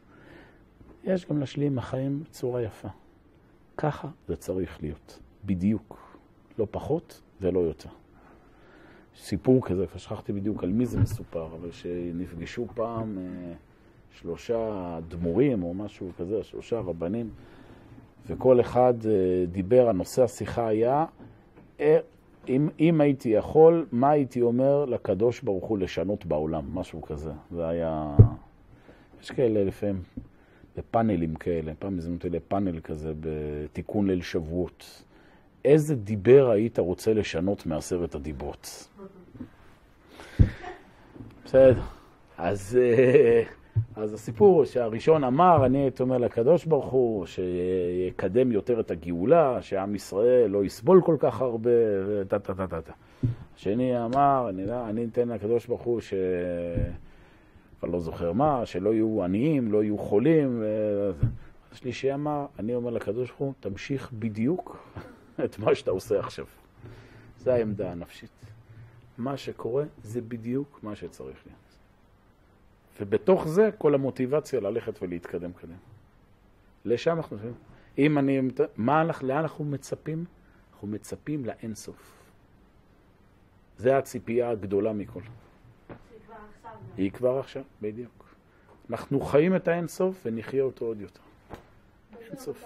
יש 1.04 1.26
גם 1.26 1.38
להשלים 1.38 1.78
החיים 1.78 2.22
בצורה 2.22 2.62
יפה. 2.62 2.88
ככה 3.76 4.08
זה 4.28 4.36
צריך 4.36 4.82
להיות, 4.82 5.18
בדיוק. 5.44 6.18
לא 6.58 6.66
פחות 6.70 7.20
ולא 7.40 7.60
יותר. 7.60 7.88
סיפור 9.16 9.66
כזה, 9.66 9.86
כבר 9.86 9.98
שכחתי 9.98 10.32
בדיוק 10.32 10.64
על 10.64 10.70
מי 10.70 10.86
זה 10.86 11.00
מסופר, 11.00 11.46
אבל 11.60 11.70
שנפגשו 11.72 12.66
פעם 12.74 13.18
אה, 13.18 13.52
שלושה 14.10 14.98
דמורים 15.08 15.62
או 15.62 15.74
משהו 15.74 16.10
כזה, 16.18 16.44
שלושה 16.44 16.80
רבנים, 16.80 17.30
וכל 18.26 18.60
אחד 18.60 18.94
אה, 19.06 19.44
דיבר, 19.52 19.88
הנושא 19.88 20.22
השיחה 20.22 20.66
היה, 20.66 21.04
אה, 21.80 21.98
אם, 22.48 22.68
אם 22.80 23.00
הייתי 23.00 23.28
יכול, 23.28 23.86
מה 23.92 24.10
הייתי 24.10 24.42
אומר 24.42 24.84
לקדוש 24.84 25.40
ברוך 25.40 25.64
הוא 25.64 25.78
לשנות 25.78 26.26
בעולם, 26.26 26.64
משהו 26.74 27.02
כזה. 27.02 27.32
זה 27.50 27.68
היה... 27.68 28.16
יש 29.22 29.30
כאלה 29.30 29.64
לפעמים, 29.64 30.02
בפאנלים 30.76 31.34
כאלה, 31.34 31.72
פעם 31.78 31.98
הזמנו 31.98 32.16
אותי 32.16 32.30
לפאנל 32.30 32.80
כזה 32.80 33.12
בתיקון 33.20 34.06
ליל 34.06 34.22
שבועות. 34.22 35.04
איזה 35.64 35.94
דיבר 35.96 36.50
היית 36.50 36.78
רוצה 36.78 37.14
לשנות 37.14 37.66
מעשרת 37.66 38.14
הדיברות? 38.14 38.88
בסדר. 41.44 41.80
אז, 42.38 42.78
אה, 42.82 43.42
אז 43.96 44.14
הסיפור 44.14 44.64
שהראשון 44.64 45.24
אמר, 45.24 45.66
אני 45.66 45.78
הייתי 45.78 46.02
אומר 46.02 46.18
לקדוש 46.18 46.64
ברוך 46.64 46.92
הוא, 46.92 47.26
שיקדם 47.26 48.52
יותר 48.52 48.80
את 48.80 48.90
הגאולה, 48.90 49.62
שעם 49.62 49.94
ישראל 49.94 50.50
לא 50.50 50.64
יסבול 50.64 51.02
כל 51.04 51.16
כך 51.18 51.40
הרבה, 51.40 51.70
וטה 52.06 52.38
טה 52.38 52.54
טה 52.54 52.66
טה 52.66 52.80
טה. 52.80 52.92
השני 53.56 54.04
אמר, 54.04 54.46
אני, 54.48 54.64
אני 54.88 55.04
אתן 55.04 55.28
לקדוש 55.28 55.66
ברוך 55.66 55.82
הוא 55.82 56.00
ש... 56.00 56.14
כבר 57.80 57.88
לא 57.88 58.00
זוכר 58.00 58.32
מה, 58.32 58.66
שלא 58.66 58.94
יהיו 58.94 59.24
עניים, 59.24 59.72
לא 59.72 59.82
יהיו 59.82 59.98
חולים. 59.98 60.62
השלישי 61.72 62.14
אמר, 62.14 62.46
אני 62.58 62.74
אומר 62.74 62.90
לקדוש 62.90 63.28
ברוך 63.28 63.40
הוא, 63.40 63.52
תמשיך 63.60 64.12
בדיוק 64.12 64.76
את 65.44 65.58
מה 65.58 65.74
שאתה 65.74 65.90
עושה 65.90 66.18
עכשיו. 66.18 66.46
זו 67.38 67.50
העמדה 67.50 67.92
הנפשית. 67.92 68.30
מה 69.18 69.36
שקורה 69.36 69.84
זה 70.02 70.20
בדיוק 70.20 70.80
מה 70.82 70.96
שצריך 70.96 71.42
להיות. 71.46 71.63
ובתוך 73.00 73.48
זה 73.48 73.70
כל 73.78 73.94
המוטיבציה 73.94 74.60
ללכת 74.60 75.02
ולהתקדם 75.02 75.52
קדימה. 75.52 75.78
לשם 76.84 77.16
אנחנו 77.16 77.36
חושבים. 77.36 77.54
אם 77.98 78.18
אני... 78.18 78.40
מה, 78.76 79.04
לאן 79.22 79.38
אנחנו 79.38 79.64
מצפים? 79.64 80.24
אנחנו 80.72 80.88
מצפים 80.88 81.44
לאינסוף. 81.44 82.24
זה 83.78 83.98
הציפייה 83.98 84.50
הגדולה 84.50 84.92
מכל. 84.92 85.20
גם. 85.20 85.96
היא 86.96 87.10
כבר 87.10 87.38
עכשיו, 87.38 87.62
בדיוק. 87.82 88.34
אנחנו 88.90 89.20
חיים 89.20 89.56
את 89.56 89.68
האינסוף 89.68 90.22
ונחיה 90.24 90.62
אותו 90.62 90.84
עוד 90.84 91.00
יותר. 91.00 91.20
אינסוף. 92.30 92.64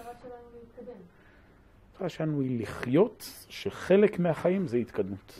המטרה 1.99 2.09
שלנו 2.09 2.41
היא 2.41 2.61
לחיות, 2.61 3.29
שחלק 3.49 4.19
מהחיים 4.19 4.67
זה 4.67 4.77
התקדמות. 4.77 5.39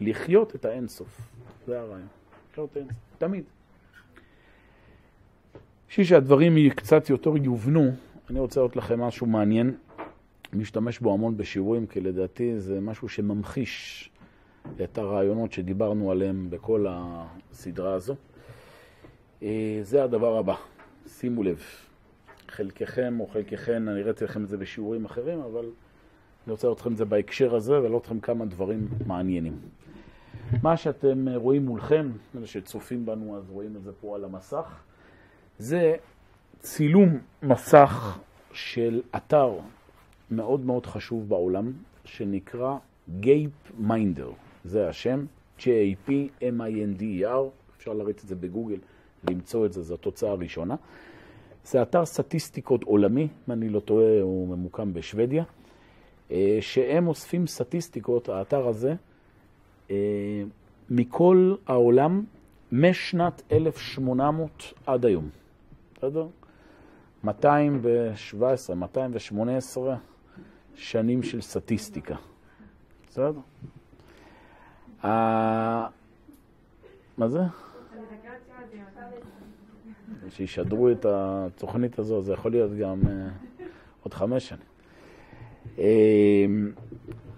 לחיות 0.00 0.54
את 0.54 0.64
האינסוף, 0.64 1.20
זה 1.66 1.80
הרעיון. 1.80 2.08
לחיות 2.50 2.70
את 2.70 2.76
האינסוף, 2.76 2.96
תמיד. 3.18 3.44
בשביל 5.90 6.06
שהדברים 6.06 6.70
קצת 6.70 7.10
יותר 7.10 7.32
יובנו, 7.42 7.90
אני 8.30 8.40
רוצה 8.40 8.60
להראות 8.60 8.76
לכם 8.76 9.00
משהו 9.00 9.26
מעניין. 9.26 9.74
משתמש 10.52 10.98
בו 10.98 11.14
המון 11.14 11.36
בשיעורים, 11.36 11.86
כי 11.86 12.00
לדעתי 12.00 12.60
זה 12.60 12.80
משהו 12.80 13.08
שממחיש 13.08 14.10
את 14.84 14.98
הרעיונות 14.98 15.52
שדיברנו 15.52 16.10
עליהם 16.10 16.46
בכל 16.50 16.86
הסדרה 16.88 17.94
הזו. 17.94 18.14
אה, 19.42 19.78
זה 19.82 20.04
הדבר 20.04 20.36
הבא, 20.36 20.54
שימו 21.06 21.42
לב. 21.42 21.62
חלקכם 22.48 23.16
או 23.20 23.26
חלקכן, 23.26 23.88
אני 23.88 24.00
הראיתי 24.00 24.24
לכם 24.24 24.44
את 24.44 24.48
זה 24.48 24.56
בשיעורים 24.56 25.04
אחרים, 25.04 25.40
אבל 25.40 25.64
אני 26.44 26.52
רוצה 26.52 26.66
לראות 26.66 26.78
אתכם 26.78 26.92
את 26.92 26.96
זה 26.96 27.04
בהקשר 27.04 27.54
הזה 27.54 27.80
ולראות 27.80 28.02
אתכם 28.02 28.20
כמה 28.20 28.44
דברים 28.44 28.88
מעניינים. 29.06 29.58
מה 30.62 30.76
שאתם 30.76 31.28
רואים 31.34 31.66
מולכם, 31.66 32.10
אלה 32.36 32.46
שצופים 32.46 33.06
בנו 33.06 33.36
אז 33.36 33.50
רואים 33.50 33.76
את 33.76 33.82
זה 33.82 33.92
פה 34.00 34.16
על 34.16 34.24
המסך, 34.24 34.82
זה 35.60 35.94
צילום 36.58 37.18
מסך 37.42 38.18
של 38.52 39.00
אתר 39.16 39.52
מאוד 40.30 40.60
מאוד 40.60 40.86
חשוב 40.86 41.28
בעולם, 41.28 41.72
שנקרא 42.04 42.76
גייפ 43.20 43.50
מיינדר. 43.78 44.30
זה 44.64 44.88
השם, 44.88 45.24
J-A-P-M-I-N-D-E-R, 45.58 47.42
אפשר 47.76 47.92
להריץ 47.92 48.22
את 48.22 48.28
זה 48.28 48.36
בגוגל, 48.36 48.78
למצוא 49.30 49.66
את 49.66 49.72
זה, 49.72 49.82
זו 49.82 49.94
התוצאה 49.94 50.30
הראשונה. 50.30 50.74
זה 51.64 51.82
אתר 51.82 52.04
סטטיסטיקות 52.04 52.84
עולמי, 52.84 53.28
אם 53.48 53.52
אני 53.52 53.68
לא 53.68 53.80
טועה, 53.80 54.20
הוא 54.20 54.48
ממוקם 54.48 54.94
בשוודיה, 54.94 55.44
אה, 56.30 56.58
שהם 56.60 57.08
אוספים 57.08 57.46
סטטיסטיקות, 57.46 58.28
האתר 58.28 58.68
הזה, 58.68 58.94
אה, 59.90 60.42
מכל 60.90 61.54
העולם 61.66 62.24
משנת 62.72 63.42
1800 63.52 64.72
עד 64.86 65.04
היום. 65.04 65.39
בסדר? 66.00 66.26
217, 67.24 68.76
218 68.76 69.96
שנים 70.74 71.22
של 71.22 71.40
סטטיסטיקה. 71.40 72.16
בסדר? 73.08 73.32
ה- 75.04 75.86
מה 77.18 77.28
זה? 77.28 77.40
שישדרו 80.28 80.90
את 80.90 81.06
התוכנית 81.08 81.98
הזו, 81.98 82.22
זה 82.22 82.32
יכול 82.32 82.50
להיות 82.50 82.72
גם 82.76 83.00
אה, 83.08 83.28
עוד 84.02 84.14
חמש 84.14 84.48
שנים. 84.48 84.62
אה, 85.78 86.44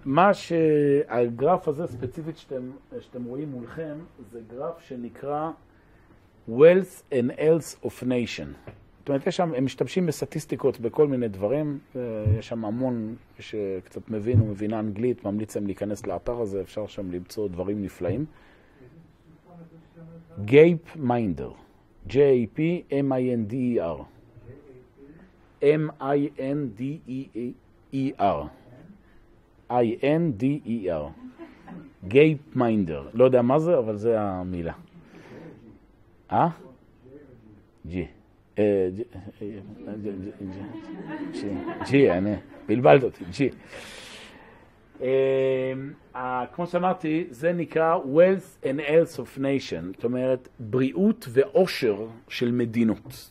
מה 0.05 0.35
שהגרף 0.35 1.69
הזה 1.69 1.87
ספציפית 1.87 2.37
שאתם, 2.37 2.71
שאתם 3.01 3.25
רואים 3.25 3.51
מולכם, 3.51 3.95
זה 4.31 4.41
גרף 4.51 4.81
שנקרא 4.81 5.51
Wealth 6.49 7.13
and 7.13 7.31
Health 7.39 7.87
of 7.87 8.03
Nation. 8.03 8.71
זאת 8.99 9.09
אומרת, 9.09 9.27
יש 9.27 9.37
שם, 9.37 9.55
הם 9.55 9.65
משתמשים 9.65 10.07
בסטטיסטיקות 10.07 10.81
בכל 10.81 11.09
מיני 11.09 11.29
דברים, 11.29 11.79
אה, 11.97 12.01
יש 12.39 12.49
שם 12.49 12.65
המון, 12.65 13.17
שקצת 13.39 14.11
מבין 14.11 14.41
או 14.41 14.47
מבינה 14.47 14.79
אנגלית, 14.79 15.25
ממליץ 15.25 15.57
להם 15.57 15.67
להיכנס 15.67 16.07
לאתר 16.07 16.41
הזה, 16.41 16.61
אפשר 16.61 16.87
שם 16.87 17.11
למצוא 17.11 17.49
דברים 17.49 17.83
נפלאים. 17.83 18.25
גייפ 20.45 20.97
מיינדר, 20.97 21.51
J-A-P-M-I-N-D-E-R. 22.09 23.99
M-I-N-D-E-R. 25.63 26.99
I-N-D-E-R. 29.71 31.05
Gapminder. 32.09 33.09
לא 33.15 33.25
יודע 33.25 33.43
מה 33.43 33.59
זה, 33.59 33.79
אבל 33.79 33.97
זה 33.97 34.21
המילה. 34.21 34.73
אה? 36.33 36.49
G. 37.87 38.07
אה, 38.59 38.89
G, 38.95 39.03
אה, 39.43 39.95
G, 41.33 41.49
G, 41.91 42.11
אני, 42.11 42.35
בלבלת 42.67 43.03
אותי, 43.03 43.25
G. 43.31 43.51
אה, 46.15 46.45
כמו 46.53 46.67
שאמרתי, 46.67 47.27
זה 47.31 47.53
נקרא 47.53 47.99
Wealth 47.99 48.65
and 48.65 48.81
Health 48.81 49.19
of 49.19 49.39
Nation, 49.39 49.95
זאת 49.95 50.05
אומרת, 50.05 50.49
בריאות 50.59 51.27
ועושר 51.29 52.07
של 52.29 52.53
מדינות. 52.53 53.31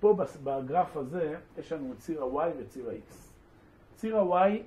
פה 0.00 0.16
בגרף 0.44 0.96
הזה 0.96 1.34
יש 1.58 1.72
לנו 1.72 1.92
את 1.92 1.98
ציר 1.98 2.22
ה-Y 2.22 2.62
וציר 2.62 2.88
ה-X. 2.88 3.14
ציר 3.96 4.18
ה-Y 4.18 4.58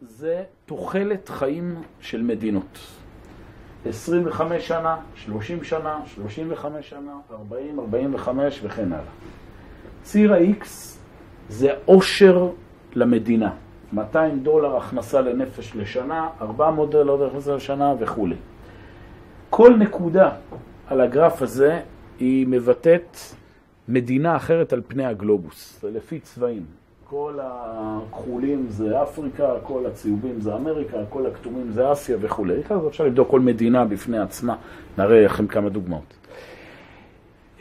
זה 0.00 0.44
תוחלת 0.66 1.28
חיים 1.28 1.74
של 2.00 2.22
מדינות. 2.22 2.78
25 3.86 4.68
שנה, 4.68 4.96
30 5.14 5.64
שנה, 5.64 6.00
35 6.14 6.90
שנה, 6.90 7.12
40, 7.30 7.80
45 7.80 8.60
וכן 8.62 8.92
הלאה. 8.92 9.04
ציר 10.02 10.34
ה-X 10.34 10.66
זה 11.48 11.70
עושר 11.84 12.48
למדינה. 12.94 13.50
200 13.92 14.40
דולר 14.40 14.76
הכנסה 14.76 15.20
לנפש 15.20 15.76
לשנה, 15.76 16.28
400 16.40 16.90
דולר 16.90 17.26
הכנסה 17.26 17.56
לשנה 17.56 17.94
וכולי. 17.98 18.36
כל 19.50 19.76
נקודה 19.78 20.30
על 20.86 21.00
הגרף 21.00 21.42
הזה 21.42 21.80
היא 22.18 22.46
מבטאת 22.46 23.16
מדינה 23.88 24.36
אחרת 24.36 24.72
על 24.72 24.82
פני 24.88 25.04
הגלובוס, 25.04 25.84
לפי 25.84 26.20
צבעים. 26.20 26.64
כל 27.10 27.38
הכחולים 27.42 28.66
זה 28.68 29.02
אפריקה, 29.02 29.54
כל 29.62 29.86
הצהובים 29.86 30.40
זה 30.40 30.54
אמריקה, 30.54 30.96
כל 31.08 31.26
הכתומים 31.26 31.70
זה 31.70 31.92
אסיה 31.92 32.16
וכולי. 32.20 32.62
אז 32.70 32.86
אפשר 32.86 33.04
לבדוק 33.04 33.30
כל 33.30 33.40
מדינה 33.40 33.84
בפני 33.84 34.18
עצמה, 34.18 34.56
נראה 34.98 35.24
לכם 35.24 35.46
כמה 35.46 35.68
דוגמאות. 35.68 36.14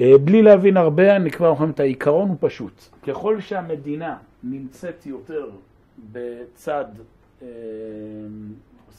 אה, 0.01 0.17
בלי 0.23 0.41
להבין 0.41 0.77
הרבה, 0.77 1.15
אני 1.15 1.31
כבר 1.31 1.47
אומר 1.47 1.69
את 1.69 1.79
העיקרון 1.79 2.29
הוא 2.29 2.37
פשוט. 2.39 2.83
ככל 3.07 3.39
שהמדינה 3.39 4.17
נמצאת 4.43 5.05
יותר 5.05 5.49
בצד 6.11 6.85
אה, 7.41 7.47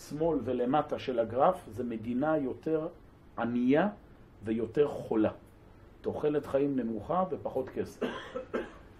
שמאל 0.08 0.38
ולמטה 0.44 0.98
של 0.98 1.18
הגרף, 1.18 1.56
זה 1.72 1.84
מדינה 1.84 2.38
יותר 2.38 2.86
ענייה 3.38 3.88
ויותר 4.44 4.88
חולה. 4.88 5.30
תוחלת 6.00 6.46
חיים 6.46 6.76
נמוכה 6.76 7.24
ופחות 7.30 7.68
כסף. 7.68 8.06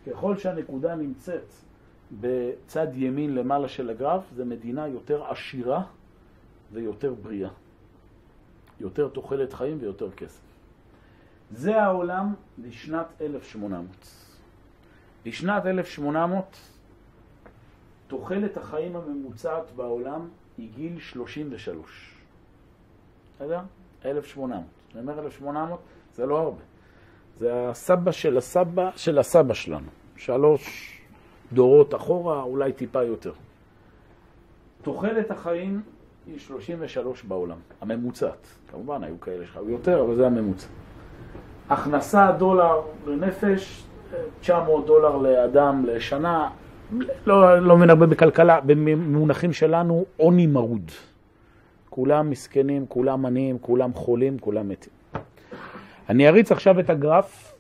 ככל 0.07 0.37
שהנקודה 0.37 0.95
נמצאת 0.95 1.53
בצד 2.21 2.87
ימין 2.95 3.35
למעלה 3.35 3.69
של 3.69 3.91
הגרף, 3.91 4.23
זה 4.35 4.45
מדינה 4.45 4.89
יותר 4.89 5.25
עשירה 5.25 5.85
ויותר 6.73 7.15
בריאה. 7.15 7.51
יותר 8.81 9.09
תוחלת 9.09 9.53
חיים 9.53 9.79
ויותר 9.81 10.11
כסף. 10.11 10.41
זה 11.51 11.83
העולם 11.83 12.35
לשנת 12.59 13.07
1800. 13.21 13.87
לשנת 15.27 15.67
1800, 15.67 16.57
תוחלת 18.07 18.57
החיים 18.57 18.97
הממוצעת 18.97 19.71
בעולם 19.77 20.29
היא 20.59 20.69
גיל 20.75 21.01
33. 21.01 22.15
בסדר? 23.37 23.61
1800. 24.05 24.65
אני 24.93 25.01
אומר 25.01 25.19
1800, 25.25 25.81
זה 26.15 26.27
לא 26.27 26.39
הרבה. 26.39 26.63
זה 27.39 27.69
הסבא 27.69 28.13
של 28.13 28.39
הסבא 28.39 28.91
של 28.97 29.19
הסבא 29.19 29.55
שלנו. 29.55 29.87
שלוש 30.17 30.95
דורות 31.53 31.95
אחורה, 31.95 32.43
אולי 32.43 32.73
טיפה 32.73 33.03
יותר. 33.03 33.33
תוחלת 34.83 35.31
החיים 35.31 35.83
היא 36.27 36.39
33 36.39 37.25
בעולם, 37.25 37.57
הממוצעת. 37.81 38.47
כמובן, 38.71 39.05
היו 39.05 39.21
כאלה 39.21 39.47
שחיו 39.47 39.71
יותר, 39.71 40.03
אבל 40.03 40.15
זה 40.15 40.27
הממוצע. 40.27 40.67
הכנסה 41.69 42.33
דולר 42.39 42.81
לנפש, 43.07 43.85
900 44.41 44.87
דולר 44.87 45.17
לאדם 45.17 45.85
לשנה, 45.87 46.51
לא, 47.27 47.59
לא 47.59 47.77
מבין 47.77 47.91
הרבה 47.91 48.07
בכלכלה, 48.07 48.61
במונחים 48.61 49.53
שלנו 49.53 50.05
עוני 50.17 50.47
מרוד. 50.47 50.91
כולם 51.91 52.31
מסכנים, 52.31 52.87
כולם 52.89 53.27
עניים, 53.27 53.59
כולם 53.59 53.93
חולים, 53.95 54.39
כולם 54.39 54.69
מתים. 54.69 54.98
אני 56.09 56.29
אריץ 56.29 56.53
עכשיו 56.53 56.81
את 56.81 56.91
הגרף 56.91 57.55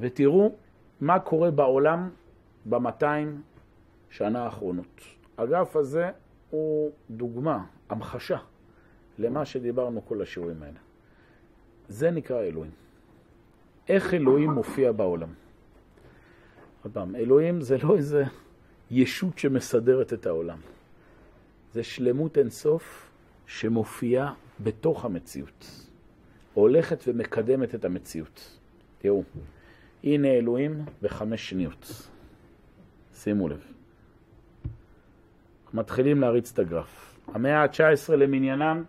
ותראו 0.00 0.54
מה 1.00 1.18
קורה 1.18 1.50
בעולם 1.50 2.10
ב-200 2.64 3.04
שנה 4.10 4.44
האחרונות. 4.44 5.00
הגרף 5.38 5.76
הזה 5.76 6.10
הוא 6.50 6.90
דוגמה, 7.10 7.64
המחשה, 7.88 8.38
למה 9.18 9.44
שדיברנו 9.44 10.06
כל 10.06 10.22
השיעורים 10.22 10.62
האלה. 10.62 10.78
זה 11.88 12.10
נקרא 12.10 12.42
אלוהים. 12.42 12.70
איך 13.88 14.14
אלוהים 14.14 14.50
מופיע 14.50 14.92
בעולם? 14.92 15.28
עוד 16.82 16.92
פעם, 16.92 17.16
אלוהים 17.16 17.60
זה 17.60 17.76
לא 17.82 17.96
איזה 17.96 18.24
ישות 18.90 19.38
שמסדרת 19.38 20.12
את 20.12 20.26
העולם. 20.26 20.58
זה 21.72 21.82
שלמות 21.82 22.38
אינסוף 22.38 23.10
שמופיעה 23.46 24.34
בתוך 24.60 25.04
המציאות. 25.04 25.85
הולכת 26.56 27.04
ומקדמת 27.06 27.74
את 27.74 27.84
המציאות. 27.84 28.58
תראו, 28.98 29.22
הנה 30.04 30.28
אלוהים 30.28 30.84
בחמש 31.02 31.50
שניות. 31.50 32.08
שימו 33.14 33.48
לב. 33.48 33.60
מתחילים 35.74 36.20
להריץ 36.20 36.52
את 36.52 36.58
הגרף. 36.58 37.18
המאה 37.34 37.62
ה-19 37.62 38.14
למניינם, 38.16 38.84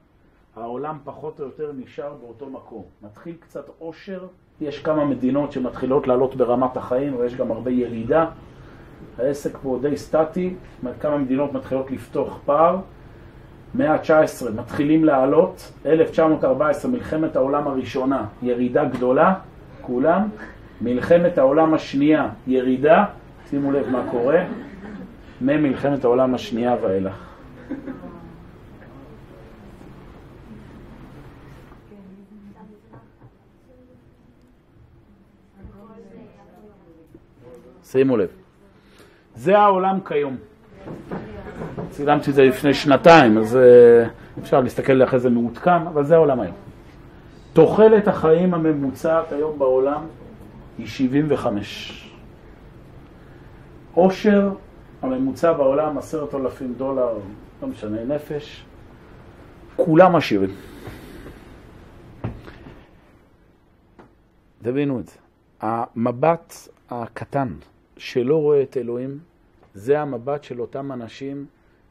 העולם 0.56 0.98
פחות 1.04 1.40
או 1.40 1.46
יותר 1.46 1.72
נשאר 1.72 2.14
באותו 2.14 2.50
מקום. 2.50 2.84
מתחיל 3.02 3.36
קצת 3.40 3.70
עושר, 3.80 4.28
יש 4.62 4.80
כמה 4.80 5.06
מדינות 5.06 5.52
שמתחילות 5.52 6.08
לעלות 6.08 6.36
ברמת 6.36 6.78
החיים, 6.78 7.16
ויש 7.16 7.36
גם 7.36 7.52
הרבה 7.52 7.72
ירידה. 7.72 8.30
העסק 9.18 9.58
פה 9.58 9.80
די 9.82 9.98
סטטי, 9.98 10.56
כמה 11.00 11.18
מדינות 11.18 11.54
מתחילות 11.54 11.92
לפתוח 11.92 12.40
פער. 12.46 12.80
מאה 13.76 13.94
ה-19 13.94 14.52
מתחילים 14.56 15.06
לעלות, 15.06 15.72
1914 15.86 16.92
מלחמת 16.92 17.36
העולם 17.36 17.68
הראשונה, 17.68 18.26
ירידה 18.42 18.86
גדולה, 18.86 19.34
כולם. 19.82 20.28
מלחמת 20.82 21.38
העולם 21.38 21.74
השנייה, 21.74 22.30
ירידה, 22.48 23.06
שימו 23.50 23.72
לב 23.72 23.90
מה 23.90 24.04
קורה, 24.12 24.44
ממלחמת 25.42 26.04
העולם 26.04 26.36
השנייה 26.36 26.76
ואילך. 26.82 27.34
שימו 37.84 38.18
לב, 38.18 38.30
זה 39.36 39.60
העולם 39.60 40.00
כיום. 40.06 40.38
צילמתי 41.90 42.30
את 42.30 42.36
זה 42.36 42.44
לפני 42.44 42.74
שנתיים, 42.74 43.38
אז 43.38 43.60
אפשר 44.40 44.62
להסתכל 44.62 45.04
אחרי 45.04 45.20
זה 45.20 45.30
מעודכן, 45.30 45.88
אבל 45.88 46.04
זה 46.04 46.16
העולם 46.16 46.40
היום. 46.40 46.56
תוחלת 47.54 48.08
החיים 48.08 48.54
הממוצעת 48.54 49.32
היום 49.32 49.60
בעולם 49.60 50.02
היא 50.78 50.88
75. 50.88 52.12
עושר 53.94 54.50
הממוצע 55.02 55.54
בעולם, 55.54 55.98
עשרת 55.98 56.36
אלפים 56.36 56.74
דולר, 56.74 57.14
לא 57.62 57.68
משנה, 57.68 58.04
נפש, 58.04 58.66
כולם 59.76 60.16
עשירים. 60.16 60.50
תבינו 64.62 65.00
את 65.00 65.08
זה. 65.08 65.18
המבט 65.62 66.54
הקטן 66.90 67.48
שלא 67.98 68.42
רואה 68.42 68.62
את 68.62 68.78
אלוהים, 68.78 69.20
זה 69.74 70.00
המבט 70.02 70.44
של 70.44 70.62
אותם 70.62 70.92
אנשים 70.92 71.46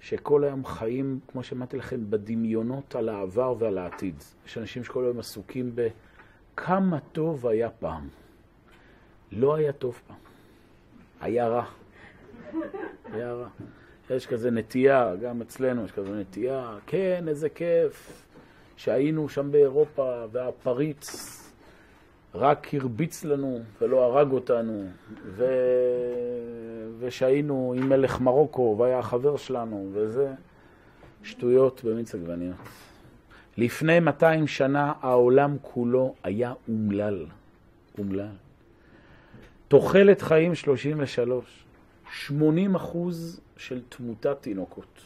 שכל 0.06 0.44
היום 0.44 0.64
חיים, 0.64 1.20
כמו 1.28 1.42
שאמרתי 1.42 1.76
לכם, 1.76 2.10
בדמיונות 2.10 2.94
על 2.96 3.08
העבר 3.08 3.54
ועל 3.58 3.78
העתיד. 3.78 4.14
יש 4.46 4.58
אנשים 4.58 4.84
שכל 4.84 5.04
היום 5.04 5.18
עסוקים 5.18 5.72
בכמה 5.74 6.98
טוב 7.00 7.46
היה 7.46 7.70
פעם. 7.70 8.08
לא 9.32 9.54
היה 9.54 9.72
טוב 9.72 10.00
פעם. 10.06 10.16
היה 11.20 11.48
רע. 11.48 11.64
היה 13.12 13.32
רע. 13.32 13.48
יש 14.10 14.26
כזה 14.26 14.50
נטייה, 14.50 15.16
גם 15.16 15.42
אצלנו 15.42 15.84
יש 15.84 15.92
כזה 15.92 16.20
נטייה, 16.20 16.78
כן, 16.86 17.24
איזה 17.28 17.48
כיף 17.48 18.26
שהיינו 18.76 19.28
שם 19.28 19.52
באירופה 19.52 20.24
והפריץ 20.32 21.06
רק 22.38 22.74
הרביץ 22.74 23.24
לנו 23.24 23.60
ולא 23.80 24.04
הרג 24.04 24.32
אותנו, 24.32 24.86
ו... 25.24 25.46
ושהיינו 26.98 27.74
עם 27.76 27.88
מלך 27.88 28.20
מרוקו 28.20 28.76
והיה 28.78 28.98
החבר 28.98 29.36
שלנו, 29.36 29.90
וזה 29.92 30.32
שטויות 31.22 31.84
במיץ 31.84 32.14
עגבניות. 32.14 32.56
לפני 33.56 34.00
200 34.00 34.46
שנה 34.46 34.92
העולם 35.00 35.56
כולו 35.62 36.14
היה 36.22 36.52
אומלל, 36.68 37.26
אומלל. 37.98 38.28
תוחלת 39.68 40.22
חיים 40.22 40.54
33, 40.54 41.64
80 42.10 42.74
אחוז 42.74 43.40
של 43.56 43.82
תמותת 43.88 44.36
תינוקות. 44.40 45.00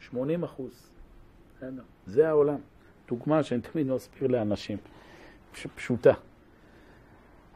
80 0.00 0.44
אחוז. 0.44 0.90
זה 2.06 2.28
העולם. 2.28 2.58
דוגמה 3.08 3.42
שאני 3.42 3.60
תמיד 3.60 3.86
מסביר 3.86 4.28
לאנשים, 4.28 4.78
פשוטה. 5.74 6.12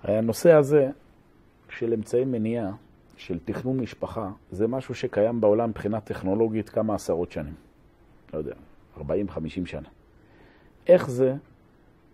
הנושא 0.02 0.52
הזה 0.52 0.90
של 1.70 1.92
אמצעי 1.92 2.24
מניעה, 2.24 2.72
של 3.16 3.38
תכנון 3.44 3.80
משפחה, 3.80 4.30
זה 4.50 4.66
משהו 4.66 4.94
שקיים 4.94 5.40
בעולם 5.40 5.70
מבחינה 5.70 6.00
טכנולוגית 6.00 6.68
כמה 6.68 6.94
עשרות 6.94 7.32
שנים. 7.32 7.54
לא 8.32 8.38
יודע, 8.38 8.54
40-50 8.98 9.02
שנה. 9.64 9.88
איך 10.86 11.10
זה 11.10 11.34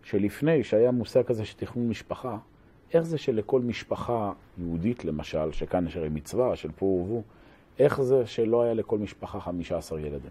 שלפני 0.03 0.65
שהיה 0.65 0.91
מושג 0.91 1.23
כזה 1.23 1.45
של 1.45 1.57
תכנון 1.57 1.89
משפחה, 1.89 2.39
איך 2.95 3.03
זה 3.03 3.19
שלכל 3.19 3.61
משפחה 3.61 4.33
יהודית, 4.59 5.05
למשל, 5.05 5.53
שכאן 5.53 5.87
יש 5.87 5.97
הרי 5.97 6.09
מצווה 6.09 6.57
של 6.57 6.71
פור 6.73 7.01
ורבו, 7.01 7.23
איך 7.79 8.03
זה 8.03 8.27
שלא 8.27 8.63
היה 8.63 8.75
לכל 8.75 8.99
משפחה 8.99 9.41
15 9.41 10.01
ילדים? 10.01 10.31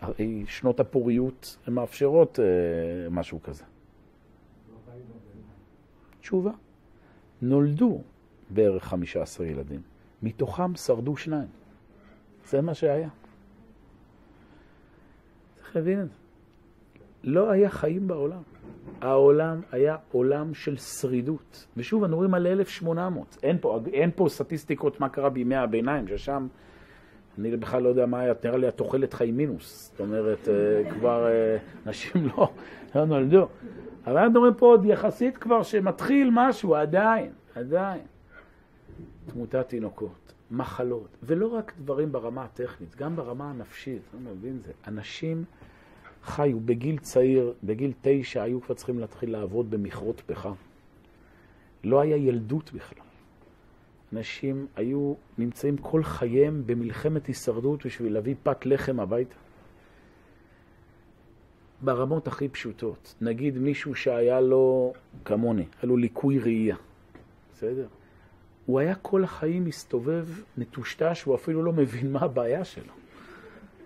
הרי 0.00 0.44
שנות 0.46 0.80
הפוריות 0.80 1.56
מאפשרות 1.68 2.38
אה, 2.40 3.10
משהו 3.10 3.42
כזה. 3.42 3.64
תשובה, 6.22 6.50
נולדו 7.42 8.00
בערך 8.50 8.84
15 8.84 9.46
ילדים, 9.46 9.80
מתוכם 10.22 10.74
שרדו 10.74 11.16
שניים. 11.16 11.48
זה 12.48 12.60
מה 12.60 12.74
שהיה. 12.74 13.08
צריך 15.56 15.76
להבין 15.76 16.00
את 16.00 16.08
זה. 16.08 16.14
לא 17.24 17.50
היה 17.50 17.70
חיים 17.70 18.08
בעולם. 18.08 18.42
העולם 19.00 19.60
היה 19.72 19.96
עולם 20.12 20.54
של 20.54 20.76
שרידות. 20.76 21.66
ושוב, 21.76 22.02
אנחנו 22.02 22.16
רואים 22.16 22.34
על 22.34 22.46
1800. 22.46 23.38
אין 23.42 23.58
פה, 23.60 23.80
אין 23.92 24.10
פה 24.16 24.26
סטטיסטיקות 24.28 25.00
מה 25.00 25.08
קרה 25.08 25.30
בימי 25.30 25.56
הביניים, 25.56 26.08
ששם, 26.08 26.46
אני 27.38 27.56
בכלל 27.56 27.82
לא 27.82 27.88
יודע 27.88 28.06
מה 28.06 28.20
היה, 28.20 28.34
נראה 28.44 28.56
לי 28.56 28.68
התוחלת 28.68 29.14
חיים 29.14 29.36
מינוס. 29.36 29.90
זאת 29.90 30.00
אומרת, 30.00 30.48
אה, 30.48 30.90
כבר 30.90 31.26
אה, 31.26 31.56
אנשים 31.86 32.28
לא, 32.36 32.52
לא 32.94 33.04
נולדו. 33.04 33.48
אבל 34.06 34.18
אנחנו 34.18 34.40
רואים 34.40 34.54
פה 34.54 34.66
עוד 34.66 34.84
יחסית 34.84 35.36
כבר 35.36 35.62
שמתחיל 35.62 36.30
משהו, 36.32 36.74
עדיין, 36.74 37.30
עדיין. 37.54 38.00
תמותת 39.26 39.68
תינוקות, 39.68 40.32
מחלות, 40.50 41.08
ולא 41.22 41.46
רק 41.46 41.72
דברים 41.78 42.12
ברמה 42.12 42.44
הטכנית, 42.44 42.96
גם 42.96 43.16
ברמה 43.16 43.50
הנפשית, 43.50 44.02
אני 44.14 44.30
מבין 44.30 44.58
זה. 44.58 44.72
אנשים 44.88 45.44
חיו 46.24 46.60
בגיל 46.60 46.98
צעיר, 46.98 47.52
בגיל 47.64 47.92
תשע, 48.00 48.42
היו 48.42 48.60
כבר 48.60 48.74
צריכים 48.74 48.98
להתחיל 48.98 49.32
לעבוד 49.32 49.70
במכרות 49.70 50.22
פחם. 50.26 50.52
לא 51.84 52.00
היה 52.00 52.16
ילדות 52.16 52.72
בכלל. 52.72 53.11
אנשים 54.12 54.66
היו 54.76 55.14
נמצאים 55.38 55.76
כל 55.76 56.04
חייהם 56.04 56.62
במלחמת 56.66 57.26
הישרדות 57.26 57.86
בשביל 57.86 58.14
להביא 58.14 58.34
פת 58.42 58.66
לחם 58.66 59.00
הביתה. 59.00 59.34
ברמות 61.80 62.26
הכי 62.26 62.48
פשוטות. 62.48 63.14
נגיד 63.20 63.58
מישהו 63.58 63.94
שהיה 63.94 64.40
לו, 64.40 64.92
כמוני, 65.24 65.62
היה 65.62 65.88
לו 65.88 65.96
ליקוי 65.96 66.38
ראייה, 66.38 66.76
בסדר? 67.52 67.86
הוא 68.66 68.80
היה 68.80 68.94
כל 68.94 69.24
החיים 69.24 69.64
מסתובב 69.64 70.26
מטושטש, 70.58 71.22
הוא 71.22 71.34
אפילו 71.34 71.62
לא 71.62 71.72
מבין 71.72 72.12
מה 72.12 72.20
הבעיה 72.20 72.64
שלו. 72.64 72.92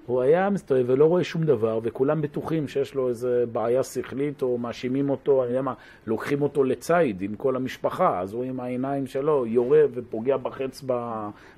הוא 0.06 0.22
היה 0.22 0.50
מסתובב 0.50 0.84
ולא 0.86 1.04
רואה 1.04 1.24
שום 1.24 1.44
דבר, 1.44 1.80
וכולם 1.82 2.22
בטוחים 2.22 2.68
שיש 2.68 2.94
לו 2.94 3.08
איזה 3.08 3.44
בעיה 3.52 3.82
שכלית, 3.82 4.42
או 4.42 4.58
מאשימים 4.58 5.10
אותו, 5.10 5.42
אני 5.42 5.50
יודע 5.50 5.62
מה, 5.62 5.74
לוקחים 6.06 6.42
אותו 6.42 6.64
לציד 6.64 7.22
עם 7.22 7.36
כל 7.36 7.56
המשפחה, 7.56 8.20
אז 8.20 8.32
הוא 8.32 8.44
עם 8.44 8.60
העיניים 8.60 9.06
שלו 9.06 9.46
יורה 9.46 9.82
ופוגע 9.94 10.36
בחץ 10.36 10.84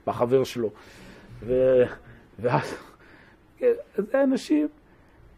בחבר 0.06 0.44
שלו. 0.44 0.70
ו... 1.42 1.82
ואז, 2.38 2.74
זה 3.96 4.22
אנשים, 4.22 4.68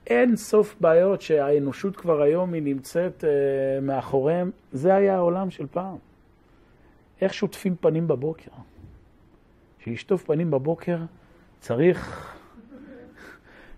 אין 0.06 0.36
סוף 0.36 0.76
בעיות 0.80 1.22
שהאנושות 1.22 1.96
כבר 1.96 2.22
היום 2.22 2.52
היא 2.52 2.62
נמצאת 2.62 3.24
uh, 3.24 3.84
מאחוריהם, 3.84 4.50
זה 4.72 4.94
היה 4.94 5.16
העולם 5.16 5.50
של 5.50 5.66
פעם. 5.66 5.96
איך 7.20 7.34
שוטפים 7.34 7.76
פנים 7.80 8.08
בבוקר? 8.08 8.50
שישטוף 9.78 10.24
פנים 10.24 10.50
בבוקר 10.50 10.96
צריך 11.60 12.30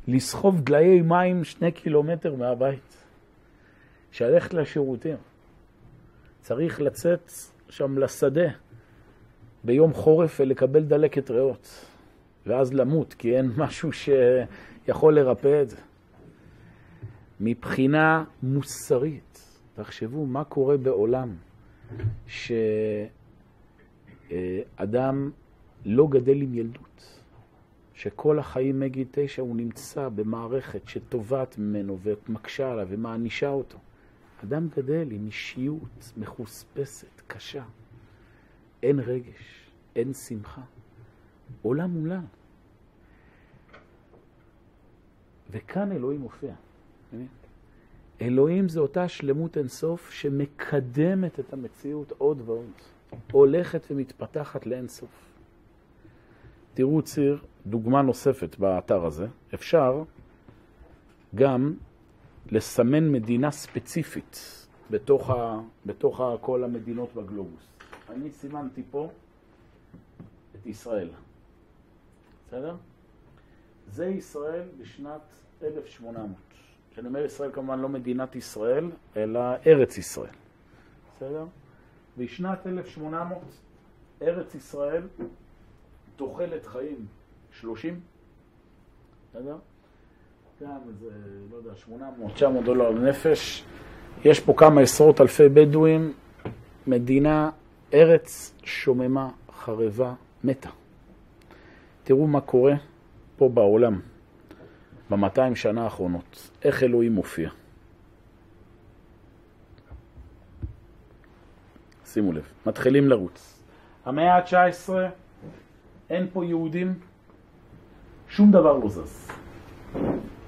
לסחוב 0.09 0.61
דליי 0.61 1.03
מים 1.03 1.45
שני 1.45 1.73
קילומטר 1.73 2.35
מהבית. 2.35 3.03
שללכת 4.13 4.55
לשירותים. 4.55 5.17
צריך 6.41 6.81
לצאת 6.81 7.31
שם 7.69 7.99
לשדה 7.99 8.49
ביום 9.65 9.93
חורף 9.93 10.41
ולקבל 10.41 10.83
דלקת 10.83 11.31
ריאות, 11.31 11.87
ואז 12.47 12.73
למות, 12.73 13.15
כי 13.15 13.37
אין 13.37 13.51
משהו 13.63 13.91
שיכול 13.93 15.15
לרפא 15.15 15.63
את 15.63 15.71
זה. 15.71 15.77
מבחינה 17.41 18.25
מוסרית, 18.43 19.59
תחשבו 19.75 20.27
מה 20.27 20.45
קורה 20.45 20.77
בעולם 20.77 21.37
שאדם 24.77 25.31
לא 25.85 26.07
גדל 26.11 26.43
עם 26.43 26.55
ילדות. 26.55 27.22
שכל 28.03 28.39
החיים 28.39 28.81
מגיל 28.81 29.07
תשע 29.11 29.43
הוא 29.43 29.57
נמצא 29.57 30.09
במערכת 30.09 30.89
שטובעת 30.89 31.59
ממנו 31.59 31.99
ומקשה 32.03 32.73
עליו 32.73 32.87
ומענישה 32.91 33.49
אותו. 33.49 33.79
אדם 34.45 34.69
גדל 34.77 35.09
עם 35.11 35.27
אישיות 35.27 36.13
מחוספסת, 36.17 37.23
קשה. 37.27 37.65
אין 38.83 39.01
רגש, 39.01 39.71
אין 39.97 40.13
שמחה. 40.13 40.61
עולם 41.63 41.91
מולם. 41.91 42.25
וכאן 45.51 45.93
אלוהים 45.93 46.21
מופיע. 46.21 46.55
אלוהים 48.21 48.69
זה 48.69 48.81
אותה 48.81 49.09
שלמות 49.09 49.59
אינסוף 49.59 50.11
שמקדמת 50.11 51.41
את 51.41 51.53
המציאות 51.53 52.13
עוד 52.19 52.43
ועוד. 52.45 52.73
הולכת 53.33 53.87
ומתפתחת 53.91 54.67
לאינסוף. 54.67 55.33
תראו 56.75 57.03
ציר, 57.03 57.43
דוגמה 57.67 58.03
נוספת 58.03 58.59
באתר 58.59 59.07
הזה. 59.07 59.27
אפשר 59.55 60.03
גם 61.35 61.75
לסמן 62.51 63.13
מדינה 63.13 63.51
ספציפית 63.51 64.67
בתוך, 64.91 65.31
ה, 65.31 65.61
בתוך 65.87 66.21
ה, 66.21 66.35
כל 66.41 66.65
המדינות 66.65 67.15
בגלובוס. 67.15 67.67
אני 68.11 68.31
סימנתי 68.31 68.83
פה 68.91 69.11
את 70.57 70.67
ישראל. 70.67 71.09
בסדר? 72.47 72.77
זה 73.89 74.07
ישראל 74.07 74.69
בשנת 74.81 75.21
1800. 75.63 76.31
כשאני 76.93 77.09
אומר 77.09 77.25
ישראל 77.25 77.53
כמובן 77.53 77.79
לא 77.79 77.89
מדינת 77.89 78.37
ישראל, 78.37 78.91
אלא 79.17 79.41
ארץ 79.67 79.99
ישראל. 79.99 80.35
בסדר? 81.17 81.45
בשנת 82.19 82.67
1800 82.67 83.39
ארץ 84.23 84.55
ישראל 84.55 85.09
תוחלת 86.17 86.67
חיים 86.67 87.07
30, 87.53 88.01
בסדר? 89.31 89.57
גם 90.63 90.79
איזה, 90.89 91.11
לא 91.51 91.57
יודע, 91.57 91.77
800, 91.77 92.33
900 92.35 92.65
דולר 92.65 92.91
לנפש. 92.91 93.65
יש 94.25 94.41
פה 94.41 94.55
כמה 94.57 94.81
עשרות 94.81 95.21
אלפי 95.21 95.49
בדואים, 95.49 96.13
מדינה, 96.87 97.51
ארץ 97.95 98.55
שוממה, 98.65 99.31
חרבה, 99.53 100.15
מתה. 100.45 100.71
תראו 102.05 102.27
מה 102.27 102.41
קורה 102.41 102.75
פה 103.37 103.49
בעולם, 103.49 104.01
במאתיים 105.11 105.57
שנה 105.57 105.85
האחרונות. 105.85 106.51
איך 106.65 106.83
אלוהים 106.83 107.13
מופיע. 107.13 107.51
שימו 112.05 112.33
לב, 112.33 112.49
מתחילים 112.67 113.09
לרוץ. 113.09 113.63
המאה 114.05 114.37
ה-19 114.37 114.93
אין 116.11 116.27
פה 116.33 116.45
יהודים, 116.45 116.95
שום 118.33 118.51
דבר 118.51 118.77
לא 118.77 118.89
זז. 118.89 119.29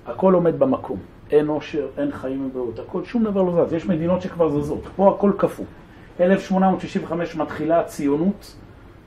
הכל 0.06 0.34
עומד 0.34 0.58
במקום. 0.58 0.98
אין 1.30 1.46
עושר, 1.48 1.86
אין 1.98 2.12
חיים 2.12 2.46
ובריאות, 2.46 2.78
הכל, 2.78 3.04
שום 3.04 3.24
דבר 3.24 3.42
לא 3.42 3.66
זז. 3.66 3.72
יש 3.72 3.86
מדינות 3.86 4.22
שכבר 4.22 4.60
זזות, 4.60 4.82
פה 4.96 5.14
הכל 5.14 5.32
קפוא. 5.38 5.64
1865 6.20 7.36
מתחילה 7.36 7.80
הציונות, 7.80 8.56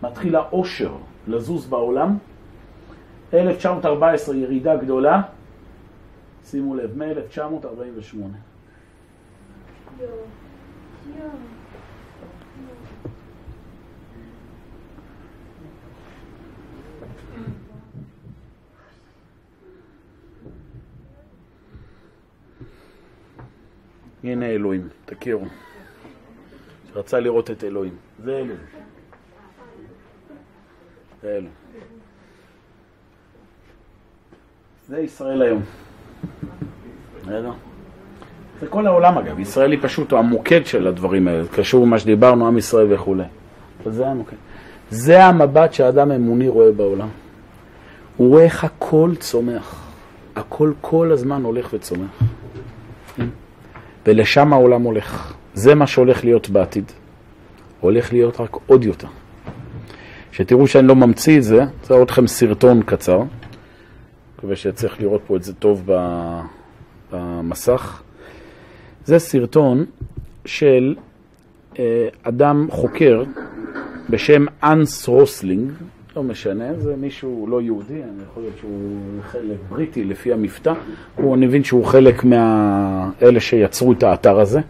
מתחיל 0.03 0.35
העושר 0.35 0.91
לזוז 1.27 1.65
בעולם. 1.65 2.17
1914 3.33 4.35
ירידה 4.35 4.75
גדולה, 4.75 5.21
שימו 6.43 6.75
לב, 6.75 7.03
מ-1948. 7.03 8.17
הנה 24.31 24.45
אלוהים, 24.45 24.87
תכירו. 25.05 25.45
שרצה 26.93 27.19
לראות 27.19 27.51
את 27.51 27.63
אלוהים. 27.63 27.93
זה 28.23 28.31
אלוהים. 28.31 28.57
זה 31.21 31.29
אלוהים. 31.29 31.49
זה 34.87 34.99
ישראל 34.99 35.41
היום. 35.41 35.61
זה 38.59 38.67
כל 38.67 38.87
העולם 38.87 39.17
אגב, 39.17 39.39
ישראל 39.39 39.71
היא 39.71 39.79
פשוט 39.81 40.13
המוקד 40.13 40.65
של 40.65 40.87
הדברים 40.87 41.27
האלה, 41.27 41.47
קשור 41.47 41.85
למה 41.85 41.99
שדיברנו, 41.99 42.47
עם 42.47 42.57
ישראל 42.57 42.93
וכולי. 42.93 43.23
זה 43.85 44.07
המוקד. 44.07 44.35
זה 44.89 45.25
המבט 45.25 45.73
שהאדם 45.73 46.11
אמוני 46.11 46.49
רואה 46.49 46.71
בעולם. 46.71 47.09
הוא 48.17 48.29
רואה 48.29 48.43
איך 48.43 48.63
הכל 48.63 49.11
צומח. 49.19 49.87
הכל 50.35 50.73
כל 50.81 51.11
הזמן 51.11 51.43
הולך 51.43 51.73
וצומח. 51.73 52.19
ולשם 54.07 54.53
העולם 54.53 54.81
הולך. 54.81 55.33
זה 55.53 55.75
מה 55.75 55.87
שהולך 55.87 56.23
להיות 56.23 56.49
בעתיד. 56.49 56.91
הולך 57.79 58.13
להיות 58.13 58.39
רק 58.39 58.57
עוד 58.67 58.85
יותר. 58.85 59.07
שתראו 60.31 60.67
שאני 60.67 60.87
לא 60.87 60.95
ממציא 60.95 61.37
את 61.37 61.43
זה, 61.43 61.61
זה 61.83 61.93
עוד 61.93 62.09
לכם 62.09 62.27
סרטון 62.27 62.81
קצר. 62.81 63.21
מקווה 64.37 64.55
שצריך 64.55 65.01
לראות 65.01 65.21
פה 65.27 65.35
את 65.35 65.43
זה 65.43 65.53
טוב 65.53 65.89
במסך. 67.11 68.01
זה 69.05 69.19
סרטון 69.19 69.85
של 70.45 70.95
אה, 71.79 72.07
אדם 72.23 72.67
חוקר 72.71 73.23
בשם 74.09 74.45
אנס 74.63 75.07
רוסלינג, 75.07 75.71
לא 76.17 76.23
משנה, 76.23 76.73
זה 76.77 76.95
מישהו 76.95 77.47
לא 77.49 77.61
יהודי, 77.61 78.03
אני 78.03 78.23
יכול 78.31 78.43
להיות 78.43 78.57
שהוא 78.59 78.99
חלק 79.21 79.57
בריטי 79.69 80.03
לפי 80.03 80.33
המבטא, 80.33 80.73
הוא, 81.15 81.35
אני 81.35 81.45
מבין 81.45 81.63
שהוא 81.63 81.85
חלק 81.85 82.23
מאלה 82.23 83.39
שיצרו 83.39 83.91
את 83.91 84.03
האתר 84.03 84.39
הזה. 84.39 84.61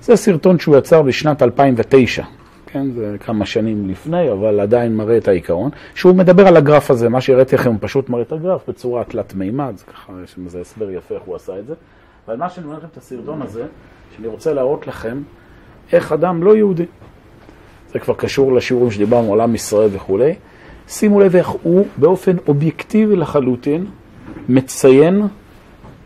זה 0.00 0.16
סרטון 0.16 0.58
שהוא 0.58 0.76
יצר 0.76 1.02
בשנת 1.02 1.42
2009, 1.42 2.22
כן, 2.66 2.90
זה 2.90 3.16
כמה 3.20 3.46
שנים 3.46 3.88
לפני, 3.88 4.32
אבל 4.32 4.60
עדיין 4.60 4.96
מראה 4.96 5.16
את 5.16 5.28
העיקרון, 5.28 5.70
שהוא 5.94 6.14
מדבר 6.14 6.46
על 6.46 6.56
הגרף 6.56 6.90
הזה, 6.90 7.08
מה 7.08 7.20
שהראיתי 7.20 7.56
לכם, 7.56 7.70
הוא 7.70 7.78
פשוט 7.80 8.08
מראה 8.08 8.22
את 8.22 8.32
הגרף 8.32 8.68
בצורה 8.68 9.04
תלת 9.04 9.34
מימד, 9.34 9.72
זה 9.76 9.84
ככה, 9.84 10.12
יש 10.24 10.34
לזה 10.46 10.60
הסבר 10.60 10.90
יפה 10.90 11.14
איך 11.14 11.22
הוא 11.22 11.36
עשה 11.36 11.58
את 11.58 11.66
זה. 11.66 11.74
אבל 12.26 12.36
מה 12.36 12.50
שאני 12.50 12.66
אומר 12.66 12.78
לכם 12.78 12.86
את 12.92 12.96
הסרטון 12.96 13.42
הזה, 13.42 13.64
שאני 14.16 14.26
רוצה 14.26 14.52
להראות 14.52 14.86
לכם 14.86 15.22
איך 15.92 16.12
אדם 16.12 16.42
לא 16.42 16.56
יהודי, 16.56 16.86
זה 17.92 17.98
כבר 17.98 18.14
קשור 18.14 18.52
לשיעורים 18.52 18.90
שדיברנו 18.90 19.32
על 19.32 19.40
עם 19.40 19.54
ישראל 19.54 19.88
וכולי, 19.92 20.34
שימו 20.88 21.20
לב 21.20 21.36
איך 21.36 21.48
הוא 21.48 21.86
באופן 21.96 22.36
אובייקטיבי 22.48 23.16
לחלוטין 23.16 23.86
מציין 24.48 25.22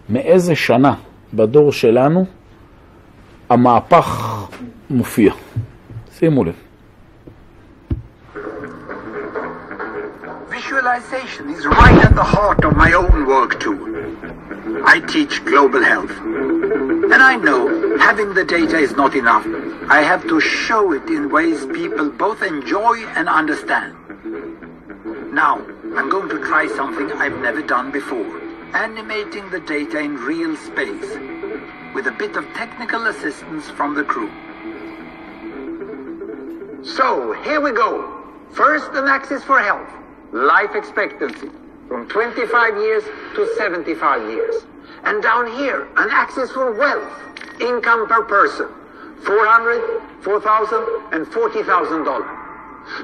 מאיזה 0.09 0.55
שנה 0.55 0.95
בדור 1.35 1.72
שלנו 1.72 2.24
המהפך 3.49 4.35
מופיע. 4.91 5.33
שימו 6.18 6.45
לב. 6.45 6.68
Visualization 10.69 11.49
is 11.49 11.64
right 11.64 12.05
at 12.05 12.14
the 12.14 12.23
heart 12.23 12.62
of 12.62 12.77
my 12.77 12.93
own 12.93 13.25
work 13.25 13.59
too. 13.59 14.85
I 14.85 15.01
teach 15.01 15.43
global 15.47 15.83
health. 15.83 16.11
And 16.11 17.23
I 17.23 17.37
know 17.37 17.97
having 17.97 18.35
the 18.35 18.45
data 18.45 18.77
is 18.77 18.93
not 18.93 19.14
enough. 19.14 19.47
I 19.89 20.03
have 20.03 20.29
to 20.29 20.39
show 20.41 20.93
it 20.93 21.07
in 21.07 21.31
ways 21.31 21.64
people 21.64 22.11
both 22.11 22.43
enjoy 22.43 23.07
and 23.16 23.31
understand. 23.31 23.97
Now, 25.33 25.57
I'm 25.97 26.11
going 26.11 26.29
to 26.29 26.39
try 26.41 26.69
something 26.77 27.12
I've 27.12 27.39
never 27.39 27.62
done 27.62 27.91
before. 27.91 28.39
Animating 28.75 29.49
the 29.49 29.61
data 29.61 29.99
in 30.01 30.16
real 30.16 30.55
space. 30.55 31.16
With 31.95 32.09
a 32.09 32.14
bit 32.19 32.37
of 32.37 32.45
technical 32.53 33.07
assistance 33.07 33.71
from 33.71 33.95
the 33.95 34.05
crew. 34.05 34.31
So, 36.85 37.33
here 37.43 37.62
we 37.62 37.73
go. 37.73 38.23
First, 38.51 38.91
an 38.93 39.09
axis 39.09 39.43
for 39.45 39.61
health 39.61 39.97
life 40.33 40.74
expectancy 40.74 41.49
from 41.89 42.09
25 42.09 42.76
years 42.76 43.05
to 43.35 43.49
75 43.57 44.31
years. 44.31 44.55
And 45.05 45.22
down 45.22 45.47
here, 45.57 45.89
an 45.97 46.09
axis 46.11 46.51
for 46.51 46.72
wealth, 46.72 47.12
income 47.61 48.07
per 48.09 48.22
person, 48.24 48.68
400, 49.24 50.03
4,000, 50.22 50.87
and 51.12 51.26
40,000 51.29 52.05
dollars. 52.05 52.29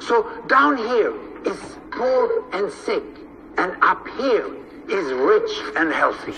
So 0.00 0.28
down 0.48 0.76
here 0.76 1.12
is 1.44 1.58
poor 1.90 2.44
and 2.52 2.70
sick, 2.72 3.04
and 3.58 3.76
up 3.82 4.06
here 4.18 4.46
is 4.88 5.12
rich 5.12 5.50
and 5.76 5.92
healthy. 5.92 6.32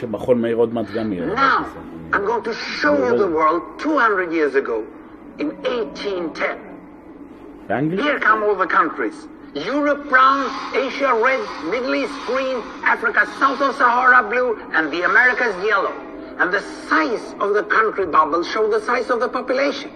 Now, 1.34 1.64
I'm 2.12 2.24
going 2.24 2.44
to 2.44 2.54
show 2.54 2.96
you 2.96 3.18
the 3.18 3.26
world 3.26 3.80
200 3.80 4.32
years 4.32 4.54
ago 4.54 4.86
in 5.38 5.48
1810. 5.62 6.58
Here 7.98 8.20
come 8.20 8.42
all 8.44 8.54
the 8.54 8.66
countries 8.66 9.26
Europe 9.56 10.10
brown, 10.10 10.50
Asia 10.76 11.14
red, 11.14 11.40
Middle 11.70 11.94
East 11.94 12.12
green, 12.26 12.58
Africa 12.84 13.26
south 13.38 13.62
of 13.62 13.74
Sahara 13.76 14.28
blue, 14.28 14.60
and 14.74 14.92
the 14.92 15.02
Americas 15.02 15.56
yellow. 15.64 15.92
And 16.38 16.52
the 16.52 16.60
size 16.90 17.34
of 17.40 17.54
the 17.54 17.62
country 17.62 18.04
bubbles 18.04 18.46
show 18.50 18.70
the 18.70 18.84
size 18.84 19.08
of 19.08 19.20
the 19.20 19.30
population. 19.30 19.90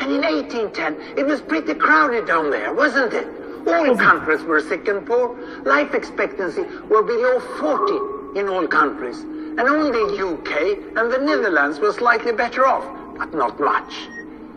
And 0.00 0.10
in 0.10 0.22
1810, 0.22 1.16
it 1.16 1.24
was 1.24 1.40
pretty 1.40 1.74
crowded 1.74 2.26
down 2.26 2.50
there, 2.50 2.74
wasn't 2.74 3.12
it? 3.12 3.28
All 3.68 3.96
countries 3.96 4.42
were 4.42 4.60
sick 4.60 4.88
and 4.88 5.06
poor. 5.06 5.38
Life 5.62 5.94
expectancy 5.94 6.62
were 6.90 7.04
below 7.04 7.38
40 7.60 8.40
in 8.40 8.48
all 8.48 8.66
countries. 8.66 9.20
And 9.20 9.60
only 9.60 10.18
UK 10.18 10.96
and 10.96 11.12
the 11.12 11.18
Netherlands 11.18 11.78
were 11.78 11.92
slightly 11.92 12.32
better 12.32 12.66
off, 12.66 12.84
but 13.16 13.32
not 13.32 13.60
much. 13.60 13.94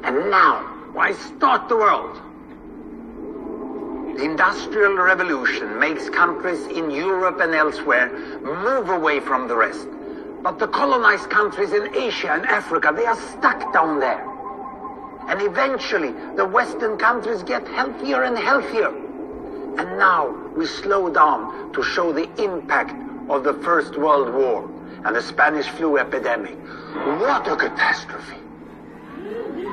And 0.03 0.31
now, 0.31 0.63
why 0.93 1.11
start 1.13 1.69
the 1.69 1.75
world? 1.75 2.19
The 4.15 4.23
Industrial 4.23 4.95
Revolution 4.95 5.77
makes 5.77 6.09
countries 6.09 6.65
in 6.67 6.89
Europe 6.89 7.41
and 7.41 7.53
elsewhere 7.53 8.09
move 8.39 8.87
away 8.87 9.19
from 9.19 9.49
the 9.49 9.57
rest. 9.57 9.89
But 10.41 10.57
the 10.57 10.69
colonized 10.69 11.29
countries 11.29 11.73
in 11.73 11.93
Asia 11.93 12.31
and 12.31 12.45
Africa, 12.45 12.93
they 12.95 13.05
are 13.05 13.17
stuck 13.17 13.73
down 13.73 13.99
there. 13.99 14.25
And 15.27 15.41
eventually, 15.41 16.13
the 16.37 16.45
Western 16.45 16.97
countries 16.97 17.43
get 17.43 17.67
healthier 17.67 18.23
and 18.23 18.37
healthier. 18.37 18.87
And 18.87 19.97
now 19.97 20.29
we 20.55 20.65
slow 20.65 21.09
down 21.09 21.73
to 21.73 21.83
show 21.83 22.13
the 22.13 22.29
impact 22.41 22.95
of 23.29 23.43
the 23.43 23.55
First 23.55 23.97
World 23.97 24.33
War 24.33 24.63
and 25.03 25.13
the 25.13 25.21
Spanish 25.21 25.67
flu 25.67 25.97
epidemic. 25.97 26.57
What 27.19 27.49
a 27.49 27.57
catastrophe! 27.57 28.37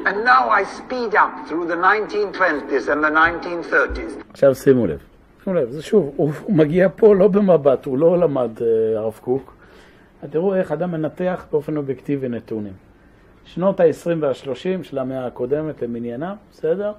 And 0.05 0.25
now 0.25 0.51
I 0.51 0.65
speed 0.65 1.15
up 1.15 1.47
through 1.49 1.67
the 1.67 1.77
1920s 1.77 2.89
and 2.89 3.05
the 3.05 3.11
1930s. 3.11 4.25
עכשיו 4.31 4.55
שימו 4.55 4.87
לב. 4.87 4.99
שימו 5.45 5.57
לב, 5.57 5.71
זה 5.71 5.83
שוב, 5.83 6.13
הוא, 6.17 6.33
מגיע 6.49 6.89
פה 6.97 7.15
לא 7.15 7.29
במבט, 7.29 7.85
הוא 7.85 7.99
לא 7.99 8.19
למד 8.19 8.51
אה, 8.63 8.99
הרב 8.99 9.19
קוק. 9.23 9.55
תראו 10.31 10.55
איך 10.55 10.73
אדם 10.73 10.91
מנתח 10.91 11.47
באופן 11.51 11.77
אובייקטיבי 11.77 12.29
נתונים. 12.29 12.73
שנות 13.45 13.81
ה-20 13.81 14.11
וה-30 14.21 14.83
של 14.83 14.99
המאה 14.99 15.27
הקודמת 15.27 15.83
למניינם, 15.83 16.35
בסדר? 16.53 16.93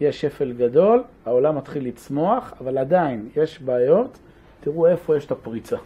יש 0.00 0.20
שפל 0.20 0.52
גדול, 0.52 1.02
העולם 1.26 1.56
מתחיל 1.56 1.86
לצמוח, 1.86 2.52
אבל 2.60 2.78
עדיין 2.78 3.28
יש 3.36 3.62
בעיות. 3.62 4.18
תראו 4.60 4.86
איפה 4.86 5.16
יש 5.16 5.26
את 5.26 5.30
הפריצה. 5.30 5.76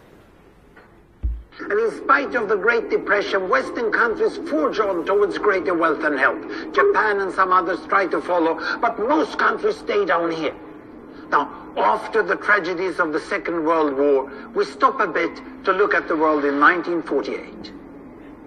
And 1.59 1.71
in 1.71 1.91
spite 2.03 2.33
of 2.33 2.49
the 2.49 2.55
Great 2.55 2.89
Depression, 2.89 3.47
Western 3.47 3.91
countries 3.91 4.37
forge 4.49 4.79
on 4.79 5.05
towards 5.05 5.37
greater 5.37 5.73
wealth 5.73 6.03
and 6.03 6.17
health. 6.17 6.41
Japan 6.73 7.19
and 7.19 7.31
some 7.31 7.53
others 7.53 7.79
try 7.87 8.07
to 8.07 8.21
follow, 8.21 8.59
but 8.79 8.97
most 8.97 9.37
countries 9.37 9.77
stay 9.77 10.03
down 10.03 10.31
here. 10.31 10.55
Now, 11.29 11.49
after 11.77 12.23
the 12.23 12.35
tragedies 12.35 12.99
of 12.99 13.13
the 13.13 13.19
Second 13.19 13.65
World 13.65 13.97
War, 13.97 14.31
we 14.55 14.65
stop 14.65 14.99
a 14.99 15.07
bit 15.07 15.41
to 15.63 15.71
look 15.71 15.93
at 15.93 16.07
the 16.07 16.15
world 16.15 16.43
in 16.43 16.59
1948. 16.59 17.71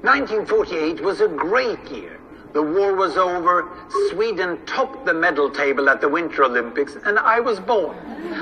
1948 0.02 1.00
was 1.00 1.20
a 1.20 1.28
great 1.28 1.90
year. 1.90 2.18
The 2.52 2.62
war 2.62 2.94
was 2.94 3.16
over, 3.16 3.68
Sweden 4.10 4.58
topped 4.66 5.04
the 5.04 5.12
medal 5.12 5.50
table 5.50 5.88
at 5.90 6.00
the 6.00 6.08
Winter 6.08 6.44
Olympics, 6.44 6.96
and 7.04 7.18
I 7.18 7.38
was 7.38 7.60
born. 7.60 7.96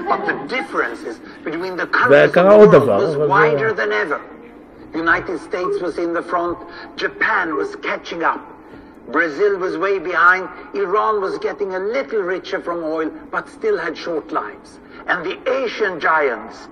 But 0.06 0.24
the 0.26 0.46
differences 0.46 1.20
between 1.42 1.76
the 1.76 1.86
countries 1.86 2.28
of 2.28 2.32
the 2.32 2.80
world 2.80 3.18
was 3.18 3.28
wider 3.28 3.72
than 3.72 3.92
ever. 3.92 4.22
United 4.94 5.40
States 5.40 5.80
was 5.80 5.98
in 5.98 6.12
the 6.14 6.22
front, 6.22 6.58
Japan 6.96 7.56
was 7.56 7.76
catching 7.76 8.22
up. 8.22 8.40
Brazil 9.08 9.58
was 9.58 9.76
way 9.76 9.98
behind, 9.98 10.48
Iran 10.74 11.20
was 11.20 11.38
getting 11.38 11.74
a 11.74 11.78
little 11.78 12.22
richer 12.22 12.60
from 12.60 12.82
oil, 12.82 13.10
but 13.30 13.48
still 13.48 13.78
had 13.78 13.96
short 13.96 14.32
lives. 14.32 14.78
And 15.06 15.24
the 15.24 15.38
Asian 15.64 16.00
giants, 16.00 16.68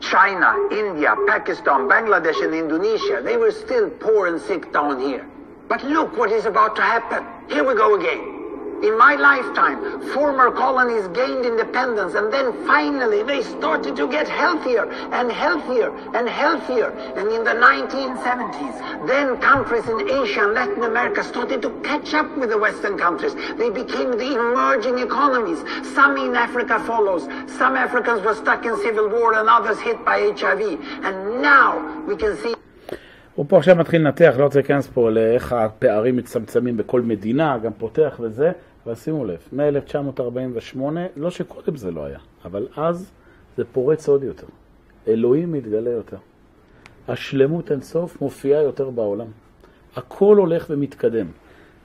China, 0.00 0.56
India, 0.72 1.14
Pakistan, 1.28 1.88
Bangladesh, 1.88 2.42
and 2.44 2.54
Indonesia, 2.54 3.22
they 3.22 3.36
were 3.36 3.52
still 3.52 3.88
poor 3.88 4.26
and 4.26 4.40
sick 4.40 4.72
down 4.72 5.00
here. 5.00 5.26
But 5.68 5.84
look 5.84 6.16
what 6.16 6.32
is 6.32 6.46
about 6.46 6.74
to 6.76 6.82
happen. 6.82 7.24
Here 7.48 7.64
we 7.64 7.74
go 7.74 7.94
again 7.94 8.41
In 8.83 8.95
my 8.95 9.15
lifetime, 9.15 10.01
former 10.13 10.51
colonies 10.51 11.07
gained 11.07 11.47
independence 11.47 12.13
and 12.13 12.31
then 12.31 12.53
finally 12.67 13.23
they 13.23 13.41
started 13.41 13.95
to 13.95 14.07
get 14.07 14.27
healthier 14.27 14.85
and 15.17 15.31
healthier 15.31 15.89
and 16.13 16.29
healthier. 16.29 16.89
And 17.17 17.27
in 17.31 17.43
the 17.43 17.55
1970s, 17.55 19.07
then 19.07 19.37
countries 19.37 19.87
in 19.89 20.07
Asia 20.07 20.43
and 20.43 20.53
Latin 20.53 20.83
America 20.83 21.23
started 21.23 21.63
to 21.63 21.71
catch 21.81 22.13
up 22.13 22.37
with 22.37 22.49
the 22.49 22.57
Western 22.59 22.99
countries. 22.99 23.33
They 23.57 23.71
became 23.71 24.11
the 24.11 24.35
emerging 24.35 24.99
economies. 24.99 25.57
Some 25.95 26.15
in 26.17 26.35
Africa 26.35 26.79
follows. 26.85 27.23
Some 27.57 27.75
Africans 27.75 28.21
were 28.21 28.35
stuck 28.35 28.63
in 28.63 28.77
civil 28.83 29.09
war 29.09 29.33
and 29.33 29.49
others 29.49 29.79
hit 29.79 30.05
by 30.05 30.19
HIV. 30.37 30.61
And 31.03 31.41
now 31.41 32.05
we 32.05 32.15
can 32.15 32.37
see 32.37 32.53
הוא 33.37 33.45
פה 33.49 33.57
עכשיו 33.57 33.75
מתחיל 33.75 34.01
לנתח, 34.01 34.33
לא 34.37 34.43
רוצה 34.43 34.59
להיכנס 34.59 34.87
פה 34.87 35.09
לאיך 35.09 35.53
הפערים 35.53 36.15
מצטמצמים 36.15 36.77
בכל 36.77 37.01
מדינה, 37.01 37.57
גם 37.57 37.71
פותח 37.77 38.17
וזה, 38.19 38.51
אבל 38.86 38.94
שימו 38.94 39.24
לב, 39.24 39.38
מ-1948, 39.52 40.80
לא 41.16 41.30
שקודם 41.30 41.76
זה 41.76 41.90
לא 41.90 42.04
היה, 42.04 42.18
אבל 42.44 42.68
אז 42.76 43.12
זה 43.56 43.64
פורץ 43.72 44.08
עוד 44.08 44.22
יותר. 44.22 44.46
אלוהים 45.08 45.52
מתגלה 45.52 45.90
יותר. 45.90 46.16
השלמות 47.08 47.72
אינסוף 47.72 48.20
מופיעה 48.20 48.62
יותר 48.62 48.90
בעולם. 48.90 49.26
הכל 49.96 50.36
הולך 50.36 50.66
ומתקדם. 50.70 51.26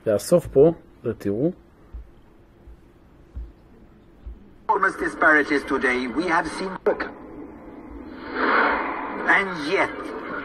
והסוף 0.06 0.48
פה, 0.48 0.72
ותראו, 1.04 1.52
enormous 4.70 4.96
disparities 4.96 5.64
today, 5.64 6.08
we 6.08 6.26
have 6.28 6.48
seen 6.58 6.72
And 9.36 9.50
yet, 9.68 9.96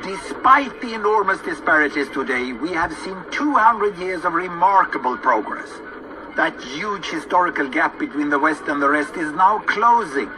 despite 0.03 0.80
the 0.80 0.94
enormous 0.94 1.40
disparities 1.40 2.09
today, 2.09 2.53
we 2.53 2.70
have 2.72 2.92
seen 3.05 3.16
200 3.30 3.96
years 3.98 4.24
of 4.24 4.34
remarkable 4.34 5.16
progress. 5.16 5.70
That 6.37 6.55
huge 6.62 7.07
historical 7.11 7.68
gap 7.68 7.99
between 7.99 8.30
the 8.30 8.39
West 8.39 8.64
and 8.66 8.80
the 8.80 8.89
rest 8.89 9.14
is 9.16 9.30
now 9.33 9.59
closing. 9.74 10.30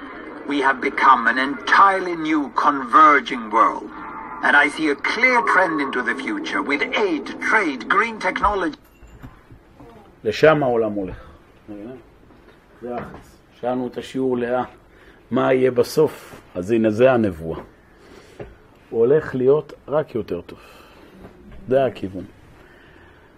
We 0.49 0.59
have 0.61 0.81
become 0.81 1.29
an 1.29 1.39
entirely 1.39 2.17
new 2.17 2.51
converging 2.65 3.51
world. 3.51 3.89
And 4.43 4.57
I 4.57 4.69
see 4.69 4.89
a 4.91 4.97
clear 4.97 5.41
trend 5.53 5.81
into 5.81 6.03
the 6.03 6.15
future 6.15 6.63
with 6.63 6.83
aid, 6.83 7.25
trade, 7.49 7.89
green 7.89 8.19
technology. 8.19 8.79
לשם 10.25 10.63
העולם 10.63 10.93
הולך. 10.93 11.17
זה 12.83 12.95
האחץ. 12.95 13.37
שאלנו 13.61 13.87
את 13.87 13.99
השיעור 13.99 14.39
לאה, 14.39 14.63
מה 15.31 15.53
יהיה 15.53 15.71
בסוף? 15.71 16.41
אז 16.55 16.71
הנה, 16.71 16.91
זה 16.91 17.13
הנבואה. 17.13 17.61
הוא 18.91 19.01
הולך 19.01 19.35
להיות 19.35 19.73
רק 19.89 20.15
יותר 20.15 20.41
טוב. 20.41 20.59
זה 21.69 21.85
הכיוון. 21.85 22.25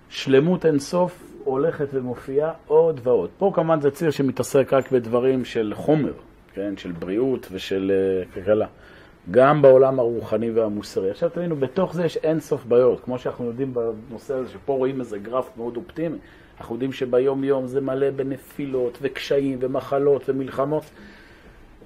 שלמות 0.08 0.66
אינסוף 0.66 1.22
הולכת 1.46 1.86
ומופיעה 1.92 2.52
עוד 2.66 3.00
ועוד. 3.02 3.30
פה 3.38 3.52
כמובן 3.54 3.80
זה 3.80 3.90
ציר 3.90 4.10
שמתעסק 4.10 4.72
רק 4.72 4.92
בדברים 4.92 5.44
של 5.44 5.72
חומר, 5.76 6.12
כן? 6.54 6.76
של 6.76 6.92
בריאות 6.92 7.48
ושל 7.52 7.92
uh, 7.92 8.34
כלכלה. 8.34 8.66
גם 9.30 9.62
בעולם 9.62 9.98
הרוחני 9.98 10.50
והמוסרי. 10.50 11.10
עכשיו 11.10 11.30
תבינו, 11.30 11.56
בתוך 11.56 11.94
זה 11.94 12.04
יש 12.04 12.16
אינסוף 12.16 12.64
בעיות, 12.64 13.00
כמו 13.00 13.18
שאנחנו 13.18 13.44
יודעים 13.44 13.74
בנושא 13.74 14.34
הזה, 14.34 14.48
שפה 14.48 14.72
רואים 14.72 15.00
איזה 15.00 15.18
גרף 15.18 15.50
מאוד 15.56 15.76
אופטימי. 15.76 16.18
אנחנו 16.60 16.74
יודעים 16.74 16.92
שביום 16.92 17.44
יום 17.44 17.66
זה 17.66 17.80
מלא 17.80 18.10
בנפילות 18.10 18.98
וקשיים 19.02 19.58
ומחלות 19.60 20.28
ומלחמות. 20.28 20.84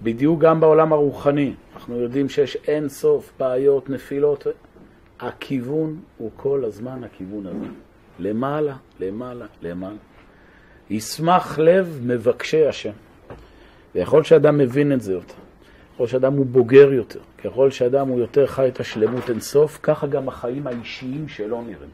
בדיוק 0.02 0.40
גם 0.40 0.60
בעולם 0.60 0.92
הרוחני, 0.92 1.54
אנחנו 1.74 1.96
יודעים 1.96 2.28
שיש 2.28 2.56
אין 2.56 2.88
סוף 2.88 3.32
בעיות, 3.38 3.90
נפילות. 3.90 4.46
הכיוון 5.20 6.00
הוא 6.18 6.30
כל 6.36 6.64
הזמן 6.64 7.04
הכיוון 7.04 7.46
הזה. 7.46 7.66
למעלה, 8.20 8.76
למעלה, 9.00 9.46
למעלה. 9.62 9.96
ישמח 10.90 11.58
לב 11.58 12.00
מבקשי 12.02 12.66
השם. 12.66 12.92
ויכול 13.94 14.24
שאדם 14.24 14.58
מבין 14.58 14.92
את 14.92 15.00
זה 15.00 15.12
יותר, 15.12 15.34
ככל 15.94 16.06
שאדם 16.06 16.32
הוא 16.32 16.46
בוגר 16.46 16.92
יותר, 16.92 17.20
ככל 17.44 17.70
שאדם 17.70 18.08
הוא 18.08 18.20
יותר 18.20 18.46
חי 18.46 18.68
את 18.68 18.80
השלמות 18.80 19.30
אינסוף, 19.30 19.78
ככה 19.82 20.06
גם 20.06 20.28
החיים 20.28 20.66
האישיים 20.66 21.28
שלו 21.28 21.62
נראים. 21.62 21.90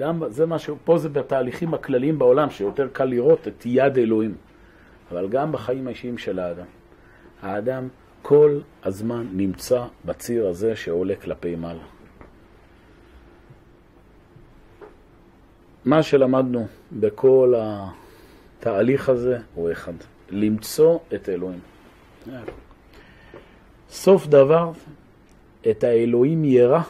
גם 0.00 0.22
זה 0.28 0.46
משהו, 0.46 0.76
פה 0.84 0.98
זה 0.98 1.08
בתהליכים 1.08 1.74
הכלליים 1.74 2.18
בעולם, 2.18 2.50
שיותר 2.50 2.88
קל 2.92 3.04
לראות 3.04 3.48
את 3.48 3.62
יד 3.66 3.98
אלוהים. 3.98 4.34
אבל 5.10 5.28
גם 5.28 5.52
בחיים 5.52 5.86
האישיים 5.86 6.18
של 6.18 6.38
האדם. 6.38 6.66
האדם 7.42 7.88
כל 8.22 8.58
הזמן 8.84 9.26
נמצא 9.32 9.84
בציר 10.04 10.48
הזה 10.48 10.76
שעולה 10.76 11.14
כלפי 11.16 11.56
מעלה. 11.56 11.99
מה 15.90 16.02
שלמדנו 16.02 16.66
בכל 16.92 17.54
התהליך 17.58 19.08
הזה 19.08 19.38
הוא 19.54 19.72
אחד, 19.72 19.92
למצוא 20.30 20.98
את 21.14 21.28
אלוהים. 21.28 21.60
סוף 23.90 24.26
דבר, 24.26 24.72
את 25.70 25.84
האלוהים 25.84 26.44
ירא 26.44 26.80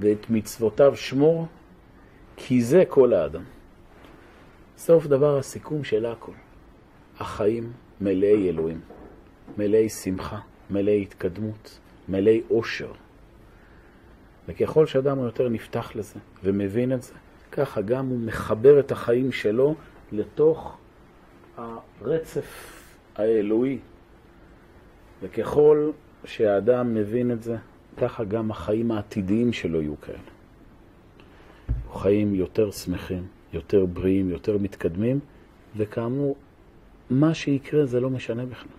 ואת 0.00 0.30
מצוותיו 0.30 0.96
שמור, 0.96 1.46
כי 2.36 2.62
זה 2.62 2.84
כל 2.88 3.12
האדם. 3.12 3.44
סוף 4.78 5.06
דבר 5.06 5.38
הסיכום 5.38 5.84
של 5.84 6.06
הכל. 6.06 6.32
החיים 7.18 7.72
מלאי 8.00 8.48
אלוהים, 8.48 8.80
מלאי 9.58 9.88
שמחה, 9.88 10.38
מלאי 10.70 11.02
התקדמות, 11.02 11.78
מלאי 12.08 12.42
אושר. 12.50 12.92
וככל 14.48 14.86
שאדם 14.86 15.18
יותר 15.18 15.48
נפתח 15.48 15.96
לזה 15.96 16.18
ומבין 16.44 16.92
את 16.92 17.02
זה, 17.02 17.12
ככה 17.52 17.80
גם 17.80 18.06
הוא 18.06 18.18
מחבר 18.18 18.80
את 18.80 18.92
החיים 18.92 19.32
שלו 19.32 19.74
לתוך 20.12 20.76
הרצף 21.56 22.82
האלוהי. 23.16 23.78
וככל 25.22 25.90
שהאדם 26.24 26.94
מבין 26.94 27.30
את 27.30 27.42
זה, 27.42 27.56
ככה 27.96 28.24
גם 28.24 28.50
החיים 28.50 28.90
העתידיים 28.90 29.52
שלו 29.52 29.82
יהיו 29.82 30.00
כאלה. 30.00 30.18
חיים 31.92 32.34
יותר 32.34 32.70
שמחים, 32.70 33.26
יותר 33.52 33.86
בריאים, 33.86 34.30
יותר 34.30 34.58
מתקדמים, 34.58 35.20
וכאמור, 35.76 36.36
מה 37.10 37.34
שיקרה 37.34 37.86
זה 37.86 38.00
לא 38.00 38.10
משנה 38.10 38.46
בכלל. 38.46 38.72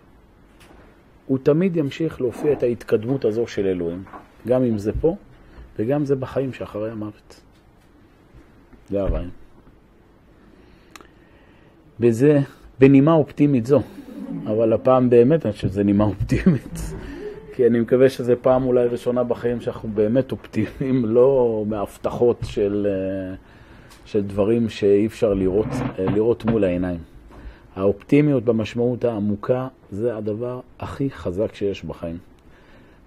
הוא 1.27 1.37
תמיד 1.43 1.77
ימשיך 1.77 2.21
להופיע 2.21 2.53
את 2.53 2.63
ההתקדמות 2.63 3.25
הזו 3.25 3.47
של 3.47 3.65
אלוהים, 3.65 4.03
גם 4.47 4.63
אם 4.63 4.77
זה 4.77 4.91
פה 5.01 5.15
וגם 5.79 6.05
זה 6.05 6.15
בחיים 6.15 6.53
שאחרי 6.53 6.91
המוות. 6.91 7.41
זה 8.93 9.01
הרעיון. 9.01 9.29
בזה, 11.99 12.39
בנימה 12.79 13.13
אופטימית 13.13 13.65
זו, 13.65 13.81
אבל 14.45 14.73
הפעם 14.73 15.09
באמת 15.09 15.45
אני 15.45 15.53
חושב 15.53 15.67
שזה 15.67 15.83
נימה 15.83 16.03
אופטימית, 16.03 16.93
כי 17.55 17.67
אני 17.67 17.79
מקווה 17.79 18.09
שזו 18.09 18.33
פעם 18.41 18.63
אולי 18.63 18.87
ראשונה 18.87 19.23
בחיים 19.23 19.61
שאנחנו 19.61 19.89
באמת 19.93 20.31
אופטימיים, 20.31 21.05
לא 21.05 21.63
מהבטחות 21.67 22.37
של, 22.43 22.87
אה, 22.89 23.35
של 24.05 24.21
דברים 24.21 24.69
שאי 24.69 25.05
אפשר 25.05 25.33
לראות, 25.33 25.67
אה, 25.99 26.05
לראות 26.05 26.45
מול 26.45 26.63
העיניים. 26.63 26.99
האופטימיות 27.75 28.43
במשמעות 28.43 29.05
העמוקה 29.05 29.67
זה 29.91 30.17
הדבר 30.17 30.59
הכי 30.79 31.09
חזק 31.09 31.55
שיש 31.55 31.85
בחיים. 31.85 32.17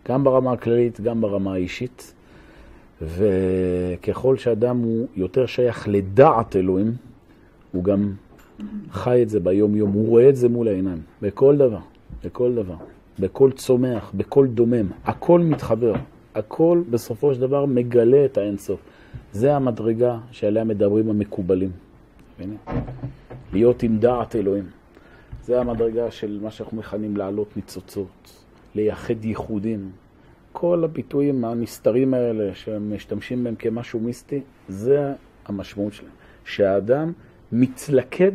גם 0.09 0.25
ברמה 0.25 0.53
הכללית, 0.53 1.01
גם 1.01 1.21
ברמה 1.21 1.55
האישית. 1.55 2.16
וככל 3.03 4.37
שאדם 4.37 4.79
הוא 4.79 5.07
יותר 5.17 5.47
שייך 5.47 5.89
לדעת 5.89 6.57
אלוהים, 6.57 6.93
הוא 7.73 7.85
גם 7.85 8.13
חי 8.91 9.23
את 9.23 9.29
זה 9.29 9.41
ביום-יום, 9.41 9.93
הוא 9.93 10.09
רואה 10.09 10.29
את 10.29 10.37
זה 10.37 10.49
מול 10.49 10.69
העיניים, 10.69 11.03
בכל 11.23 11.57
דבר, 11.57 11.79
בכל 12.25 12.55
דבר, 12.55 12.77
בכל 13.19 13.51
צומח, 13.53 14.13
בכל 14.15 14.47
דומם, 14.47 14.87
הכל 15.05 15.41
מתחבר, 15.41 15.95
הכל 16.35 16.83
בסופו 16.91 17.35
של 17.35 17.41
דבר 17.41 17.67
מגלה 17.67 18.25
את 18.25 18.39
האינסוף. 18.39 18.81
זה 19.33 19.57
המדרגה 19.57 20.19
שעליה 20.31 20.65
מדברים 20.65 21.11
המקובלים. 21.11 21.71
להיות 23.53 23.83
עם 23.83 23.99
דעת 23.99 24.37
אלוהים. 24.37 24.65
זה 25.45 25.61
המדרגה 25.61 26.11
של 26.11 26.39
מה 26.43 26.51
שאנחנו 26.51 26.77
מכנים 26.77 27.17
לעלות 27.17 27.57
ניצוצות, 27.57 28.45
לייחד 28.75 29.25
ייחודים. 29.25 29.91
כל 30.59 30.85
הביטויים 30.85 31.45
הנסתרים 31.45 32.15
האלה 32.15 32.55
שהם 32.55 32.95
משתמשים 32.95 33.45
בהם 33.45 33.55
כמשהו 33.55 34.01
מיסטי, 34.01 34.41
זה 34.69 35.13
המשמעות 35.47 35.93
שלהם. 35.93 36.13
שהאדם 36.45 37.13
מתלכד 37.53 38.33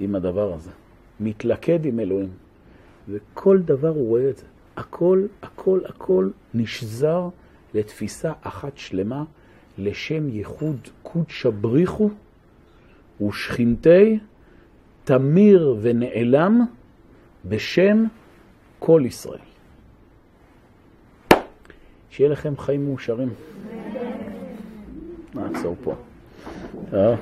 עם 0.00 0.14
הדבר 0.14 0.54
הזה, 0.54 0.70
מתלכד 1.20 1.84
עם 1.84 2.00
אלוהים. 2.00 2.28
וכל 3.08 3.58
דבר 3.58 3.88
הוא 3.88 4.08
רואה 4.08 4.30
את 4.30 4.36
זה. 4.36 4.46
הכל, 4.76 5.26
הכל, 5.42 5.80
הכל 5.84 6.30
נשזר 6.54 7.28
לתפיסה 7.74 8.32
אחת 8.42 8.78
שלמה, 8.78 9.24
לשם 9.78 10.28
ייחוד 10.28 10.88
קודשא 11.02 11.50
בריחו 11.50 12.10
ושכינתי 13.20 14.18
תמיר 15.04 15.76
ונעלם 15.80 16.60
בשם 17.44 18.04
כל 18.78 19.02
ישראל. 19.06 19.55
שיהיה 22.16 22.30
לכם 22.30 22.56
חיים 22.58 22.86
מאושרים. 22.86 23.28
נעצור 25.34 25.76
פה. 25.84 25.94
אה? 26.94 27.14